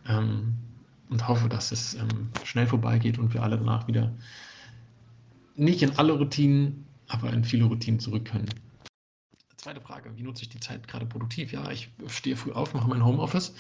ähm, 0.09 0.55
und 1.11 1.29
hoffe, 1.29 1.49
dass 1.49 1.73
es 1.73 1.95
ähm, 1.95 2.31
schnell 2.45 2.67
vorbeigeht 2.67 3.19
und 3.19 3.35
wir 3.35 3.43
alle 3.43 3.59
danach 3.59 3.87
wieder 3.87 4.13
nicht 5.55 5.83
in 5.83 5.99
alle 5.99 6.13
Routinen, 6.15 6.87
aber 7.09 7.33
in 7.33 7.45
viele 7.45 7.65
Routinen 7.65 8.01
zurück 8.01 8.25
können. 8.25 8.49
Zweite 9.57 9.81
Frage, 9.81 10.11
wie 10.17 10.23
nutze 10.23 10.43
ich 10.43 10.49
die 10.49 10.59
Zeit 10.59 10.89
gerade 10.89 11.07
produktiv? 11.07 11.53
Ja, 11.53 11.71
ich 11.71 11.89
stehe 12.09 12.35
früh 12.35 12.51
auf, 12.51 12.75
mache 12.75 12.89
mein 12.89 13.05
Homeoffice, 13.05 13.55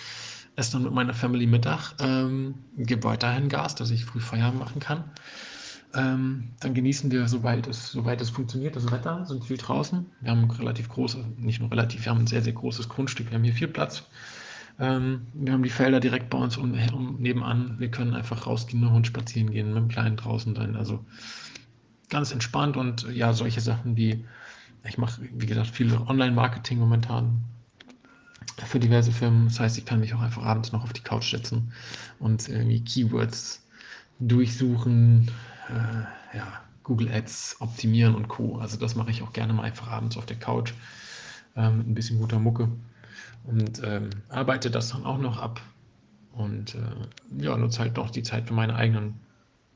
esse 0.56 0.72
dann 0.72 0.82
mit 0.82 0.92
meiner 0.92 1.14
Family 1.14 1.46
Mittag, 1.46 1.94
ähm, 2.00 2.54
gebe 2.76 3.04
weiterhin 3.04 3.48
Gas, 3.48 3.74
dass 3.74 3.90
ich 3.90 4.04
früh 4.04 4.20
Feierabend 4.20 4.60
machen 4.60 4.80
kann. 4.80 5.04
Ähm, 5.94 6.50
dann 6.60 6.74
genießen 6.74 7.10
wir, 7.10 7.28
soweit 7.28 7.66
es, 7.66 7.92
soweit 7.92 8.20
es 8.20 8.30
funktioniert, 8.30 8.76
das 8.76 8.90
Wetter, 8.90 9.26
sind 9.26 9.44
viel 9.44 9.58
draußen. 9.58 10.06
Wir 10.20 10.30
haben 10.30 10.50
relativ 10.50 10.88
große, 10.88 11.24
nicht 11.36 11.60
nur 11.60 11.70
relativ, 11.70 12.04
wir 12.04 12.12
haben 12.12 12.20
ein 12.20 12.26
sehr, 12.26 12.42
sehr 12.42 12.54
großes 12.54 12.88
Grundstück, 12.88 13.30
wir 13.30 13.36
haben 13.36 13.44
hier 13.44 13.52
viel 13.52 13.68
Platz. 13.68 14.04
Ähm, 14.78 15.26
wir 15.34 15.52
haben 15.52 15.62
die 15.62 15.70
Felder 15.70 16.00
direkt 16.00 16.30
bei 16.30 16.38
uns 16.38 16.56
um, 16.56 16.72
um, 16.94 17.16
nebenan. 17.18 17.78
Wir 17.78 17.90
können 17.90 18.14
einfach 18.14 18.46
rausgehen, 18.46 18.90
Hund 18.90 19.06
spazieren 19.06 19.50
gehen, 19.50 19.68
mit 19.68 19.76
dem 19.76 19.88
Kleinen 19.88 20.16
draußen 20.16 20.54
sein. 20.54 20.76
Also 20.76 21.04
ganz 22.08 22.32
entspannt 22.32 22.76
und 22.76 23.06
ja, 23.10 23.32
solche 23.34 23.60
Sachen 23.60 23.96
wie 23.96 24.24
ich 24.88 24.98
mache, 24.98 25.22
wie 25.32 25.46
gesagt, 25.46 25.68
viel 25.68 25.94
Online-Marketing 25.94 26.78
momentan 26.78 27.42
für 28.66 28.80
diverse 28.80 29.12
Firmen. 29.12 29.46
Das 29.48 29.60
heißt, 29.60 29.78
ich 29.78 29.84
kann 29.84 30.00
mich 30.00 30.14
auch 30.14 30.20
einfach 30.20 30.42
abends 30.42 30.72
noch 30.72 30.84
auf 30.84 30.92
die 30.92 31.02
Couch 31.02 31.30
setzen 31.30 31.72
und 32.18 32.48
irgendwie 32.48 32.82
Keywords 32.82 33.66
durchsuchen, 34.18 35.30
äh, 35.68 36.36
ja, 36.36 36.62
Google 36.82 37.10
Ads 37.12 37.56
optimieren 37.60 38.14
und 38.14 38.28
Co. 38.28 38.58
Also 38.58 38.76
das 38.76 38.94
mache 38.94 39.10
ich 39.10 39.22
auch 39.22 39.32
gerne 39.32 39.52
mal 39.52 39.64
einfach 39.64 39.88
abends 39.88 40.16
auf 40.16 40.26
der 40.26 40.38
Couch 40.38 40.72
äh, 41.56 41.70
mit 41.70 41.86
ein 41.86 41.94
bisschen 41.94 42.18
guter 42.18 42.38
Mucke 42.38 42.68
und 43.44 43.82
ähm, 43.84 44.10
arbeite 44.28 44.70
das 44.70 44.90
dann 44.90 45.04
auch 45.04 45.18
noch 45.18 45.38
ab 45.38 45.60
und 46.32 46.74
äh, 46.74 47.42
ja, 47.42 47.56
nutze 47.56 47.80
halt 47.80 47.96
noch 47.96 48.10
die 48.10 48.22
Zeit 48.22 48.48
für 48.48 48.54
meine 48.54 48.74
eigenen 48.74 49.20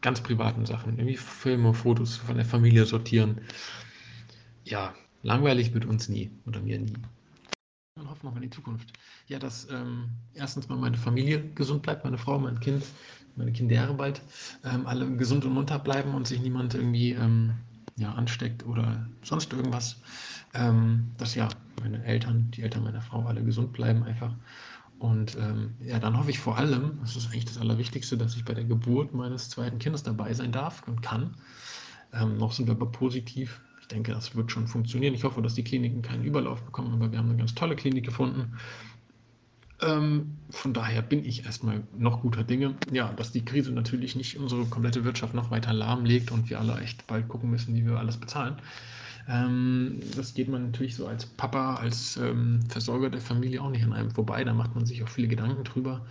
ganz 0.00 0.20
privaten 0.20 0.66
Sachen, 0.66 0.98
irgendwie 0.98 1.16
Filme, 1.16 1.74
Fotos 1.74 2.16
von 2.16 2.36
der 2.36 2.44
Familie 2.44 2.86
sortieren. 2.86 3.40
Ja, 4.64 4.94
langweilig 5.22 5.74
wird 5.74 5.84
uns 5.84 6.08
nie 6.08 6.30
oder 6.46 6.60
mir 6.60 6.78
nie. 6.78 6.94
Und 7.98 8.10
hoffen 8.10 8.26
noch 8.26 8.36
in 8.36 8.42
die 8.42 8.50
Zukunft. 8.50 8.92
Ja, 9.26 9.38
dass 9.38 9.70
ähm, 9.70 10.10
erstens 10.34 10.68
mal 10.68 10.76
meine 10.76 10.98
Familie 10.98 11.42
gesund 11.54 11.82
bleibt, 11.82 12.04
meine 12.04 12.18
Frau, 12.18 12.38
mein 12.38 12.60
Kind, 12.60 12.84
meine 13.36 13.52
Kinder 13.52 13.94
bald, 13.94 14.20
ähm, 14.64 14.86
alle 14.86 15.10
gesund 15.16 15.46
und 15.46 15.54
munter 15.54 15.78
bleiben 15.78 16.14
und 16.14 16.26
sich 16.26 16.40
niemand 16.42 16.74
irgendwie 16.74 17.12
ähm, 17.12 17.54
ja, 17.96 18.12
ansteckt 18.12 18.66
oder 18.66 19.08
sonst 19.22 19.50
irgendwas. 19.54 19.96
Ähm, 20.52 21.12
dass 21.16 21.34
ja 21.34 21.48
meine 21.80 22.04
Eltern, 22.04 22.50
die 22.50 22.62
Eltern 22.62 22.84
meiner 22.84 23.00
Frau 23.00 23.24
alle 23.24 23.42
gesund 23.42 23.72
bleiben 23.72 24.02
einfach. 24.02 24.34
Und 24.98 25.36
ähm, 25.36 25.74
ja, 25.80 25.98
dann 25.98 26.18
hoffe 26.18 26.28
ich 26.28 26.38
vor 26.38 26.58
allem, 26.58 26.98
das 27.00 27.16
ist 27.16 27.28
eigentlich 27.28 27.46
das 27.46 27.56
Allerwichtigste, 27.56 28.18
dass 28.18 28.36
ich 28.36 28.44
bei 28.44 28.52
der 28.52 28.64
Geburt 28.64 29.14
meines 29.14 29.48
zweiten 29.48 29.78
Kindes 29.78 30.02
dabei 30.02 30.34
sein 30.34 30.52
darf 30.52 30.86
und 30.86 31.00
kann. 31.00 31.34
Ähm, 32.12 32.36
noch 32.36 32.52
sind 32.52 32.66
wir 32.66 32.74
aber 32.74 32.92
positiv. 32.92 33.62
Ich 33.86 33.94
denke, 33.94 34.10
das 34.10 34.34
wird 34.34 34.50
schon 34.50 34.66
funktionieren. 34.66 35.14
Ich 35.14 35.22
hoffe, 35.22 35.40
dass 35.42 35.54
die 35.54 35.62
Kliniken 35.62 36.02
keinen 36.02 36.24
Überlauf 36.24 36.60
bekommen, 36.64 36.92
aber 36.92 37.12
wir 37.12 37.18
haben 37.20 37.28
eine 37.28 37.38
ganz 37.38 37.54
tolle 37.54 37.76
Klinik 37.76 38.04
gefunden. 38.04 38.58
Ähm, 39.80 40.38
von 40.50 40.72
daher 40.72 41.02
bin 41.02 41.24
ich 41.24 41.44
erstmal 41.44 41.84
noch 41.96 42.20
guter 42.20 42.42
Dinge. 42.42 42.74
Ja, 42.90 43.12
dass 43.12 43.30
die 43.30 43.44
Krise 43.44 43.70
natürlich 43.70 44.16
nicht 44.16 44.38
unsere 44.38 44.64
komplette 44.64 45.04
Wirtschaft 45.04 45.34
noch 45.34 45.52
weiter 45.52 45.72
lahmlegt 45.72 46.32
und 46.32 46.50
wir 46.50 46.58
alle 46.58 46.80
echt 46.80 47.06
bald 47.06 47.28
gucken 47.28 47.48
müssen, 47.48 47.76
wie 47.76 47.86
wir 47.86 47.96
alles 47.96 48.16
bezahlen. 48.16 48.56
Ähm, 49.28 50.00
das 50.16 50.34
geht 50.34 50.48
man 50.48 50.64
natürlich 50.64 50.96
so 50.96 51.06
als 51.06 51.26
Papa, 51.26 51.76
als 51.76 52.16
ähm, 52.16 52.58
Versorger 52.68 53.08
der 53.08 53.20
Familie 53.20 53.62
auch 53.62 53.70
nicht 53.70 53.84
an 53.84 53.92
einem 53.92 54.10
vorbei. 54.10 54.42
Da 54.42 54.52
macht 54.52 54.74
man 54.74 54.84
sich 54.84 55.04
auch 55.04 55.08
viele 55.08 55.28
Gedanken 55.28 55.62
drüber. 55.62 56.04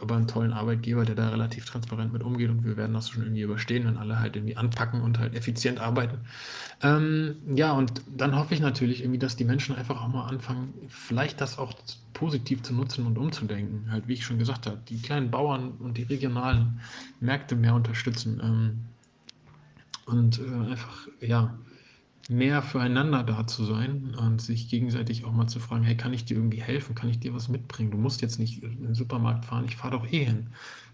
Aber 0.00 0.16
einen 0.16 0.28
tollen 0.28 0.52
Arbeitgeber, 0.52 1.04
der 1.04 1.14
da 1.14 1.30
relativ 1.30 1.64
transparent 1.64 2.12
mit 2.12 2.22
umgeht 2.22 2.50
und 2.50 2.64
wir 2.64 2.76
werden 2.76 2.94
das 2.94 3.10
schon 3.10 3.22
irgendwie 3.22 3.42
überstehen, 3.42 3.84
wenn 3.86 3.96
alle 3.96 4.20
halt 4.20 4.36
irgendwie 4.36 4.56
anpacken 4.56 5.00
und 5.00 5.18
halt 5.18 5.34
effizient 5.34 5.80
arbeiten. 5.80 6.18
Ähm, 6.82 7.36
ja, 7.54 7.72
und 7.72 8.02
dann 8.16 8.36
hoffe 8.36 8.54
ich 8.54 8.60
natürlich 8.60 9.00
irgendwie, 9.00 9.18
dass 9.18 9.34
die 9.34 9.44
Menschen 9.44 9.74
einfach 9.74 10.00
auch 10.00 10.08
mal 10.08 10.26
anfangen, 10.26 10.72
vielleicht 10.88 11.40
das 11.40 11.58
auch 11.58 11.72
positiv 12.12 12.62
zu 12.62 12.74
nutzen 12.74 13.06
und 13.06 13.18
umzudenken. 13.18 13.90
Halt, 13.90 14.06
wie 14.06 14.14
ich 14.14 14.24
schon 14.24 14.38
gesagt 14.38 14.66
habe, 14.66 14.78
die 14.88 15.00
kleinen 15.00 15.30
Bauern 15.30 15.72
und 15.80 15.98
die 15.98 16.04
regionalen 16.04 16.80
Märkte 17.20 17.56
mehr 17.56 17.74
unterstützen. 17.74 18.40
Ähm, 18.42 18.84
und 20.06 20.38
äh, 20.38 20.70
einfach, 20.70 21.08
ja, 21.20 21.58
mehr 22.28 22.60
füreinander 22.60 23.22
da 23.22 23.46
zu 23.46 23.64
sein 23.64 24.14
und 24.14 24.42
sich 24.42 24.68
gegenseitig 24.68 25.24
auch 25.24 25.32
mal 25.32 25.46
zu 25.46 25.60
fragen, 25.60 25.82
hey, 25.82 25.96
kann 25.96 26.12
ich 26.12 26.26
dir 26.26 26.36
irgendwie 26.36 26.60
helfen? 26.60 26.94
Kann 26.94 27.08
ich 27.08 27.18
dir 27.18 27.34
was 27.34 27.48
mitbringen? 27.48 27.90
Du 27.90 27.96
musst 27.96 28.20
jetzt 28.20 28.38
nicht 28.38 28.62
in 28.62 28.82
den 28.82 28.94
Supermarkt 28.94 29.46
fahren, 29.46 29.64
ich 29.64 29.76
fahre 29.76 29.96
doch 29.96 30.06
eh 30.12 30.24
hin. 30.24 30.48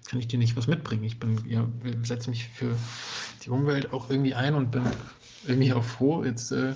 Kann 0.06 0.20
ich 0.20 0.28
dir 0.28 0.38
nicht 0.38 0.56
was 0.56 0.68
mitbringen? 0.68 1.02
Ich 1.02 1.18
bin, 1.18 1.40
ja, 1.48 1.66
setze 2.02 2.30
mich 2.30 2.48
für 2.48 2.76
die 3.44 3.50
Umwelt 3.50 3.92
auch 3.92 4.10
irgendwie 4.10 4.34
ein 4.34 4.54
und 4.54 4.70
bin 4.70 4.84
irgendwie 5.46 5.72
auch 5.72 5.82
froh. 5.82 6.24
Jetzt 6.24 6.52
äh, 6.52 6.74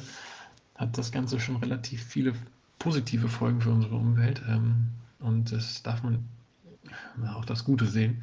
hat 0.75 0.99
das 0.99 1.13
Ganze 1.13 1.39
schon 1.39 1.57
relativ 1.57 2.03
viele 2.03 2.33
positive 2.81 3.29
Folgen 3.29 3.61
für 3.61 3.71
unsere 3.71 3.95
Umwelt. 3.95 4.43
Ähm, 4.49 4.89
und 5.21 5.53
das 5.53 5.83
darf 5.83 6.03
man 6.03 6.25
auch 7.33 7.45
das 7.45 7.65
Gute 7.65 7.87
sehen 7.87 8.23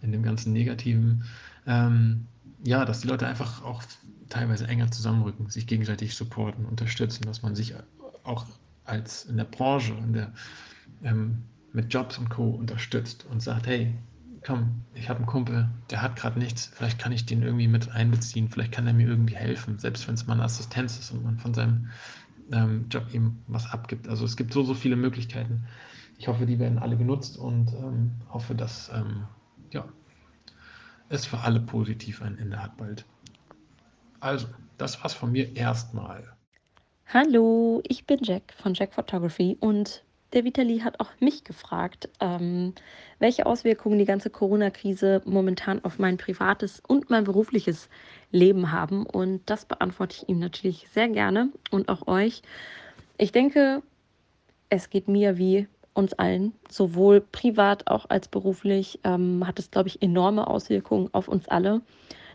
in 0.00 0.12
dem 0.12 0.22
ganzen 0.22 0.52
Negativen. 0.52 1.24
Ähm, 1.66 2.26
ja, 2.66 2.84
dass 2.84 3.00
die 3.00 3.08
Leute 3.08 3.26
einfach 3.26 3.62
auch 3.62 3.82
teilweise 4.28 4.66
enger 4.66 4.90
zusammenrücken, 4.90 5.48
sich 5.50 5.66
gegenseitig 5.66 6.14
supporten, 6.14 6.66
unterstützen, 6.66 7.24
dass 7.24 7.42
man 7.42 7.54
sich 7.54 7.74
auch 8.24 8.44
als 8.84 9.24
in 9.24 9.36
der 9.36 9.44
Branche, 9.44 9.92
in 9.92 10.12
der, 10.12 10.32
ähm, 11.04 11.42
mit 11.72 11.92
Jobs 11.92 12.18
und 12.18 12.28
Co. 12.28 12.50
unterstützt 12.50 13.24
und 13.30 13.40
sagt, 13.40 13.68
hey, 13.68 13.94
komm, 14.44 14.82
ich 14.94 15.08
habe 15.08 15.18
einen 15.18 15.26
Kumpel, 15.26 15.68
der 15.90 16.02
hat 16.02 16.16
gerade 16.16 16.38
nichts, 16.38 16.70
vielleicht 16.74 16.98
kann 16.98 17.12
ich 17.12 17.24
den 17.24 17.42
irgendwie 17.42 17.68
mit 17.68 17.90
einbeziehen, 17.90 18.48
vielleicht 18.48 18.72
kann 18.72 18.86
er 18.86 18.92
mir 18.92 19.06
irgendwie 19.06 19.36
helfen, 19.36 19.78
selbst 19.78 20.06
wenn 20.08 20.14
es 20.14 20.26
mal 20.26 20.34
eine 20.34 20.44
Assistenz 20.44 20.98
ist 20.98 21.12
und 21.12 21.22
man 21.22 21.38
von 21.38 21.54
seinem 21.54 21.90
ähm, 22.50 22.86
Job 22.90 23.12
ihm 23.12 23.38
was 23.46 23.70
abgibt. 23.70 24.08
Also 24.08 24.24
es 24.24 24.36
gibt 24.36 24.52
so, 24.52 24.64
so 24.64 24.74
viele 24.74 24.96
Möglichkeiten. 24.96 25.66
Ich 26.18 26.26
hoffe, 26.26 26.46
die 26.46 26.58
werden 26.58 26.78
alle 26.78 26.96
genutzt 26.96 27.36
und 27.36 27.72
ähm, 27.74 28.12
hoffe, 28.28 28.54
dass 28.54 28.90
ähm, 28.92 29.24
ja, 29.70 29.84
es 31.08 31.26
für 31.26 31.38
alle 31.38 31.60
positiv 31.60 32.22
ein 32.22 32.38
Ende 32.38 32.62
hat 32.62 32.76
bald. 32.76 33.04
Also, 34.20 34.48
das 34.78 35.02
war's 35.02 35.14
von 35.14 35.32
mir 35.32 35.54
erstmal. 35.56 36.24
Hallo, 37.12 37.80
ich 37.86 38.04
bin 38.06 38.18
Jack 38.22 38.54
von 38.56 38.74
Jack 38.74 38.92
Photography 38.92 39.56
und 39.60 40.02
der 40.32 40.44
Vitali 40.44 40.80
hat 40.80 40.98
auch 40.98 41.10
mich 41.20 41.44
gefragt, 41.44 42.08
ähm, 42.20 42.74
welche 43.20 43.46
Auswirkungen 43.46 43.98
die 43.98 44.04
ganze 44.04 44.28
Corona-Krise 44.28 45.22
momentan 45.24 45.84
auf 45.84 45.98
mein 45.98 46.16
privates 46.16 46.82
und 46.86 47.10
mein 47.10 47.24
berufliches 47.24 47.88
Leben 48.32 48.72
haben. 48.72 49.06
Und 49.06 49.42
das 49.46 49.64
beantworte 49.64 50.16
ich 50.16 50.28
ihm 50.28 50.40
natürlich 50.40 50.88
sehr 50.92 51.08
gerne 51.08 51.50
und 51.70 51.88
auch 51.88 52.08
euch. 52.08 52.42
Ich 53.18 53.30
denke, 53.30 53.82
es 54.68 54.90
geht 54.90 55.06
mir 55.06 55.38
wie 55.38 55.68
uns 55.96 56.12
allen, 56.14 56.52
sowohl 56.68 57.20
privat 57.20 57.86
auch 57.88 58.06
als 58.08 58.28
beruflich, 58.28 59.00
ähm, 59.04 59.46
hat 59.46 59.58
es, 59.58 59.70
glaube 59.70 59.88
ich, 59.88 60.02
enorme 60.02 60.46
Auswirkungen 60.46 61.08
auf 61.12 61.28
uns 61.28 61.48
alle. 61.48 61.80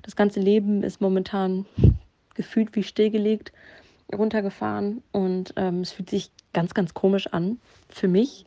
Das 0.01 0.15
ganze 0.15 0.39
Leben 0.39 0.83
ist 0.83 1.01
momentan 1.01 1.65
gefühlt 2.35 2.75
wie 2.75 2.83
stillgelegt, 2.83 3.51
runtergefahren 4.13 5.03
und 5.11 5.53
ähm, 5.55 5.81
es 5.81 5.91
fühlt 5.91 6.09
sich 6.09 6.31
ganz, 6.53 6.73
ganz 6.73 6.93
komisch 6.93 7.27
an 7.27 7.59
für 7.89 8.07
mich. 8.07 8.45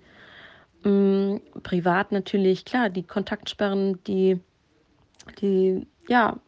Ähm, 0.85 1.41
privat 1.63 2.13
natürlich, 2.13 2.65
klar, 2.65 2.91
die 2.91 3.05
Kontaktsperren, 3.05 4.03
die, 4.05 4.41
die, 5.41 5.87
ja, 6.09 6.39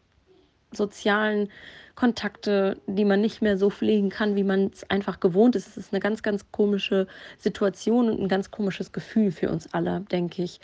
sozialen 0.71 1.49
Kontakte, 1.97 2.79
die 2.85 3.05
man 3.05 3.21
nicht 3.21 3.41
mehr 3.41 3.57
so 3.57 3.71
pflegen 3.71 4.09
kann, 4.09 4.35
wie 4.35 4.43
man 4.43 4.67
es 4.67 4.87
einfach 4.87 5.19
gewohnt 5.19 5.55
ist. 5.55 5.67
Es 5.67 5.77
ist 5.77 5.91
eine 5.91 5.99
ganz, 5.99 6.21
ganz 6.21 6.51
komische 6.51 7.07
Situation 7.39 8.07
und 8.07 8.21
ein 8.21 8.27
ganz 8.27 8.51
komisches 8.51 8.91
Gefühl 8.91 9.31
für 9.31 9.49
uns 9.49 9.73
alle, 9.73 10.01
denke 10.01 10.43
ich. 10.43 10.61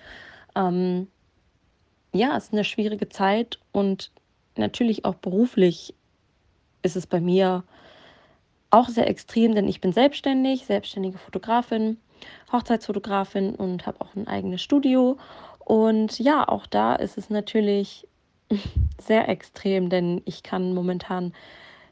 Ähm, 0.55 1.07
ja, 2.13 2.37
es 2.37 2.45
ist 2.45 2.53
eine 2.53 2.63
schwierige 2.63 3.09
Zeit 3.09 3.59
und 3.71 4.11
natürlich 4.57 5.05
auch 5.05 5.15
beruflich 5.15 5.95
ist 6.83 6.95
es 6.95 7.07
bei 7.07 7.19
mir 7.19 7.63
auch 8.69 8.89
sehr 8.89 9.09
extrem, 9.09 9.55
denn 9.55 9.67
ich 9.67 9.81
bin 9.81 9.91
selbstständig, 9.91 10.67
selbstständige 10.67 11.17
Fotografin, 11.17 11.97
Hochzeitsfotografin 12.51 13.55
und 13.55 13.87
habe 13.87 14.01
auch 14.01 14.15
ein 14.15 14.27
eigenes 14.27 14.61
Studio. 14.61 15.17
Und 15.57 16.19
ja, 16.19 16.47
auch 16.47 16.67
da 16.67 16.93
ist 16.93 17.17
es 17.17 17.31
natürlich 17.31 18.07
sehr 19.01 19.29
extrem, 19.29 19.89
denn 19.89 20.21
ich 20.25 20.43
kann 20.43 20.73
momentan 20.73 21.33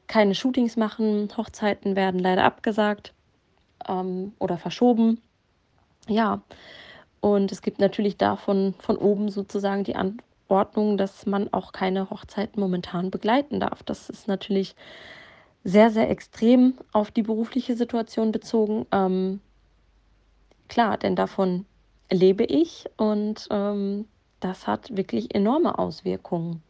keine 0.07 0.35
Shootings 0.35 0.77
machen. 0.77 1.29
Hochzeiten 1.35 1.95
werden 1.95 2.19
leider 2.19 2.43
abgesagt 2.43 3.13
ähm, 3.87 4.33
oder 4.39 4.57
verschoben. 4.57 5.21
Ja, 6.07 6.41
und 7.21 7.51
es 7.51 7.61
gibt 7.61 7.79
natürlich 7.79 8.17
davon 8.17 8.73
von 8.79 8.97
oben 8.97 9.29
sozusagen 9.29 9.83
die 9.83 9.95
Anordnung, 9.95 10.97
dass 10.97 11.25
man 11.25 11.53
auch 11.53 11.71
keine 11.71 12.09
Hochzeiten 12.09 12.59
momentan 12.59 13.11
begleiten 13.11 13.59
darf. 13.59 13.83
Das 13.83 14.09
ist 14.09 14.27
natürlich 14.27 14.75
sehr, 15.63 15.91
sehr 15.91 16.09
extrem 16.09 16.73
auf 16.91 17.11
die 17.11 17.21
berufliche 17.21 17.75
Situation 17.75 18.31
bezogen. 18.31 18.87
Ähm, 18.91 19.39
klar, 20.67 20.97
denn 20.97 21.15
davon 21.15 21.65
lebe 22.09 22.43
ich 22.43 22.85
und 22.97 23.47
ähm, 23.51 24.07
das 24.41 24.67
hat 24.67 24.95
wirklich 24.95 25.33
enorme 25.33 25.79
Auswirkungen. 25.79 26.61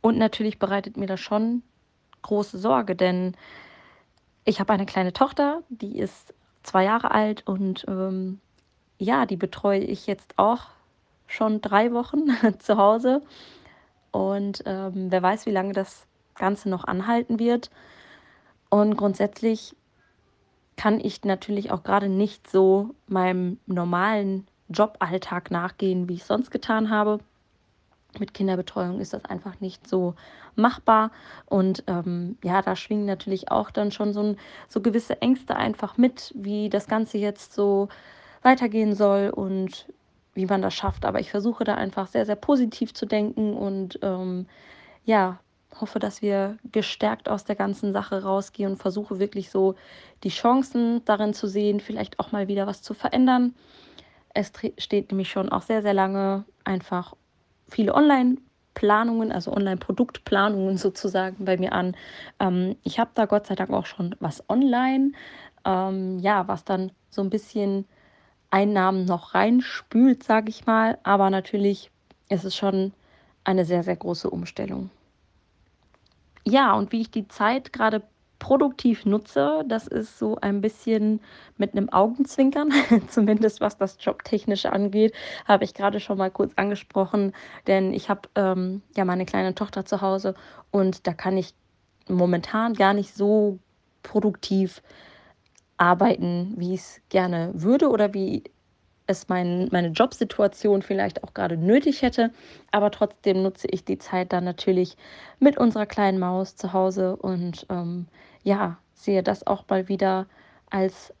Und 0.00 0.18
natürlich 0.18 0.58
bereitet 0.58 0.96
mir 0.96 1.06
das 1.06 1.20
schon 1.20 1.62
große 2.22 2.58
Sorge, 2.58 2.94
denn 2.94 3.36
ich 4.44 4.60
habe 4.60 4.72
eine 4.72 4.86
kleine 4.86 5.12
Tochter, 5.12 5.62
die 5.68 5.98
ist 5.98 6.34
zwei 6.62 6.84
Jahre 6.84 7.10
alt 7.10 7.46
und 7.46 7.84
ähm, 7.88 8.40
ja, 8.98 9.26
die 9.26 9.36
betreue 9.36 9.80
ich 9.80 10.06
jetzt 10.06 10.38
auch 10.38 10.66
schon 11.26 11.60
drei 11.60 11.92
Wochen 11.92 12.26
zu 12.58 12.76
Hause. 12.76 13.22
Und 14.10 14.62
ähm, 14.66 15.10
wer 15.10 15.22
weiß, 15.22 15.46
wie 15.46 15.50
lange 15.52 15.72
das 15.72 16.06
Ganze 16.34 16.68
noch 16.68 16.84
anhalten 16.84 17.38
wird. 17.38 17.70
Und 18.70 18.96
grundsätzlich 18.96 19.76
kann 20.76 21.00
ich 21.00 21.24
natürlich 21.24 21.70
auch 21.70 21.82
gerade 21.82 22.08
nicht 22.08 22.48
so 22.50 22.94
meinem 23.06 23.58
normalen 23.66 24.46
Joballtag 24.68 25.50
nachgehen, 25.50 26.08
wie 26.08 26.14
ich 26.14 26.24
sonst 26.24 26.50
getan 26.50 26.90
habe. 26.90 27.20
Mit 28.18 28.32
Kinderbetreuung 28.34 29.00
ist 29.00 29.12
das 29.12 29.24
einfach 29.24 29.60
nicht 29.60 29.86
so 29.86 30.14
machbar. 30.56 31.10
Und 31.46 31.84
ähm, 31.86 32.36
ja, 32.42 32.62
da 32.62 32.76
schwingen 32.76 33.06
natürlich 33.06 33.50
auch 33.50 33.70
dann 33.70 33.92
schon 33.92 34.12
so, 34.12 34.22
ein, 34.22 34.36
so 34.68 34.80
gewisse 34.80 35.20
Ängste 35.20 35.56
einfach 35.56 35.96
mit, 35.98 36.32
wie 36.34 36.68
das 36.68 36.86
Ganze 36.86 37.18
jetzt 37.18 37.52
so 37.52 37.88
weitergehen 38.42 38.94
soll 38.94 39.30
und 39.30 39.86
wie 40.34 40.46
man 40.46 40.62
das 40.62 40.74
schafft. 40.74 41.04
Aber 41.04 41.20
ich 41.20 41.30
versuche 41.30 41.64
da 41.64 41.74
einfach 41.74 42.06
sehr, 42.06 42.24
sehr 42.24 42.36
positiv 42.36 42.94
zu 42.94 43.06
denken 43.06 43.54
und 43.54 43.98
ähm, 44.02 44.46
ja, 45.04 45.38
hoffe, 45.80 45.98
dass 45.98 46.22
wir 46.22 46.56
gestärkt 46.72 47.28
aus 47.28 47.44
der 47.44 47.56
ganzen 47.56 47.92
Sache 47.92 48.22
rausgehen 48.22 48.72
und 48.72 48.76
versuche 48.78 49.18
wirklich 49.18 49.50
so 49.50 49.74
die 50.24 50.30
Chancen 50.30 51.04
darin 51.04 51.34
zu 51.34 51.46
sehen, 51.46 51.80
vielleicht 51.80 52.18
auch 52.18 52.32
mal 52.32 52.48
wieder 52.48 52.66
was 52.66 52.82
zu 52.82 52.94
verändern 52.94 53.54
es 54.38 54.52
steht 54.78 55.10
nämlich 55.10 55.30
schon 55.30 55.48
auch 55.50 55.62
sehr, 55.62 55.82
sehr 55.82 55.94
lange 55.94 56.44
einfach 56.64 57.14
viele 57.68 57.92
online 57.94 58.36
Planungen, 58.74 59.32
also 59.32 59.52
Online-Produktplanungen 59.52 60.76
sozusagen 60.86 61.44
bei 61.44 61.56
mir 61.56 61.72
an. 61.72 61.96
Ähm, 62.38 62.76
ich 62.84 63.00
habe 63.00 63.10
da 63.14 63.26
Gott 63.26 63.48
sei 63.48 63.56
Dank 63.56 63.70
auch 63.70 63.86
schon 63.86 64.14
was 64.20 64.48
online, 64.48 65.12
ähm, 65.64 66.20
ja, 66.20 66.46
was 66.46 66.64
dann 66.64 66.92
so 67.10 67.20
ein 67.20 67.30
bisschen 67.30 67.86
Einnahmen 68.50 69.04
noch 69.04 69.34
reinspült, 69.34 70.22
sage 70.22 70.50
ich 70.50 70.66
mal. 70.66 70.98
Aber 71.02 71.30
natürlich 71.30 71.90
ist 72.28 72.44
es 72.44 72.54
schon 72.54 72.92
eine 73.42 73.64
sehr, 73.64 73.82
sehr 73.82 73.96
große 73.96 74.30
Umstellung. 74.30 74.90
Ja, 76.44 76.74
und 76.74 76.92
wie 76.92 77.00
ich 77.00 77.10
die 77.10 77.26
Zeit 77.26 77.72
gerade 77.72 78.02
produktiv 78.38 79.04
nutze, 79.04 79.64
das 79.66 79.86
ist 79.86 80.18
so 80.18 80.36
ein 80.40 80.60
bisschen 80.60 81.20
mit 81.56 81.72
einem 81.72 81.88
Augenzwinkern, 81.88 82.72
zumindest 83.08 83.60
was 83.60 83.76
das 83.78 83.98
Jobtechnische 84.00 84.72
angeht, 84.72 85.14
habe 85.44 85.64
ich 85.64 85.74
gerade 85.74 86.00
schon 86.00 86.18
mal 86.18 86.30
kurz 86.30 86.52
angesprochen, 86.56 87.32
denn 87.66 87.92
ich 87.92 88.08
habe 88.08 88.28
ähm, 88.34 88.82
ja 88.96 89.04
meine 89.04 89.26
kleine 89.26 89.54
Tochter 89.54 89.84
zu 89.84 90.00
Hause 90.00 90.34
und 90.70 91.06
da 91.06 91.12
kann 91.12 91.36
ich 91.36 91.54
momentan 92.08 92.74
gar 92.74 92.94
nicht 92.94 93.14
so 93.14 93.58
produktiv 94.02 94.82
arbeiten, 95.76 96.54
wie 96.56 96.74
ich 96.74 96.80
es 96.80 97.00
gerne 97.08 97.50
würde 97.54 97.88
oder 97.88 98.14
wie 98.14 98.44
es 99.08 99.28
mein, 99.28 99.68
meine 99.72 99.88
Jobsituation 99.88 100.82
vielleicht 100.82 101.24
auch 101.24 101.34
gerade 101.34 101.56
nötig 101.56 102.02
hätte. 102.02 102.30
Aber 102.70 102.90
trotzdem 102.90 103.42
nutze 103.42 103.66
ich 103.70 103.84
die 103.84 103.98
Zeit 103.98 104.32
dann 104.32 104.44
natürlich 104.44 104.96
mit 105.38 105.56
unserer 105.56 105.86
kleinen 105.86 106.18
Maus 106.18 106.56
zu 106.56 106.72
Hause 106.72 107.16
und 107.16 107.66
ähm, 107.70 108.06
ja, 108.48 108.78
sehe 108.94 109.22
das 109.22 109.46
auch 109.46 109.64
mal 109.68 109.88
wieder 109.88 110.26
als 110.70 111.12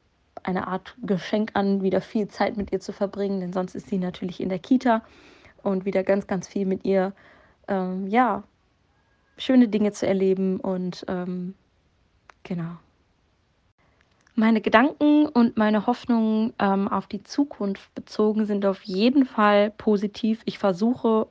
eine 0.42 0.66
Art 0.66 0.96
Geschenk 1.02 1.50
an, 1.54 1.82
wieder 1.82 2.00
viel 2.00 2.28
Zeit 2.28 2.56
mit 2.56 2.72
ihr 2.72 2.80
zu 2.80 2.92
verbringen, 2.92 3.40
denn 3.40 3.52
sonst 3.52 3.74
ist 3.74 3.88
sie 3.88 3.98
natürlich 3.98 4.40
in 4.40 4.48
der 4.48 4.58
Kita 4.58 5.02
und 5.62 5.84
wieder 5.84 6.02
ganz, 6.04 6.26
ganz 6.26 6.48
viel 6.48 6.64
mit 6.64 6.84
ihr, 6.84 7.12
ähm, 7.68 8.06
ja, 8.06 8.44
schöne 9.36 9.68
Dinge 9.68 9.92
zu 9.92 10.06
erleben 10.06 10.58
und 10.58 11.04
ähm, 11.08 11.54
genau. 12.44 12.76
Meine 14.34 14.60
Gedanken 14.60 15.26
und 15.26 15.56
meine 15.56 15.86
Hoffnungen 15.86 16.54
ähm, 16.58 16.88
auf 16.88 17.08
die 17.08 17.22
Zukunft 17.24 17.94
bezogen 17.94 18.46
sind 18.46 18.64
auf 18.64 18.82
jeden 18.84 19.26
Fall 19.26 19.70
positiv. 19.70 20.40
Ich 20.44 20.58
versuche 20.58 21.26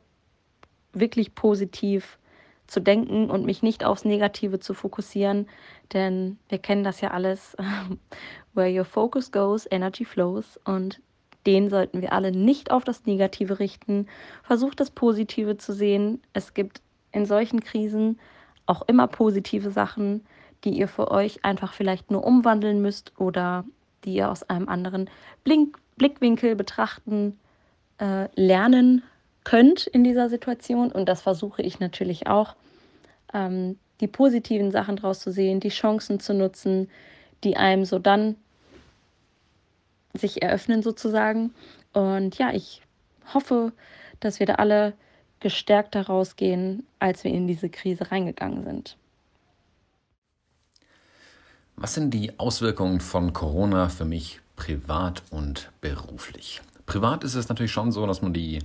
wirklich 0.94 1.34
positiv 1.34 2.20
zu 2.68 2.82
denken 2.82 3.30
und 3.30 3.46
mich 3.46 3.64
nicht 3.64 3.86
aufs 3.86 4.06
Negative 4.06 4.60
zu 4.60 4.74
fokussieren, 4.74 5.48
denn 5.94 6.38
wir 6.50 6.58
kennen 6.60 6.84
das 6.84 7.02
ja 7.02 7.12
alles. 7.12 7.56
Where 8.54 8.76
your 8.76 8.86
focus 8.86 9.32
goes, 9.32 9.68
energy 9.70 10.06
flows 10.06 10.60
und 10.66 11.02
den 11.46 11.70
sollten 11.70 12.02
wir 12.02 12.12
alle 12.12 12.32
nicht 12.32 12.72
auf 12.72 12.84
das 12.84 13.06
Negative 13.06 13.60
richten. 13.60 14.08
Versucht 14.44 14.80
das 14.80 14.92
Positive 14.92 15.58
zu 15.58 15.74
sehen. 15.74 16.22
Es 16.34 16.54
gibt 16.54 16.82
in 17.14 17.26
solchen 17.26 17.62
Krisen 17.62 18.20
auch 18.66 18.82
immer 18.88 19.08
positive 19.08 19.72
Sachen 19.72 20.24
die 20.64 20.72
ihr 20.72 20.88
für 20.88 21.12
euch 21.12 21.44
einfach 21.46 21.74
vielleicht 21.74 22.12
nur 22.12 22.26
umwandeln 22.26 22.82
müsst 22.82 23.14
oder 23.20 23.66
die 24.04 24.16
ihr 24.16 24.30
aus 24.30 24.44
einem 24.44 24.70
anderen 24.70 25.10
Blink 25.44 25.80
Blickwinkel 25.98 26.56
betrachten, 26.56 27.40
äh, 27.98 28.28
lernen 28.36 29.02
könnt 29.48 29.88
in 29.88 30.04
dieser 30.04 30.28
Situation. 30.28 30.92
Und 30.92 31.08
das 31.08 31.22
versuche 31.22 31.62
ich 31.62 31.80
natürlich 31.80 32.28
auch, 32.28 32.54
ähm, 33.34 33.78
die 34.02 34.08
positiven 34.08 34.72
Sachen 34.72 34.98
draus 34.98 35.22
zu 35.22 35.32
sehen, 35.32 35.62
die 35.62 35.70
Chancen 35.70 36.20
zu 36.20 36.34
nutzen, 36.34 36.90
die 37.46 37.56
einem 37.56 37.86
so 37.86 37.98
dann 37.98 38.36
sich 40.14 40.42
eröffnen 40.42 40.84
sozusagen. 40.84 41.54
Und 41.94 42.38
ja, 42.38 42.52
ich 42.52 42.82
hoffe, 43.34 43.72
dass 44.20 44.42
wir 44.42 44.48
da 44.48 44.56
alle 44.56 44.94
gestärkter 45.40 46.08
rausgehen, 46.08 46.86
als 47.00 47.24
wir 47.24 47.32
in 47.32 47.48
diese 47.48 47.70
Krise 47.70 48.12
reingegangen 48.12 48.66
sind. 48.66 48.98
Was 51.78 51.94
sind 51.94 52.14
die 52.14 52.38
Auswirkungen 52.38 53.00
von 53.00 53.32
Corona 53.32 53.88
für 53.88 54.04
mich 54.04 54.42
privat 54.58 55.24
und 55.30 55.72
beruflich? 55.80 56.62
Privat 56.86 57.24
ist 57.24 57.36
es 57.36 57.48
natürlich 57.48 57.72
schon 57.72 57.94
so, 57.94 58.06
dass 58.06 58.22
man 58.22 58.34
die, 58.34 58.60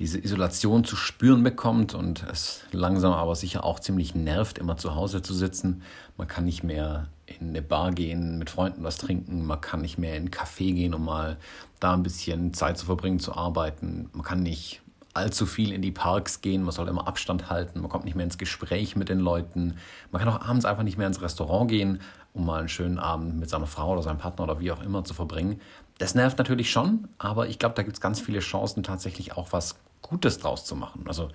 diese 0.00 0.18
Isolation 0.18 0.82
zu 0.82 0.96
spüren 0.96 1.42
bekommt 1.42 1.94
und 1.94 2.22
es 2.22 2.62
langsam 2.72 3.12
aber 3.12 3.36
sicher 3.36 3.64
auch 3.64 3.80
ziemlich 3.80 4.14
nervt, 4.14 4.56
immer 4.58 4.78
zu 4.78 4.94
Hause 4.94 5.20
zu 5.20 5.34
sitzen. 5.34 5.82
Man 6.16 6.26
kann 6.26 6.46
nicht 6.46 6.64
mehr 6.64 7.08
in 7.26 7.50
eine 7.50 7.60
Bar 7.60 7.92
gehen, 7.92 8.38
mit 8.38 8.48
Freunden 8.48 8.82
was 8.82 8.96
trinken, 8.96 9.44
man 9.44 9.60
kann 9.60 9.82
nicht 9.82 9.98
mehr 9.98 10.16
in 10.16 10.22
einen 10.22 10.30
Café 10.30 10.72
gehen, 10.72 10.94
um 10.94 11.04
mal 11.04 11.36
da 11.80 11.92
ein 11.92 12.02
bisschen 12.02 12.54
Zeit 12.54 12.78
zu 12.78 12.86
verbringen, 12.86 13.20
zu 13.20 13.34
arbeiten. 13.34 14.08
Man 14.14 14.24
kann 14.24 14.42
nicht 14.42 14.80
allzu 15.12 15.44
viel 15.44 15.70
in 15.70 15.82
die 15.82 15.92
Parks 15.92 16.40
gehen, 16.40 16.62
man 16.62 16.72
soll 16.72 16.88
immer 16.88 17.06
Abstand 17.06 17.50
halten, 17.50 17.82
man 17.82 17.90
kommt 17.90 18.06
nicht 18.06 18.14
mehr 18.14 18.24
ins 18.24 18.38
Gespräch 18.38 18.96
mit 18.96 19.10
den 19.10 19.20
Leuten, 19.20 19.74
man 20.12 20.22
kann 20.22 20.32
auch 20.32 20.40
abends 20.40 20.64
einfach 20.64 20.82
nicht 20.82 20.96
mehr 20.96 21.08
ins 21.08 21.20
Restaurant 21.20 21.70
gehen, 21.70 22.00
um 22.32 22.46
mal 22.46 22.60
einen 22.60 22.68
schönen 22.70 22.98
Abend 22.98 23.38
mit 23.38 23.50
seiner 23.50 23.66
Frau 23.66 23.92
oder 23.92 24.02
seinem 24.02 24.18
Partner 24.18 24.44
oder 24.44 24.60
wie 24.60 24.72
auch 24.72 24.82
immer 24.82 25.04
zu 25.04 25.12
verbringen. 25.12 25.60
Das 25.98 26.14
nervt 26.14 26.38
natürlich 26.38 26.70
schon, 26.70 27.08
aber 27.18 27.48
ich 27.48 27.58
glaube, 27.58 27.74
da 27.74 27.82
gibt 27.82 27.96
es 27.96 28.00
ganz 28.00 28.18
viele 28.18 28.38
Chancen, 28.38 28.82
tatsächlich 28.82 29.36
auch 29.36 29.52
was 29.52 29.76
Gutes 30.02 30.38
draus 30.38 30.64
zu 30.64 30.76
machen. 30.76 31.04
Also 31.06 31.28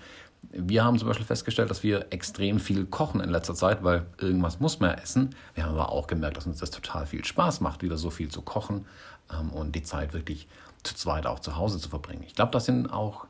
wir 0.51 0.83
haben 0.83 0.97
zum 0.97 1.07
Beispiel 1.07 1.25
festgestellt, 1.25 1.69
dass 1.69 1.83
wir 1.83 2.07
extrem 2.11 2.59
viel 2.59 2.85
kochen 2.85 3.19
in 3.21 3.29
letzter 3.29 3.55
Zeit, 3.55 3.83
weil 3.83 4.05
irgendwas 4.17 4.59
muss 4.59 4.79
man 4.79 4.91
essen. 4.91 5.35
Wir 5.53 5.65
haben 5.65 5.73
aber 5.73 5.91
auch 5.91 6.07
gemerkt, 6.07 6.37
dass 6.37 6.45
uns 6.45 6.59
das 6.59 6.71
total 6.71 7.05
viel 7.05 7.25
Spaß 7.25 7.61
macht, 7.61 7.83
wieder 7.83 7.97
so 7.97 8.09
viel 8.09 8.29
zu 8.29 8.41
kochen 8.41 8.85
ähm, 9.31 9.51
und 9.51 9.75
die 9.75 9.83
Zeit 9.83 10.13
wirklich 10.13 10.47
zu 10.83 10.95
zweit 10.95 11.25
auch 11.25 11.39
zu 11.39 11.55
Hause 11.55 11.79
zu 11.79 11.89
verbringen. 11.89 12.23
Ich 12.27 12.35
glaube, 12.35 12.51
das 12.51 12.65
sind 12.65 12.91
auch 12.91 13.27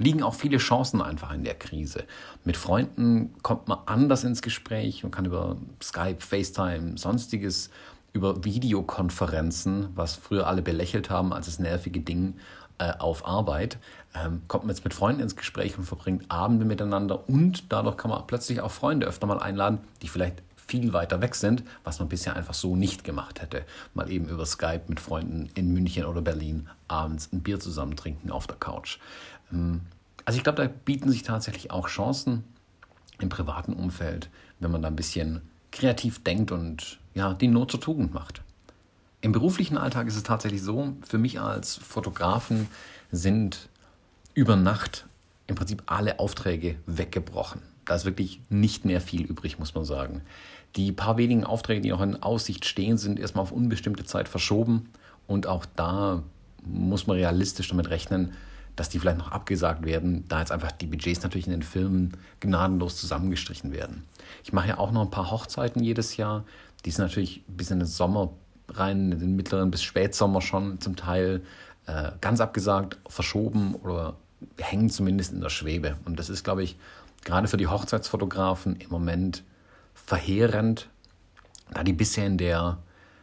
liegen 0.00 0.22
auch 0.22 0.34
viele 0.34 0.56
Chancen 0.56 1.02
einfach 1.02 1.32
in 1.32 1.44
der 1.44 1.54
Krise. 1.54 2.04
Mit 2.44 2.56
Freunden 2.56 3.34
kommt 3.42 3.68
man 3.68 3.80
anders 3.84 4.24
ins 4.24 4.40
Gespräch. 4.40 5.02
Man 5.02 5.12
kann 5.12 5.26
über 5.26 5.58
Skype, 5.82 6.20
FaceTime, 6.20 6.96
sonstiges, 6.96 7.68
über 8.14 8.42
Videokonferenzen, 8.42 9.90
was 9.94 10.16
früher 10.16 10.46
alle 10.46 10.62
belächelt 10.62 11.10
haben 11.10 11.34
als 11.34 11.46
das 11.46 11.58
nervige 11.58 12.00
Ding 12.00 12.36
äh, 12.80 12.94
auf 12.98 13.26
Arbeit, 13.26 13.78
ähm, 14.14 14.42
kommt 14.48 14.64
man 14.64 14.74
jetzt 14.74 14.84
mit 14.84 14.94
Freunden 14.94 15.20
ins 15.20 15.36
Gespräch 15.36 15.76
und 15.76 15.84
verbringt 15.84 16.30
Abende 16.30 16.64
miteinander 16.64 17.28
und 17.28 17.70
dadurch 17.70 17.98
kann 17.98 18.10
man 18.10 18.26
plötzlich 18.26 18.62
auch 18.62 18.70
Freunde 18.70 19.06
öfter 19.06 19.26
mal 19.26 19.38
einladen, 19.38 19.78
die 20.00 20.08
vielleicht 20.08 20.42
viel 20.56 20.92
weiter 20.94 21.20
weg 21.20 21.34
sind, 21.34 21.62
was 21.84 21.98
man 21.98 22.08
bisher 22.08 22.36
einfach 22.36 22.54
so 22.54 22.76
nicht 22.76 23.04
gemacht 23.04 23.42
hätte. 23.42 23.64
Mal 23.92 24.10
eben 24.10 24.28
über 24.28 24.46
Skype 24.46 24.84
mit 24.86 24.98
Freunden 24.98 25.50
in 25.54 25.74
München 25.74 26.06
oder 26.06 26.22
Berlin 26.22 26.70
abends 26.88 27.30
ein 27.32 27.42
Bier 27.42 27.60
zusammen 27.60 27.96
trinken 27.96 28.30
auf 28.30 28.46
der 28.46 28.56
Couch. 28.56 28.98
Ähm, 29.52 29.82
also 30.24 30.38
ich 30.38 30.42
glaube, 30.42 30.62
da 30.62 30.68
bieten 30.68 31.10
sich 31.10 31.22
tatsächlich 31.22 31.70
auch 31.70 31.88
Chancen 31.88 32.44
im 33.18 33.28
privaten 33.28 33.74
Umfeld, 33.74 34.30
wenn 34.58 34.70
man 34.70 34.80
da 34.80 34.88
ein 34.88 34.96
bisschen 34.96 35.42
kreativ 35.70 36.24
denkt 36.24 36.50
und 36.50 36.98
ja, 37.14 37.34
die 37.34 37.48
Not 37.48 37.72
zur 37.72 37.80
Tugend 37.80 38.14
macht. 38.14 38.42
Im 39.22 39.32
beruflichen 39.32 39.76
Alltag 39.76 40.06
ist 40.06 40.16
es 40.16 40.22
tatsächlich 40.22 40.62
so, 40.62 40.94
für 41.02 41.18
mich 41.18 41.40
als 41.40 41.76
Fotografen 41.76 42.68
sind 43.12 43.68
über 44.32 44.56
Nacht 44.56 45.06
im 45.46 45.56
Prinzip 45.56 45.82
alle 45.86 46.18
Aufträge 46.18 46.76
weggebrochen. 46.86 47.60
Da 47.84 47.96
ist 47.96 48.06
wirklich 48.06 48.40
nicht 48.48 48.84
mehr 48.84 49.00
viel 49.00 49.22
übrig, 49.22 49.58
muss 49.58 49.74
man 49.74 49.84
sagen. 49.84 50.22
Die 50.76 50.92
paar 50.92 51.18
wenigen 51.18 51.44
Aufträge, 51.44 51.80
die 51.80 51.90
noch 51.90 52.00
in 52.00 52.22
Aussicht 52.22 52.64
stehen, 52.64 52.96
sind 52.96 53.18
erstmal 53.18 53.42
auf 53.42 53.52
unbestimmte 53.52 54.04
Zeit 54.04 54.28
verschoben. 54.28 54.88
Und 55.26 55.46
auch 55.46 55.66
da 55.76 56.22
muss 56.64 57.06
man 57.06 57.16
realistisch 57.16 57.68
damit 57.68 57.90
rechnen, 57.90 58.32
dass 58.76 58.88
die 58.88 58.98
vielleicht 58.98 59.18
noch 59.18 59.32
abgesagt 59.32 59.84
werden, 59.84 60.24
da 60.28 60.38
jetzt 60.38 60.52
einfach 60.52 60.72
die 60.72 60.86
Budgets 60.86 61.22
natürlich 61.22 61.46
in 61.46 61.52
den 61.52 61.62
Firmen 61.62 62.16
gnadenlos 62.38 62.96
zusammengestrichen 62.96 63.72
werden. 63.72 64.04
Ich 64.44 64.52
mache 64.52 64.68
ja 64.68 64.78
auch 64.78 64.92
noch 64.92 65.02
ein 65.02 65.10
paar 65.10 65.30
Hochzeiten 65.30 65.82
jedes 65.82 66.16
Jahr. 66.16 66.44
Die 66.84 66.90
sind 66.90 67.04
natürlich 67.04 67.42
bis 67.48 67.70
in 67.70 67.80
den 67.80 67.88
Sommer 67.88 68.30
rein, 68.70 69.12
in 69.12 69.18
den 69.18 69.36
mittleren 69.36 69.70
bis 69.70 69.82
Spätsommer 69.82 70.40
schon 70.40 70.80
zum 70.80 70.96
Teil 70.96 71.42
äh, 71.86 72.12
ganz 72.20 72.40
abgesagt, 72.40 72.98
verschoben 73.08 73.74
oder 73.74 74.16
hängen 74.58 74.90
zumindest 74.90 75.32
in 75.32 75.40
der 75.40 75.50
Schwebe. 75.50 75.96
Und 76.04 76.18
das 76.18 76.30
ist, 76.30 76.44
glaube 76.44 76.62
ich, 76.62 76.76
gerade 77.24 77.48
für 77.48 77.56
die 77.56 77.66
Hochzeitsfotografen 77.66 78.76
im 78.76 78.90
Moment 78.90 79.42
verheerend, 79.94 80.88
da 81.72 81.84
die 81.84 81.92
bisher 81.92 82.26
in 82.26 82.38
der 82.38 82.78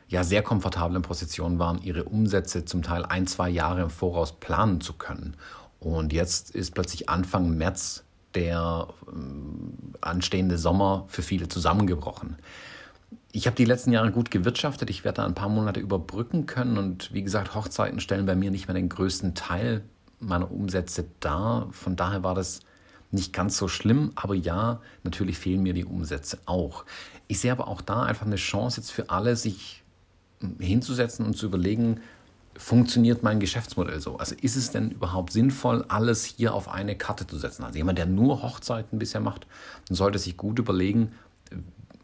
ja 0.08 0.24
sehr 0.24 0.42
komfortablen 0.42 1.02
Position 1.02 1.60
waren, 1.60 1.82
ihre 1.82 2.06
Umsätze 2.06 2.64
zum 2.66 2.82
Teil 2.82 3.04
ein, 3.06 3.28
zwei 3.28 3.50
Jahre 3.50 3.82
im 3.82 3.90
Voraus 3.90 4.40
planen 4.40 4.80
zu 4.80 4.94
können. 4.94 5.36
Und 5.80 6.14
jetzt 6.14 6.52
ist 6.52 6.74
plötzlich 6.74 7.10
Anfang 7.10 7.58
März 7.58 8.04
der 8.36 8.88
äh, 9.08 9.12
anstehende 10.02 10.58
Sommer 10.58 11.06
für 11.08 11.22
viele 11.22 11.48
zusammengebrochen. 11.48 12.38
Ich 13.32 13.46
habe 13.46 13.56
die 13.56 13.66
letzten 13.66 13.92
Jahre 13.92 14.12
gut 14.12 14.32
gewirtschaftet. 14.32 14.90
Ich 14.90 15.04
werde 15.04 15.18
da 15.18 15.26
ein 15.26 15.36
paar 15.36 15.50
Monate 15.50 15.80
überbrücken 15.80 16.46
können. 16.46 16.78
Und 16.78 17.14
wie 17.14 17.24
gesagt, 17.24 17.56
Hochzeiten 17.56 18.00
stellen 18.00 18.26
bei 18.26 18.36
mir 18.36 18.52
nicht 18.52 18.68
mehr 18.68 18.76
den 18.76 18.90
größten 18.90 19.36
Teil 19.36 19.84
meiner 20.20 20.52
Umsätze 20.52 21.06
dar. 21.20 21.68
Von 21.72 21.96
daher 21.96 22.24
war 22.24 22.36
das 22.36 22.62
nicht 23.12 23.34
ganz 23.34 23.58
so 23.58 23.68
schlimm. 23.68 24.12
Aber 24.16 24.34
ja, 24.34 24.82
natürlich 25.04 25.38
fehlen 25.38 25.64
mir 25.64 25.74
die 25.74 25.86
Umsätze 25.86 26.40
auch. 26.46 26.86
Ich 27.28 27.40
sehe 27.40 27.52
aber 27.52 27.68
auch 27.68 27.82
da 27.82 28.04
einfach 28.04 28.26
eine 28.26 28.38
Chance 28.38 28.82
jetzt 28.82 28.92
für 28.92 29.10
alle, 29.10 29.36
sich 29.36 29.84
hinzusetzen 30.60 31.26
und 31.26 31.36
zu 31.36 31.48
überlegen, 31.48 32.00
funktioniert 32.56 33.24
mein 33.24 33.40
Geschäftsmodell 33.40 34.00
so? 34.00 34.18
Also 34.18 34.36
ist 34.42 34.56
es 34.56 34.72
denn 34.72 34.92
überhaupt 34.92 35.32
sinnvoll, 35.32 35.86
alles 35.88 36.26
hier 36.26 36.54
auf 36.54 36.70
eine 36.70 36.98
Karte 36.98 37.28
zu 37.28 37.38
setzen? 37.38 37.64
Also 37.64 37.78
jemand, 37.78 37.98
der 37.98 38.08
nur 38.08 38.42
Hochzeiten 38.42 39.00
bisher 39.00 39.22
macht, 39.22 39.48
sollte 39.90 40.20
sich 40.20 40.38
gut 40.38 40.60
überlegen, 40.60 41.12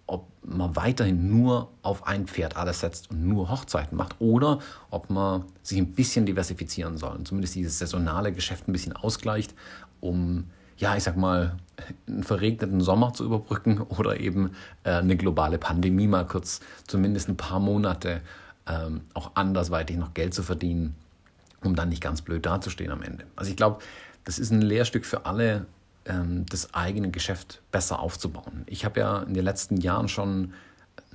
ob 0.05 0.27
man 0.43 0.75
weiterhin 0.75 1.29
nur 1.29 1.69
auf 1.81 2.05
ein 2.05 2.27
Pferd 2.27 2.57
alles 2.57 2.81
setzt 2.81 3.09
und 3.09 3.27
nur 3.27 3.49
Hochzeiten 3.49 3.97
macht 3.97 4.15
oder 4.19 4.59
ob 4.89 5.09
man 5.09 5.45
sich 5.61 5.77
ein 5.77 5.93
bisschen 5.93 6.25
diversifizieren 6.25 6.97
soll 6.97 7.15
und 7.15 7.27
zumindest 7.27 7.55
dieses 7.55 7.79
saisonale 7.79 8.33
Geschäft 8.33 8.67
ein 8.67 8.73
bisschen 8.73 8.93
ausgleicht, 8.93 9.55
um, 10.01 10.45
ja, 10.77 10.95
ich 10.97 11.03
sag 11.03 11.15
mal, 11.15 11.55
einen 12.07 12.23
verregneten 12.23 12.81
Sommer 12.81 13.13
zu 13.13 13.23
überbrücken 13.23 13.81
oder 13.81 14.19
eben 14.19 14.51
äh, 14.83 14.91
eine 14.91 15.15
globale 15.15 15.57
Pandemie 15.57 16.07
mal 16.07 16.27
kurz 16.27 16.59
zumindest 16.85 17.29
ein 17.29 17.37
paar 17.37 17.59
Monate 17.59 18.21
ähm, 18.67 19.01
auch 19.13 19.31
andersweitig 19.35 19.97
noch 19.97 20.13
Geld 20.13 20.33
zu 20.33 20.43
verdienen, 20.43 20.95
um 21.63 21.75
dann 21.75 21.89
nicht 21.89 22.01
ganz 22.01 22.21
blöd 22.21 22.45
dazustehen 22.45 22.91
am 22.91 23.01
Ende. 23.01 23.25
Also 23.35 23.49
ich 23.51 23.57
glaube, 23.57 23.79
das 24.25 24.39
ist 24.39 24.51
ein 24.51 24.61
Lehrstück 24.61 25.05
für 25.05 25.25
alle, 25.25 25.65
ähm, 26.05 26.45
das 26.47 26.73
eigene 26.73 27.11
Geschäft 27.11 27.61
besser 27.71 27.99
aufzubauen. 27.99 28.63
Ich 28.65 28.85
habe 28.85 28.99
ja 28.99 29.23
in 29.23 29.33
den 29.33 29.43
letzten 29.43 29.77
Jahren 29.77 30.07
schon 30.07 30.53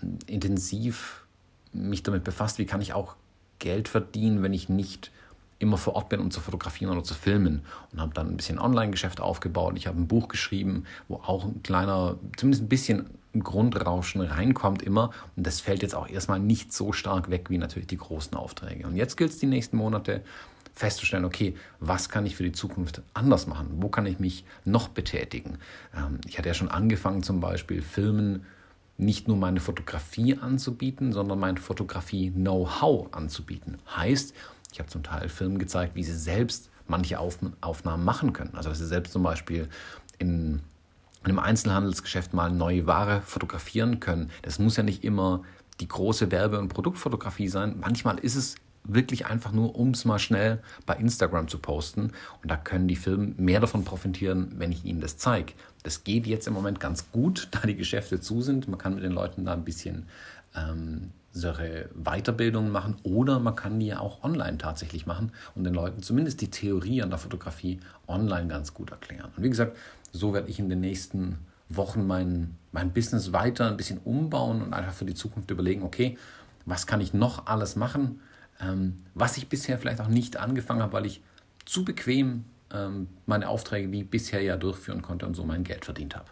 äh, 0.00 0.32
intensiv 0.32 1.24
mich 1.72 2.02
damit 2.02 2.24
befasst, 2.24 2.58
wie 2.58 2.66
kann 2.66 2.80
ich 2.80 2.92
auch 2.92 3.16
Geld 3.58 3.88
verdienen, 3.88 4.42
wenn 4.42 4.54
ich 4.54 4.68
nicht 4.68 5.10
immer 5.58 5.76
vor 5.76 5.96
Ort 5.96 6.08
bin, 6.08 6.20
um 6.20 6.30
zu 6.30 6.40
fotografieren 6.40 6.92
oder 6.92 7.02
zu 7.02 7.14
filmen. 7.14 7.62
Und 7.92 8.00
habe 8.00 8.14
dann 8.14 8.28
ein 8.28 8.36
bisschen 8.36 8.58
Online-Geschäft 8.58 9.20
aufgebaut. 9.20 9.74
Ich 9.76 9.86
habe 9.86 10.00
ein 10.00 10.06
Buch 10.06 10.28
geschrieben, 10.28 10.84
wo 11.08 11.16
auch 11.16 11.44
ein 11.44 11.62
kleiner, 11.62 12.16
zumindest 12.36 12.64
ein 12.64 12.68
bisschen 12.68 13.10
Grundrauschen 13.38 14.20
reinkommt 14.20 14.82
immer. 14.82 15.10
Und 15.36 15.46
das 15.46 15.60
fällt 15.60 15.82
jetzt 15.82 15.94
auch 15.94 16.08
erstmal 16.08 16.38
nicht 16.38 16.72
so 16.72 16.92
stark 16.92 17.30
weg 17.30 17.50
wie 17.50 17.58
natürlich 17.58 17.88
die 17.88 17.98
großen 17.98 18.36
Aufträge. 18.36 18.86
Und 18.86 18.96
jetzt 18.96 19.16
gilt 19.16 19.32
es 19.32 19.38
die 19.38 19.46
nächsten 19.46 19.76
Monate 19.76 20.22
festzustellen, 20.78 21.24
okay, 21.24 21.56
was 21.80 22.08
kann 22.08 22.24
ich 22.24 22.36
für 22.36 22.44
die 22.44 22.52
Zukunft 22.52 23.02
anders 23.12 23.46
machen? 23.46 23.68
Wo 23.80 23.88
kann 23.88 24.06
ich 24.06 24.20
mich 24.20 24.44
noch 24.64 24.88
betätigen? 24.88 25.58
Ähm, 25.94 26.20
ich 26.26 26.38
hatte 26.38 26.48
ja 26.48 26.54
schon 26.54 26.68
angefangen, 26.68 27.22
zum 27.22 27.40
Beispiel 27.40 27.82
Filmen 27.82 28.46
nicht 28.96 29.28
nur 29.28 29.36
meine 29.36 29.60
Fotografie 29.60 30.38
anzubieten, 30.38 31.12
sondern 31.12 31.38
mein 31.38 31.56
Fotografie-Know-how 31.56 33.12
anzubieten. 33.12 33.78
Heißt, 33.96 34.34
ich 34.72 34.78
habe 34.78 34.88
zum 34.88 35.02
Teil 35.02 35.28
Filmen 35.28 35.58
gezeigt, 35.58 35.94
wie 35.94 36.04
sie 36.04 36.16
selbst 36.16 36.70
manche 36.86 37.18
Aufnahmen 37.18 38.04
machen 38.04 38.32
können. 38.32 38.54
Also 38.54 38.68
dass 38.68 38.78
sie 38.78 38.86
selbst 38.86 39.12
zum 39.12 39.22
Beispiel 39.22 39.68
in 40.18 40.62
einem 41.22 41.38
Einzelhandelsgeschäft 41.38 42.34
mal 42.34 42.50
neue 42.50 42.86
Ware 42.86 43.22
fotografieren 43.22 44.00
können. 44.00 44.30
Das 44.42 44.58
muss 44.58 44.76
ja 44.76 44.82
nicht 44.82 45.04
immer 45.04 45.42
die 45.80 45.88
große 45.88 46.30
Werbe- 46.30 46.58
und 46.58 46.68
Produktfotografie 46.68 47.48
sein. 47.48 47.76
Manchmal 47.80 48.18
ist 48.18 48.36
es 48.36 48.56
wirklich 48.88 49.26
einfach 49.26 49.52
nur, 49.52 49.76
um 49.76 49.90
es 49.90 50.04
mal 50.04 50.18
schnell 50.18 50.60
bei 50.86 50.94
Instagram 50.94 51.46
zu 51.46 51.58
posten. 51.58 52.12
Und 52.42 52.50
da 52.50 52.56
können 52.56 52.88
die 52.88 52.96
Firmen 52.96 53.34
mehr 53.36 53.60
davon 53.60 53.84
profitieren, 53.84 54.54
wenn 54.56 54.72
ich 54.72 54.84
ihnen 54.84 55.00
das 55.00 55.16
zeige. 55.18 55.52
Das 55.84 56.02
geht 56.02 56.26
jetzt 56.26 56.48
im 56.48 56.54
Moment 56.54 56.80
ganz 56.80 57.12
gut, 57.12 57.48
da 57.52 57.60
die 57.60 57.76
Geschäfte 57.76 58.20
zu 58.20 58.42
sind. 58.42 58.68
Man 58.68 58.78
kann 58.78 58.94
mit 58.94 59.04
den 59.04 59.12
Leuten 59.12 59.44
da 59.44 59.52
ein 59.52 59.64
bisschen 59.64 60.06
ähm, 60.56 61.12
solche 61.32 61.88
Weiterbildungen 61.94 62.72
machen 62.72 62.96
oder 63.02 63.38
man 63.38 63.54
kann 63.54 63.78
die 63.78 63.86
ja 63.86 64.00
auch 64.00 64.24
online 64.24 64.58
tatsächlich 64.58 65.06
machen 65.06 65.32
und 65.54 65.64
den 65.64 65.74
Leuten 65.74 66.02
zumindest 66.02 66.40
die 66.40 66.50
Theorie 66.50 67.02
an 67.02 67.10
der 67.10 67.18
Fotografie 67.18 67.78
online 68.08 68.48
ganz 68.48 68.74
gut 68.74 68.90
erklären. 68.90 69.30
Und 69.36 69.42
wie 69.42 69.50
gesagt, 69.50 69.76
so 70.12 70.32
werde 70.32 70.48
ich 70.48 70.58
in 70.58 70.68
den 70.68 70.80
nächsten 70.80 71.38
Wochen 71.68 72.06
mein, 72.06 72.56
mein 72.72 72.92
Business 72.92 73.32
weiter 73.32 73.68
ein 73.68 73.76
bisschen 73.76 73.98
umbauen 73.98 74.62
und 74.62 74.72
einfach 74.72 74.94
für 74.94 75.04
die 75.04 75.14
Zukunft 75.14 75.50
überlegen, 75.50 75.82
okay, 75.82 76.16
was 76.64 76.86
kann 76.86 77.00
ich 77.00 77.14
noch 77.14 77.46
alles 77.46 77.76
machen, 77.76 78.20
was 79.14 79.36
ich 79.36 79.48
bisher 79.48 79.78
vielleicht 79.78 80.00
auch 80.00 80.08
nicht 80.08 80.36
angefangen 80.36 80.82
habe, 80.82 80.92
weil 80.92 81.06
ich 81.06 81.22
zu 81.64 81.84
bequem 81.84 82.44
ähm, 82.72 83.08
meine 83.26 83.48
Aufträge 83.48 83.90
wie 83.92 84.02
bisher 84.02 84.42
ja 84.42 84.56
durchführen 84.56 85.02
konnte 85.02 85.26
und 85.26 85.34
so 85.34 85.44
mein 85.44 85.64
Geld 85.64 85.84
verdient 85.84 86.16
habe. 86.16 86.26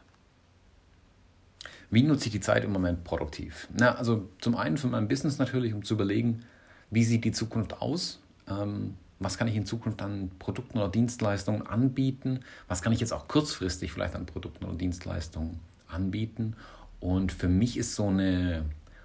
Wie 1.90 2.02
nutze 2.02 2.26
ich 2.26 2.32
die 2.32 2.40
Zeit 2.40 2.64
im 2.64 2.72
Moment 2.72 3.04
produktiv? 3.04 3.68
Na, 3.72 3.94
also 3.94 4.28
zum 4.40 4.56
einen 4.56 4.76
für 4.76 4.88
mein 4.88 5.08
Business 5.08 5.38
natürlich, 5.38 5.72
um 5.72 5.84
zu 5.84 5.94
überlegen, 5.94 6.42
wie 6.90 7.04
sieht 7.04 7.24
die 7.24 7.32
Zukunft 7.32 7.80
aus? 7.80 8.20
Ähm, 8.48 8.94
was 9.18 9.38
kann 9.38 9.48
ich 9.48 9.56
in 9.56 9.66
Zukunft 9.66 10.02
an 10.02 10.30
Produkten 10.38 10.78
oder 10.78 10.88
Dienstleistungen 10.88 11.66
anbieten? 11.66 12.40
Was 12.68 12.82
kann 12.82 12.92
ich 12.92 13.00
jetzt 13.00 13.12
auch 13.12 13.28
kurzfristig 13.28 13.92
vielleicht 13.92 14.14
an 14.14 14.26
Produkten 14.26 14.64
oder 14.64 14.76
Dienstleistungen 14.76 15.60
anbieten? 15.88 16.54
Und 17.00 17.32
für 17.32 17.48
mich 17.48 17.76
ist 17.76 17.94
so 17.94 18.08
eine 18.08 18.64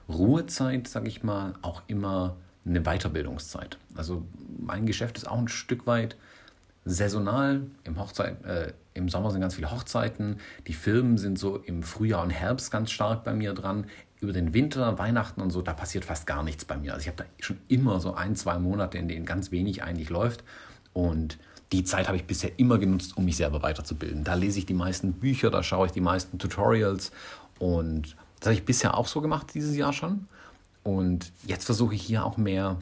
Ruhezeit, 0.09 0.87
sage 0.87 1.07
ich 1.07 1.23
mal, 1.23 1.53
auch 1.61 1.83
immer 1.87 2.35
eine 2.65 2.81
Weiterbildungszeit. 2.81 3.77
Also 3.95 4.23
mein 4.59 4.85
Geschäft 4.85 5.17
ist 5.17 5.27
auch 5.27 5.37
ein 5.37 5.47
Stück 5.47 5.87
weit 5.87 6.15
saisonal. 6.85 7.63
Im, 7.83 7.99
Hochzeit, 7.99 8.43
äh, 8.43 8.73
Im 8.93 9.09
Sommer 9.09 9.31
sind 9.31 9.41
ganz 9.41 9.55
viele 9.55 9.71
Hochzeiten. 9.71 10.37
Die 10.67 10.73
Firmen 10.73 11.17
sind 11.17 11.37
so 11.37 11.57
im 11.57 11.83
Frühjahr 11.83 12.23
und 12.23 12.31
Herbst 12.31 12.71
ganz 12.71 12.91
stark 12.91 13.23
bei 13.23 13.33
mir 13.33 13.53
dran. 13.53 13.85
Über 14.19 14.33
den 14.33 14.53
Winter, 14.53 14.99
Weihnachten 14.99 15.41
und 15.41 15.49
so, 15.49 15.61
da 15.61 15.73
passiert 15.73 16.05
fast 16.05 16.27
gar 16.27 16.43
nichts 16.43 16.65
bei 16.65 16.77
mir. 16.77 16.93
Also 16.93 17.01
ich 17.01 17.07
habe 17.07 17.17
da 17.17 17.25
schon 17.39 17.57
immer 17.67 17.99
so 17.99 18.13
ein, 18.13 18.35
zwei 18.35 18.59
Monate, 18.59 18.97
in 18.97 19.07
denen 19.07 19.25
ganz 19.25 19.51
wenig 19.51 19.83
eigentlich 19.83 20.09
läuft. 20.09 20.43
Und 20.93 21.39
die 21.71 21.83
Zeit 21.83 22.07
habe 22.07 22.17
ich 22.17 22.25
bisher 22.25 22.51
immer 22.59 22.77
genutzt, 22.77 23.17
um 23.17 23.25
mich 23.25 23.37
selber 23.37 23.63
weiterzubilden. 23.63 24.23
Da 24.23 24.33
lese 24.33 24.59
ich 24.59 24.65
die 24.65 24.73
meisten 24.73 25.13
Bücher, 25.13 25.49
da 25.49 25.63
schaue 25.63 25.87
ich 25.87 25.91
die 25.91 26.01
meisten 26.01 26.37
Tutorials. 26.37 27.11
Und 27.57 28.15
das 28.39 28.47
habe 28.47 28.55
ich 28.55 28.65
bisher 28.65 28.97
auch 28.97 29.07
so 29.07 29.21
gemacht 29.21 29.53
dieses 29.53 29.75
Jahr 29.75 29.93
schon. 29.93 30.27
Und 30.83 31.31
jetzt 31.45 31.65
versuche 31.65 31.95
ich 31.95 32.01
hier 32.01 32.25
auch 32.25 32.37
mehr 32.37 32.77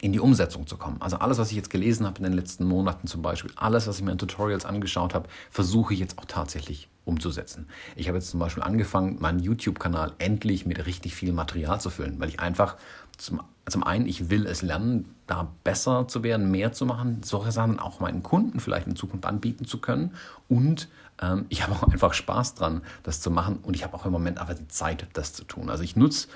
in 0.00 0.12
die 0.12 0.20
Umsetzung 0.20 0.66
zu 0.66 0.76
kommen. 0.76 0.96
Also 1.00 1.16
alles, 1.16 1.38
was 1.38 1.50
ich 1.50 1.56
jetzt 1.56 1.70
gelesen 1.70 2.06
habe 2.06 2.18
in 2.18 2.24
den 2.24 2.32
letzten 2.32 2.64
Monaten 2.64 3.06
zum 3.06 3.22
Beispiel, 3.22 3.52
alles, 3.56 3.86
was 3.86 3.98
ich 3.98 4.04
mir 4.04 4.12
in 4.12 4.18
Tutorials 4.18 4.64
angeschaut 4.64 5.14
habe, 5.14 5.28
versuche 5.50 5.92
ich 5.92 6.00
jetzt 6.00 6.18
auch 6.18 6.24
tatsächlich 6.24 6.88
umzusetzen. 7.04 7.66
Ich 7.96 8.08
habe 8.08 8.18
jetzt 8.18 8.30
zum 8.30 8.40
Beispiel 8.40 8.62
angefangen, 8.62 9.18
meinen 9.20 9.40
YouTube-Kanal 9.40 10.12
endlich 10.18 10.64
mit 10.64 10.86
richtig 10.86 11.14
viel 11.14 11.32
Material 11.32 11.80
zu 11.80 11.90
füllen, 11.90 12.18
weil 12.18 12.28
ich 12.28 12.40
einfach 12.40 12.76
zum, 13.18 13.42
zum 13.68 13.84
einen, 13.84 14.06
ich 14.06 14.30
will 14.30 14.46
es 14.46 14.62
lernen, 14.62 15.14
da 15.26 15.48
besser 15.64 16.08
zu 16.08 16.22
werden, 16.22 16.50
mehr 16.50 16.72
zu 16.72 16.86
machen, 16.86 17.22
solche 17.22 17.52
Sachen 17.52 17.78
auch 17.78 18.00
meinen 18.00 18.22
Kunden 18.22 18.60
vielleicht 18.60 18.86
in 18.86 18.96
Zukunft 18.96 19.26
anbieten 19.26 19.66
zu 19.66 19.78
können. 19.78 20.14
Und 20.48 20.88
ähm, 21.20 21.44
ich 21.50 21.62
habe 21.66 21.74
auch 21.74 21.82
einfach 21.82 22.14
Spaß 22.14 22.54
dran, 22.54 22.82
das 23.02 23.20
zu 23.20 23.30
machen. 23.30 23.58
Und 23.62 23.74
ich 23.74 23.84
habe 23.84 23.94
auch 23.94 24.06
im 24.06 24.12
Moment 24.12 24.38
einfach 24.38 24.54
die 24.54 24.68
Zeit, 24.68 25.06
das 25.12 25.34
zu 25.34 25.44
tun. 25.44 25.68
Also 25.68 25.82
ich 25.82 25.96
nutze 25.96 26.28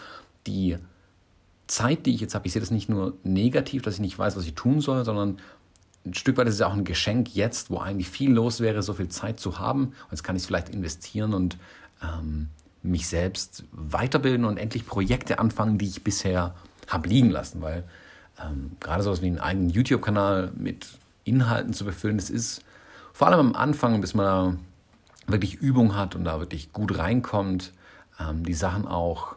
die 0.47 0.79
Zeit, 1.67 2.07
die 2.07 2.15
ich 2.15 2.21
jetzt 2.21 2.35
habe, 2.35 2.47
ich 2.47 2.53
sehe 2.53 2.61
das 2.61 2.71
nicht 2.71 2.89
nur 2.89 3.15
negativ, 3.23 3.83
dass 3.83 3.95
ich 3.95 4.01
nicht 4.01 4.19
weiß, 4.19 4.37
was 4.37 4.45
ich 4.45 4.55
tun 4.55 4.81
soll, 4.81 5.05
sondern 5.05 5.39
ein 6.05 6.15
Stück 6.15 6.37
weit 6.37 6.47
ist 6.47 6.57
es 6.57 6.63
auch 6.63 6.75
ein 6.75 6.85
Geschenk 6.85 7.35
jetzt, 7.35 7.71
wo 7.71 7.79
eigentlich 7.79 8.09
viel 8.09 8.31
los 8.33 8.61
wäre, 8.61 8.83
so 8.83 8.93
viel 8.93 9.09
Zeit 9.09 9.41
zu 9.41 9.59
haben. 9.59 9.85
Und 9.85 10.11
jetzt 10.11 10.23
kann 10.23 10.37
ich 10.37 10.43
es 10.43 10.47
vielleicht 10.47 10.69
investieren 10.69 11.33
und 11.33 11.57
ähm, 12.03 12.49
mich 12.83 13.09
selbst 13.09 13.65
weiterbilden 13.73 14.45
und 14.45 14.59
endlich 14.59 14.87
Projekte 14.87 15.39
anfangen, 15.39 15.79
die 15.79 15.87
ich 15.87 16.05
bisher 16.05 16.55
habe 16.89 17.09
liegen 17.09 17.31
lassen. 17.31 17.63
Weil 17.63 17.85
ähm, 18.43 18.73
gerade 18.81 19.03
sowas 19.03 19.23
wie 19.23 19.27
einen 19.27 19.39
eigenen 19.39 19.71
YouTube-Kanal 19.71 20.53
mit 20.55 20.87
Inhalten 21.25 21.73
zu 21.73 21.87
befüllen, 21.87 22.19
das 22.19 22.29
ist 22.29 22.63
vor 23.15 23.29
allem 23.29 23.41
am 23.41 23.55
Anfang, 23.55 24.03
bis 24.03 24.13
man 24.13 24.27
da 24.27 24.57
wirklich 25.27 25.55
Übung 25.55 25.97
hat 25.97 26.15
und 26.15 26.25
da 26.25 26.39
wirklich 26.41 26.73
gut 26.75 26.99
reinkommt, 26.99 27.73
ähm, 28.21 28.45
die 28.45 28.53
Sachen 28.53 28.87
auch 28.87 29.37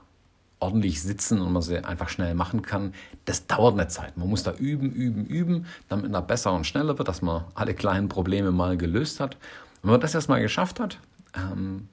ordentlich 0.59 1.01
sitzen 1.01 1.41
und 1.41 1.53
man 1.53 1.61
sie 1.61 1.83
einfach 1.83 2.09
schnell 2.09 2.33
machen 2.33 2.61
kann, 2.61 2.93
das 3.25 3.47
dauert 3.47 3.73
eine 3.73 3.87
Zeit. 3.87 4.17
Man 4.17 4.29
muss 4.29 4.43
da 4.43 4.53
üben, 4.53 4.91
üben, 4.91 5.25
üben, 5.25 5.65
damit 5.87 6.11
man 6.11 6.25
besser 6.25 6.53
und 6.53 6.65
schneller 6.65 6.97
wird, 6.97 7.07
dass 7.07 7.21
man 7.21 7.43
alle 7.53 7.73
kleinen 7.73 8.09
Probleme 8.09 8.51
mal 8.51 8.77
gelöst 8.77 9.19
hat. 9.19 9.35
Und 9.35 9.83
wenn 9.83 9.91
man 9.91 10.01
das 10.01 10.15
erstmal 10.15 10.41
geschafft 10.41 10.79
hat, 10.79 10.99
ähm, 11.35 11.87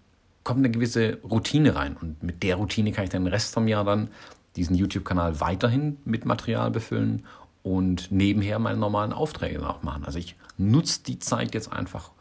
kommt 0.45 0.59
eine 0.59 0.71
gewisse 0.71 1.19
Routine 1.23 1.75
rein. 1.75 1.97
Und 2.01 2.23
mit 2.23 2.43
der 2.43 2.57
Routine 2.57 2.93
kann 2.93 3.05
ich 3.05 3.11
den 3.11 3.27
Rest 3.27 3.53
vom 3.53 3.69
Jahr 3.69 3.85
dann 3.85 4.09
diesen 4.57 4.77
YouTube-Kanal 4.77 5.41
weiterhin 5.41 5.99
mit 6.05 6.25
Material 6.25 6.71
befüllen 6.71 7.27
und 7.63 8.13
nebenher 8.13 8.59
meine 8.59 8.79
normalen 8.79 9.13
Aufträge 9.13 9.59
dann 9.59 9.67
auch 9.67 9.83
machen. 9.83 10.05
Also 10.05 10.19
ich 10.19 10.37
nutze 10.59 11.03
die 11.03 11.19
Zeit 11.19 11.55
jetzt 11.55 11.73
einfach, 11.73 12.13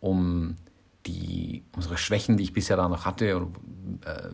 um 0.00 0.56
die 1.06 1.64
unsere 1.74 1.98
Schwächen, 1.98 2.36
die 2.36 2.44
ich 2.44 2.52
bisher 2.52 2.76
da 2.76 2.88
noch 2.88 3.04
hatte, 3.04 3.26
äh, 3.26 4.28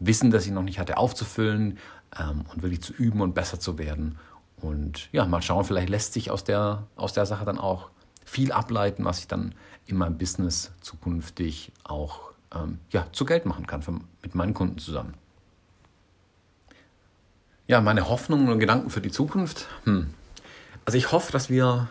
Wissen, 0.00 0.30
das 0.30 0.46
ich 0.46 0.52
noch 0.52 0.62
nicht 0.62 0.78
hatte, 0.78 0.96
aufzufüllen 0.96 1.78
ähm, 2.18 2.44
und 2.52 2.62
wirklich 2.62 2.82
zu 2.82 2.92
üben 2.92 3.20
und 3.20 3.34
besser 3.34 3.60
zu 3.60 3.78
werden. 3.78 4.18
Und 4.60 5.08
ja, 5.12 5.24
mal 5.26 5.42
schauen, 5.42 5.64
vielleicht 5.64 5.88
lässt 5.88 6.12
sich 6.12 6.30
aus 6.30 6.44
der, 6.44 6.86
aus 6.96 7.12
der 7.12 7.26
Sache 7.26 7.44
dann 7.44 7.58
auch 7.58 7.90
viel 8.24 8.52
ableiten, 8.52 9.04
was 9.04 9.20
ich 9.20 9.28
dann 9.28 9.54
in 9.86 9.96
meinem 9.96 10.18
Business 10.18 10.72
zukünftig 10.80 11.72
auch 11.84 12.30
ähm, 12.54 12.78
ja, 12.90 13.06
zu 13.12 13.24
Geld 13.24 13.46
machen 13.46 13.66
kann 13.66 13.82
für, 13.82 13.92
mit 14.22 14.34
meinen 14.34 14.54
Kunden 14.54 14.78
zusammen. 14.78 15.14
Ja, 17.66 17.80
meine 17.80 18.08
Hoffnungen 18.08 18.48
und 18.48 18.58
Gedanken 18.58 18.90
für 18.90 19.00
die 19.00 19.10
Zukunft. 19.10 19.66
Hm. 19.84 20.14
Also 20.84 20.96
ich 20.96 21.12
hoffe, 21.12 21.32
dass 21.32 21.50
wir 21.50 21.88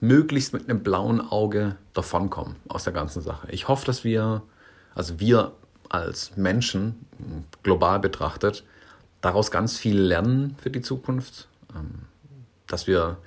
möglichst 0.00 0.52
mit 0.52 0.68
einem 0.68 0.82
blauen 0.82 1.20
Auge 1.20 1.76
davonkommen 1.94 2.56
aus 2.68 2.84
der 2.84 2.92
ganzen 2.92 3.20
Sache. 3.20 3.48
Ich 3.50 3.68
hoffe, 3.68 3.84
dass 3.86 4.04
wir, 4.04 4.42
also 4.94 5.20
wir 5.20 5.52
als 5.90 6.36
Menschen 6.36 7.04
global 7.62 8.00
betrachtet 8.00 8.64
daraus 9.20 9.50
ganz 9.50 9.78
viel 9.78 9.98
lernen 10.00 10.56
für 10.58 10.70
die 10.70 10.80
Zukunft. 10.80 11.48
Ähm, 11.74 12.06
dass 12.66 12.86
wir 12.86 13.18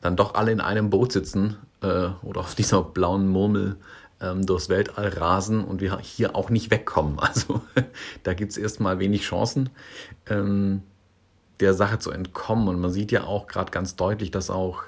dann 0.00 0.16
doch 0.16 0.34
alle 0.34 0.52
in 0.52 0.60
einem 0.60 0.90
Boot 0.90 1.12
sitzen 1.12 1.56
äh, 1.82 2.08
oder 2.22 2.40
auf 2.40 2.54
dieser 2.54 2.82
blauen 2.82 3.28
Murmel 3.28 3.76
ähm, 4.20 4.46
durchs 4.46 4.68
Weltall 4.68 5.08
rasen 5.08 5.64
und 5.64 5.80
wir 5.80 5.98
hier 5.98 6.36
auch 6.36 6.50
nicht 6.50 6.70
wegkommen. 6.70 7.18
Also 7.20 7.62
da 8.22 8.34
gibt 8.34 8.52
es 8.52 8.58
erstmal 8.58 8.98
wenig 8.98 9.22
Chancen, 9.22 9.70
ähm, 10.26 10.82
der 11.60 11.74
Sache 11.74 11.98
zu 11.98 12.10
entkommen. 12.10 12.68
Und 12.68 12.80
man 12.80 12.90
sieht 12.90 13.12
ja 13.12 13.24
auch 13.24 13.46
gerade 13.46 13.70
ganz 13.70 13.96
deutlich, 13.96 14.30
dass 14.30 14.50
auch 14.50 14.82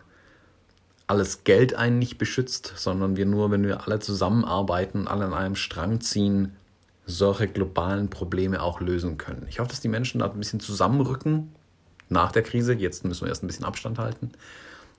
alles 1.09 1.45
Geld 1.45 1.75
einen 1.75 1.99
nicht 1.99 2.19
beschützt, 2.19 2.73
sondern 2.77 3.17
wir 3.17 3.27
nur, 3.27 3.51
wenn 3.51 3.65
wir 3.65 3.85
alle 3.87 4.01
zusammenarbeiten, 4.01 5.07
alle 5.07 5.25
an 5.25 5.35
einem 5.35 5.57
Strang 5.57 6.01
ziehen, 6.01 6.57
solche 7.07 7.47
globalen 7.47 8.11
Probleme 8.11 8.61
auch 8.61 8.81
lösen 8.81 9.17
können. 9.17 9.47
Ich 9.49 9.61
hoffe, 9.61 9.71
dass 9.71 9.81
die 9.81 9.89
Menschen 9.89 10.19
da 10.19 10.31
ein 10.31 10.39
bisschen 10.39 10.61
zusammenrücken 10.61 11.53
nach 12.09 12.33
der 12.33 12.43
Krise. 12.43 12.75
Jetzt 12.75 13.05
müssen 13.05 13.23
wir 13.23 13.29
erst 13.29 13.45
ein 13.45 13.47
bisschen 13.47 13.65
Abstand 13.65 13.99
halten. 13.99 14.33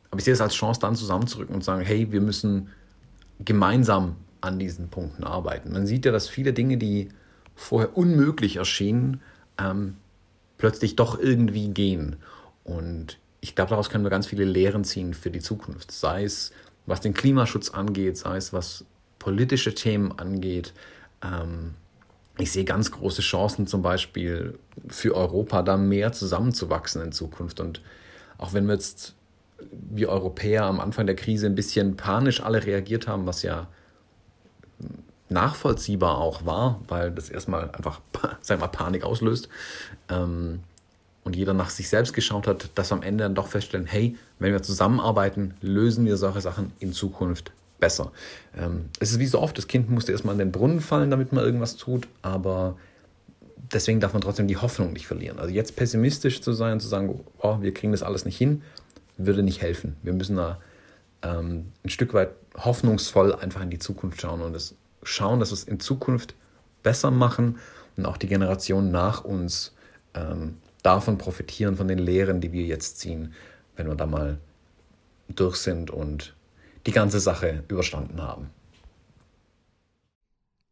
Aber 0.09 0.19
ich 0.19 0.25
sehe 0.25 0.33
es 0.33 0.41
als 0.41 0.55
Chance, 0.55 0.79
dann 0.79 0.95
zusammenzurücken 0.95 1.53
und 1.53 1.63
sagen, 1.63 1.83
hey, 1.83 2.11
wir 2.11 2.21
müssen 2.21 2.69
gemeinsam 3.43 4.15
an 4.39 4.57
diesen 4.57 4.87
Punkten 4.87 5.25
arbeiten. 5.25 5.73
Man 5.73 5.85
sieht 5.85 6.05
ja, 6.05 6.11
dass 6.11 6.29
viele 6.29 6.53
Dinge, 6.53 6.77
die 6.77 7.09
vorher 7.55 7.97
unmöglich 7.97 8.55
erschienen, 8.55 9.21
ähm, 9.57 9.97
plötzlich 10.57 10.95
doch 10.95 11.19
irgendwie 11.19 11.69
gehen. 11.69 12.15
Und 12.63 13.19
ich 13.41 13.55
glaube, 13.55 13.69
daraus 13.69 13.89
können 13.89 14.05
wir 14.05 14.11
ganz 14.11 14.27
viele 14.27 14.45
Lehren 14.45 14.85
ziehen 14.85 15.13
für 15.13 15.29
die 15.29 15.39
Zukunft. 15.39 15.91
Sei 15.91 16.23
es, 16.23 16.51
was 16.85 17.01
den 17.01 17.13
Klimaschutz 17.13 17.69
angeht, 17.69 18.17
sei 18.17 18.37
es, 18.37 18.53
was 18.53 18.85
politische 19.19 19.73
Themen 19.73 20.17
angeht. 20.17 20.73
Ähm, 21.21 21.73
ich 22.37 22.51
sehe 22.51 22.65
ganz 22.65 22.91
große 22.91 23.21
Chancen 23.21 23.67
zum 23.67 23.81
Beispiel 23.81 24.59
für 24.87 25.15
Europa, 25.15 25.61
da 25.63 25.77
mehr 25.77 26.11
zusammenzuwachsen 26.11 27.01
in 27.01 27.11
Zukunft. 27.11 27.59
Und 27.59 27.81
auch 28.37 28.53
wenn 28.53 28.67
wir 28.67 28.73
jetzt, 28.73 29.15
wie 29.71 30.05
Europäer, 30.05 30.65
am 30.65 30.79
Anfang 30.79 31.07
der 31.07 31.15
Krise 31.15 31.47
ein 31.47 31.55
bisschen 31.55 31.97
panisch 31.97 32.41
alle 32.41 32.65
reagiert 32.65 33.07
haben, 33.07 33.25
was 33.25 33.41
ja 33.41 33.67
nachvollziehbar 35.29 36.19
auch 36.19 36.45
war, 36.45 36.79
weil 36.87 37.11
das 37.11 37.29
erstmal 37.29 37.71
einfach, 37.71 38.01
sag 38.41 38.59
mal, 38.59 38.67
Panik 38.67 39.03
auslöst. 39.03 39.49
Ähm, 40.09 40.59
und 41.23 41.35
jeder 41.35 41.53
nach 41.53 41.69
sich 41.69 41.89
selbst 41.89 42.13
geschaut 42.13 42.47
hat, 42.47 42.69
dass 42.75 42.91
wir 42.91 42.95
am 42.95 43.03
Ende 43.03 43.25
dann 43.25 43.35
doch 43.35 43.47
feststellen, 43.47 43.85
hey, 43.85 44.15
wenn 44.39 44.53
wir 44.53 44.63
zusammenarbeiten, 44.63 45.55
lösen 45.59 46.05
wir 46.05 46.15
solche 46.15 46.39
Sachen 46.39 46.71
in 46.79 46.93
Zukunft 46.93 47.51
besser. 47.79 48.11
Ähm, 48.57 48.85
es 48.99 49.11
ist 49.11 49.19
wie 49.19 49.27
so 49.27 49.39
oft, 49.39 49.57
das 49.57 49.67
Kind 49.67 49.89
musste 49.89 50.11
erstmal 50.11 50.33
in 50.33 50.39
den 50.39 50.51
Brunnen 50.51 50.81
fallen, 50.81 51.11
damit 51.11 51.31
man 51.31 51.43
irgendwas 51.43 51.75
tut, 51.75 52.07
aber 52.21 52.77
deswegen 53.73 53.99
darf 53.99 54.13
man 54.13 54.21
trotzdem 54.21 54.47
die 54.47 54.57
Hoffnung 54.57 54.93
nicht 54.93 55.07
verlieren. 55.07 55.39
Also 55.39 55.53
jetzt 55.53 55.75
pessimistisch 55.75 56.41
zu 56.41 56.53
sein, 56.53 56.79
zu 56.79 56.87
sagen, 56.87 57.19
oh, 57.39 57.61
wir 57.61 57.73
kriegen 57.73 57.91
das 57.91 58.03
alles 58.03 58.25
nicht 58.25 58.37
hin, 58.37 58.61
würde 59.17 59.43
nicht 59.43 59.61
helfen. 59.61 59.97
Wir 60.03 60.13
müssen 60.13 60.35
da 60.35 60.59
ähm, 61.21 61.71
ein 61.83 61.89
Stück 61.89 62.13
weit 62.13 62.29
hoffnungsvoll 62.57 63.33
einfach 63.35 63.61
in 63.61 63.69
die 63.69 63.79
Zukunft 63.79 64.21
schauen 64.21 64.41
und 64.41 64.55
es 64.55 64.75
schauen, 65.03 65.39
dass 65.39 65.51
wir 65.51 65.55
es 65.55 65.63
in 65.63 65.79
Zukunft 65.79 66.35
besser 66.83 67.11
machen 67.11 67.57
und 67.95 68.05
auch 68.05 68.17
die 68.17 68.27
Generation 68.27 68.91
nach 68.91 69.23
uns 69.23 69.73
ähm, 70.13 70.57
davon 70.83 71.17
profitieren, 71.17 71.75
von 71.75 71.87
den 71.87 71.99
Lehren, 71.99 72.41
die 72.41 72.51
wir 72.51 72.63
jetzt 72.63 72.99
ziehen, 72.99 73.33
wenn 73.75 73.87
wir 73.87 73.95
da 73.95 74.05
mal 74.05 74.37
durch 75.29 75.57
sind 75.57 75.91
und 75.91 76.33
die 76.87 76.91
ganze 76.91 77.19
Sache 77.19 77.63
überstanden 77.67 78.21
haben. 78.21 78.49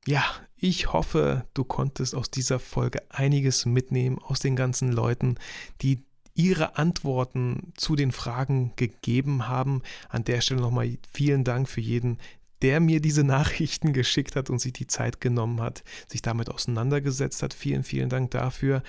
Ja, 0.07 0.23
ich 0.55 0.93
hoffe, 0.93 1.45
du 1.53 1.63
konntest 1.63 2.15
aus 2.15 2.31
dieser 2.31 2.59
Folge 2.59 3.01
einiges 3.09 3.65
mitnehmen 3.65 4.17
aus 4.19 4.39
den 4.39 4.55
ganzen 4.55 4.91
Leuten, 4.91 5.35
die 5.81 6.03
ihre 6.33 6.77
Antworten 6.77 7.73
zu 7.75 7.95
den 7.95 8.11
Fragen 8.11 8.73
gegeben 8.75 9.47
haben. 9.47 9.81
An 10.09 10.23
der 10.23 10.41
Stelle 10.41 10.61
nochmal 10.61 10.97
vielen 11.11 11.43
Dank 11.43 11.67
für 11.67 11.81
jeden, 11.81 12.17
der 12.61 12.79
mir 12.79 13.01
diese 13.01 13.23
Nachrichten 13.23 13.93
geschickt 13.93 14.35
hat 14.35 14.49
und 14.49 14.59
sich 14.59 14.73
die 14.73 14.87
Zeit 14.87 15.21
genommen 15.21 15.61
hat, 15.61 15.83
sich 16.07 16.21
damit 16.21 16.49
auseinandergesetzt 16.49 17.43
hat. 17.43 17.53
Vielen, 17.53 17.83
vielen 17.83 18.09
Dank 18.09 18.31
dafür. 18.31 18.83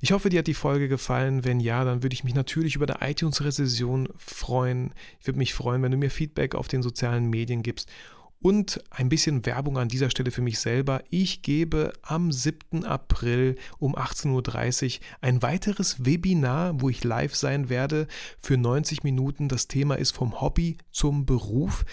Ich 0.00 0.12
hoffe, 0.12 0.28
dir 0.28 0.40
hat 0.40 0.46
die 0.46 0.54
Folge 0.54 0.88
gefallen. 0.88 1.44
Wenn 1.44 1.60
ja, 1.60 1.84
dann 1.84 2.02
würde 2.02 2.14
ich 2.14 2.24
mich 2.24 2.34
natürlich 2.34 2.76
über 2.76 2.88
eine 2.88 3.10
iTunes-Rezession 3.10 4.08
freuen. 4.16 4.92
Ich 5.20 5.26
würde 5.26 5.38
mich 5.38 5.54
freuen, 5.54 5.82
wenn 5.82 5.92
du 5.92 5.96
mir 5.96 6.10
Feedback 6.10 6.54
auf 6.54 6.68
den 6.68 6.82
sozialen 6.82 7.30
Medien 7.30 7.62
gibst. 7.62 7.90
Und 8.38 8.84
ein 8.90 9.08
bisschen 9.08 9.46
Werbung 9.46 9.78
an 9.78 9.88
dieser 9.88 10.10
Stelle 10.10 10.30
für 10.30 10.42
mich 10.42 10.58
selber. 10.58 11.02
Ich 11.10 11.42
gebe 11.42 11.94
am 12.02 12.30
7. 12.30 12.84
April 12.84 13.56
um 13.78 13.96
18.30 13.96 14.98
Uhr 15.00 15.06
ein 15.22 15.42
weiteres 15.42 16.04
Webinar, 16.04 16.80
wo 16.80 16.90
ich 16.90 17.02
live 17.02 17.34
sein 17.34 17.70
werde 17.70 18.06
für 18.40 18.58
90 18.58 19.02
Minuten. 19.02 19.48
Das 19.48 19.68
Thema 19.68 19.94
ist 19.96 20.12
vom 20.12 20.40
Hobby 20.40 20.76
zum 20.90 21.24
Beruf. 21.24 21.84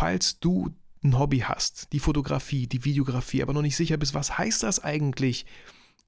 Falls 0.00 0.40
du 0.40 0.70
ein 1.04 1.18
Hobby 1.18 1.40
hast, 1.40 1.92
die 1.92 1.98
Fotografie, 1.98 2.66
die 2.66 2.86
Videografie, 2.86 3.42
aber 3.42 3.52
noch 3.52 3.60
nicht 3.60 3.76
sicher 3.76 3.98
bist, 3.98 4.14
was 4.14 4.38
heißt 4.38 4.62
das 4.62 4.82
eigentlich? 4.82 5.44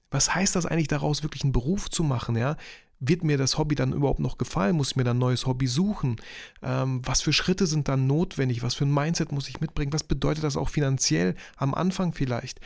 Was 0.09 0.33
heißt 0.33 0.55
das 0.55 0.65
eigentlich 0.65 0.87
daraus, 0.87 1.21
wirklich 1.21 1.43
einen 1.43 1.51
Beruf 1.51 1.91
zu 1.91 2.03
machen? 2.03 2.35
Ja? 2.35 2.57
Wird 2.99 3.23
mir 3.23 3.37
das 3.37 3.59
Hobby 3.59 3.75
dann 3.75 3.93
überhaupt 3.93 4.19
noch 4.19 4.39
gefallen? 4.39 4.77
Muss 4.77 4.89
ich 4.89 4.95
mir 4.95 5.03
dann 5.03 5.17
ein 5.17 5.19
neues 5.19 5.45
Hobby 5.45 5.67
suchen? 5.67 6.15
Ähm, 6.63 7.01
was 7.05 7.21
für 7.21 7.33
Schritte 7.33 7.67
sind 7.67 7.87
dann 7.87 8.07
notwendig? 8.07 8.63
Was 8.63 8.73
für 8.73 8.85
ein 8.85 8.93
Mindset 8.93 9.31
muss 9.31 9.47
ich 9.47 9.61
mitbringen? 9.61 9.93
Was 9.93 10.03
bedeutet 10.03 10.43
das 10.43 10.57
auch 10.57 10.69
finanziell 10.69 11.35
am 11.57 11.75
Anfang 11.75 12.13
vielleicht? 12.13 12.61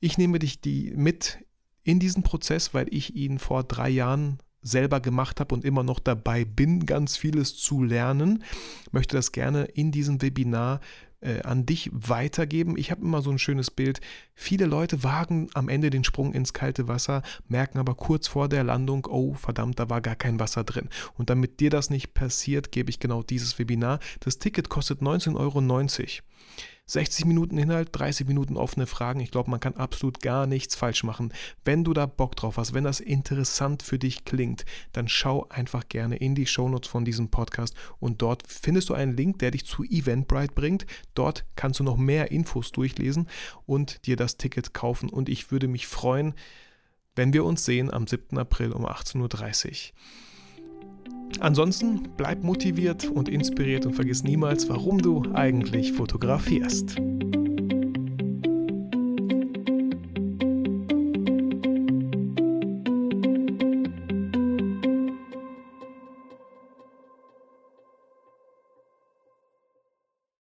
Ich 0.00 0.16
nehme 0.16 0.38
dich 0.38 0.62
die 0.62 0.94
mit 0.96 1.44
in 1.82 2.00
diesen 2.00 2.22
Prozess, 2.22 2.72
weil 2.72 2.86
ich 2.88 3.14
ihn 3.14 3.38
vor 3.38 3.64
drei 3.64 3.90
Jahren 3.90 4.38
selber 4.62 5.00
gemacht 5.00 5.40
habe 5.40 5.54
und 5.54 5.64
immer 5.64 5.82
noch 5.82 6.00
dabei 6.00 6.44
bin, 6.44 6.86
ganz 6.86 7.16
vieles 7.16 7.56
zu 7.56 7.82
lernen. 7.82 8.44
Möchte 8.92 9.16
das 9.16 9.32
gerne 9.32 9.64
in 9.64 9.92
diesem 9.92 10.20
Webinar 10.20 10.80
äh, 11.20 11.42
an 11.42 11.66
dich 11.66 11.90
weitergeben. 11.92 12.76
Ich 12.76 12.90
habe 12.90 13.02
immer 13.02 13.22
so 13.22 13.30
ein 13.30 13.38
schönes 13.38 13.70
Bild. 13.70 14.00
Viele 14.34 14.66
Leute 14.66 15.02
wagen 15.02 15.48
am 15.54 15.68
Ende 15.68 15.90
den 15.90 16.04
Sprung 16.04 16.32
ins 16.32 16.52
kalte 16.52 16.88
Wasser, 16.88 17.22
merken 17.48 17.78
aber 17.78 17.94
kurz 17.94 18.28
vor 18.28 18.48
der 18.48 18.64
Landung, 18.64 19.06
oh 19.10 19.34
verdammt, 19.34 19.78
da 19.78 19.90
war 19.90 20.00
gar 20.00 20.16
kein 20.16 20.38
Wasser 20.38 20.64
drin. 20.64 20.88
Und 21.16 21.30
damit 21.30 21.60
dir 21.60 21.70
das 21.70 21.90
nicht 21.90 22.14
passiert, 22.14 22.72
gebe 22.72 22.90
ich 22.90 23.00
genau 23.00 23.22
dieses 23.22 23.58
Webinar. 23.58 23.98
Das 24.20 24.38
Ticket 24.38 24.68
kostet 24.68 25.00
19,90 25.00 25.36
Euro. 25.36 26.27
60 26.88 27.26
Minuten 27.26 27.58
Inhalt, 27.58 27.90
30 27.92 28.26
Minuten 28.26 28.56
offene 28.56 28.86
Fragen. 28.86 29.20
Ich 29.20 29.30
glaube, 29.30 29.50
man 29.50 29.60
kann 29.60 29.76
absolut 29.76 30.20
gar 30.20 30.46
nichts 30.46 30.74
falsch 30.74 31.04
machen. 31.04 31.32
Wenn 31.64 31.84
du 31.84 31.92
da 31.92 32.06
Bock 32.06 32.34
drauf 32.34 32.56
hast, 32.56 32.72
wenn 32.72 32.84
das 32.84 33.00
interessant 33.00 33.82
für 33.82 33.98
dich 33.98 34.24
klingt, 34.24 34.64
dann 34.92 35.06
schau 35.06 35.46
einfach 35.50 35.88
gerne 35.88 36.16
in 36.16 36.34
die 36.34 36.46
Shownotes 36.46 36.88
von 36.90 37.04
diesem 37.04 37.28
Podcast 37.28 37.76
und 38.00 38.22
dort 38.22 38.42
findest 38.46 38.88
du 38.88 38.94
einen 38.94 39.16
Link, 39.16 39.38
der 39.38 39.50
dich 39.50 39.66
zu 39.66 39.84
Eventbrite 39.84 40.54
bringt. 40.54 40.86
Dort 41.14 41.44
kannst 41.56 41.78
du 41.78 41.84
noch 41.84 41.98
mehr 41.98 42.30
Infos 42.32 42.72
durchlesen 42.72 43.28
und 43.66 44.06
dir 44.06 44.16
das 44.16 44.38
Ticket 44.38 44.72
kaufen 44.72 45.10
und 45.10 45.28
ich 45.28 45.50
würde 45.50 45.68
mich 45.68 45.86
freuen, 45.86 46.34
wenn 47.14 47.34
wir 47.34 47.44
uns 47.44 47.64
sehen 47.64 47.92
am 47.92 48.06
7. 48.06 48.38
April 48.38 48.72
um 48.72 48.86
18.30 48.86 49.20
Uhr. 49.20 49.98
Ansonsten 51.40 52.08
bleib 52.16 52.42
motiviert 52.42 53.04
und 53.04 53.28
inspiriert 53.28 53.86
und 53.86 53.94
vergiss 53.94 54.24
niemals, 54.24 54.68
warum 54.68 54.98
du 54.98 55.22
eigentlich 55.34 55.92
fotografierst. 55.92 56.96